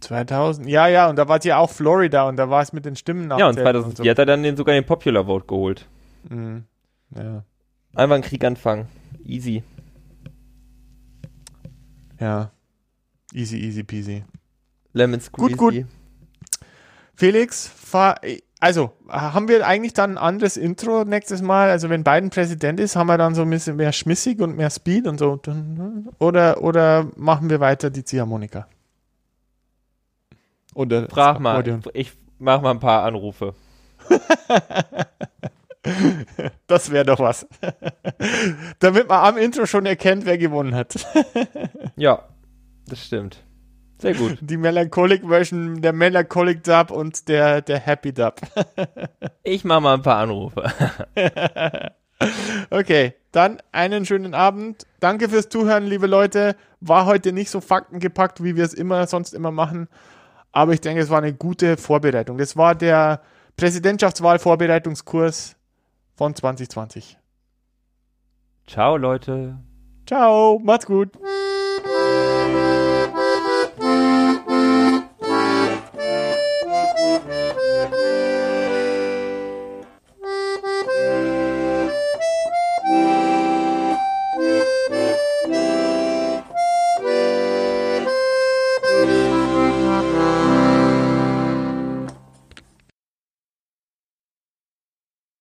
2000, 0.00 0.68
ja, 0.68 0.88
ja, 0.88 1.08
und 1.08 1.16
da 1.16 1.28
war 1.28 1.38
es 1.38 1.44
ja 1.44 1.58
auch 1.58 1.70
Florida 1.70 2.28
und 2.28 2.36
da 2.36 2.50
war 2.50 2.62
es 2.62 2.72
mit 2.72 2.84
den 2.84 2.96
Stimmen 2.96 3.28
nach. 3.28 3.38
Ja, 3.38 3.48
und 3.48 3.54
2004 3.54 3.88
und 3.88 3.96
so. 3.96 4.10
hat 4.10 4.18
er 4.18 4.26
dann 4.26 4.42
den, 4.42 4.56
sogar 4.56 4.74
den 4.74 4.84
Popular 4.84 5.26
Vote 5.26 5.46
geholt. 5.46 5.86
Mhm. 6.28 6.64
Ja. 7.14 7.44
Einfach 7.94 8.14
einen 8.14 8.24
Krieg 8.24 8.44
anfangen. 8.44 8.88
Easy. 9.24 9.62
Ja. 12.18 12.50
Easy, 13.32 13.58
easy 13.58 13.84
peasy. 13.84 14.24
Lemon 14.92 15.20
squeezy. 15.20 15.54
Gut, 15.54 15.74
gut. 15.74 15.86
Felix, 17.14 17.68
fahr, 17.68 18.20
also, 18.62 18.92
haben 19.08 19.48
wir 19.48 19.66
eigentlich 19.66 19.92
dann 19.92 20.12
ein 20.12 20.18
anderes 20.18 20.56
Intro 20.56 21.02
nächstes 21.04 21.42
Mal? 21.42 21.68
Also, 21.68 21.90
wenn 21.90 22.04
Biden 22.04 22.30
Präsident 22.30 22.78
ist, 22.78 22.94
haben 22.94 23.08
wir 23.08 23.18
dann 23.18 23.34
so 23.34 23.42
ein 23.42 23.50
bisschen 23.50 23.74
mehr 23.74 23.90
schmissig 23.90 24.40
und 24.40 24.56
mehr 24.56 24.70
Speed 24.70 25.08
und 25.08 25.18
so? 25.18 25.40
Oder, 26.20 26.62
oder 26.62 27.08
machen 27.16 27.50
wir 27.50 27.58
weiter 27.58 27.90
die 27.90 28.04
Ziehharmonika? 28.04 28.68
Oder 30.74 31.08
Frag 31.08 31.40
mal, 31.40 31.64
ich 31.92 32.12
mach 32.38 32.62
mal 32.62 32.70
ein 32.70 32.78
paar 32.78 33.02
Anrufe. 33.02 33.54
das 36.68 36.92
wäre 36.92 37.04
doch 37.04 37.18
was. 37.18 37.44
Damit 38.78 39.08
man 39.08 39.24
am 39.24 39.38
Intro 39.38 39.66
schon 39.66 39.86
erkennt, 39.86 40.24
wer 40.24 40.38
gewonnen 40.38 40.76
hat. 40.76 41.04
ja, 41.96 42.28
das 42.86 43.04
stimmt. 43.04 43.42
Sehr 44.02 44.14
gut. 44.14 44.38
Die 44.40 44.56
Melancholic 44.56 45.24
Version, 45.24 45.80
der 45.80 45.92
Melancholic 45.92 46.64
Dub 46.64 46.90
und 46.90 47.28
der, 47.28 47.62
der 47.62 47.78
Happy 47.78 48.12
Dub. 48.12 48.40
ich 49.44 49.62
mache 49.62 49.80
mal 49.80 49.94
ein 49.94 50.02
paar 50.02 50.16
Anrufe. 50.16 50.64
okay, 52.70 53.14
dann 53.30 53.62
einen 53.70 54.04
schönen 54.04 54.34
Abend. 54.34 54.88
Danke 54.98 55.28
fürs 55.28 55.48
Zuhören, 55.48 55.86
liebe 55.86 56.08
Leute. 56.08 56.56
War 56.80 57.06
heute 57.06 57.32
nicht 57.32 57.48
so 57.48 57.60
faktengepackt, 57.60 58.42
wie 58.42 58.56
wir 58.56 58.64
es 58.64 58.74
immer 58.74 59.06
sonst 59.06 59.34
immer 59.34 59.52
machen. 59.52 59.86
Aber 60.50 60.72
ich 60.72 60.80
denke, 60.80 61.00
es 61.00 61.08
war 61.08 61.18
eine 61.18 61.32
gute 61.32 61.76
Vorbereitung. 61.76 62.38
Das 62.38 62.56
war 62.56 62.74
der 62.74 63.22
Präsidentschaftswahl-Vorbereitungskurs 63.56 65.54
von 66.16 66.34
2020. 66.34 67.18
Ciao, 68.66 68.96
Leute. 68.96 69.60
Ciao, 70.06 70.58
macht's 70.58 70.86
gut. 70.86 71.16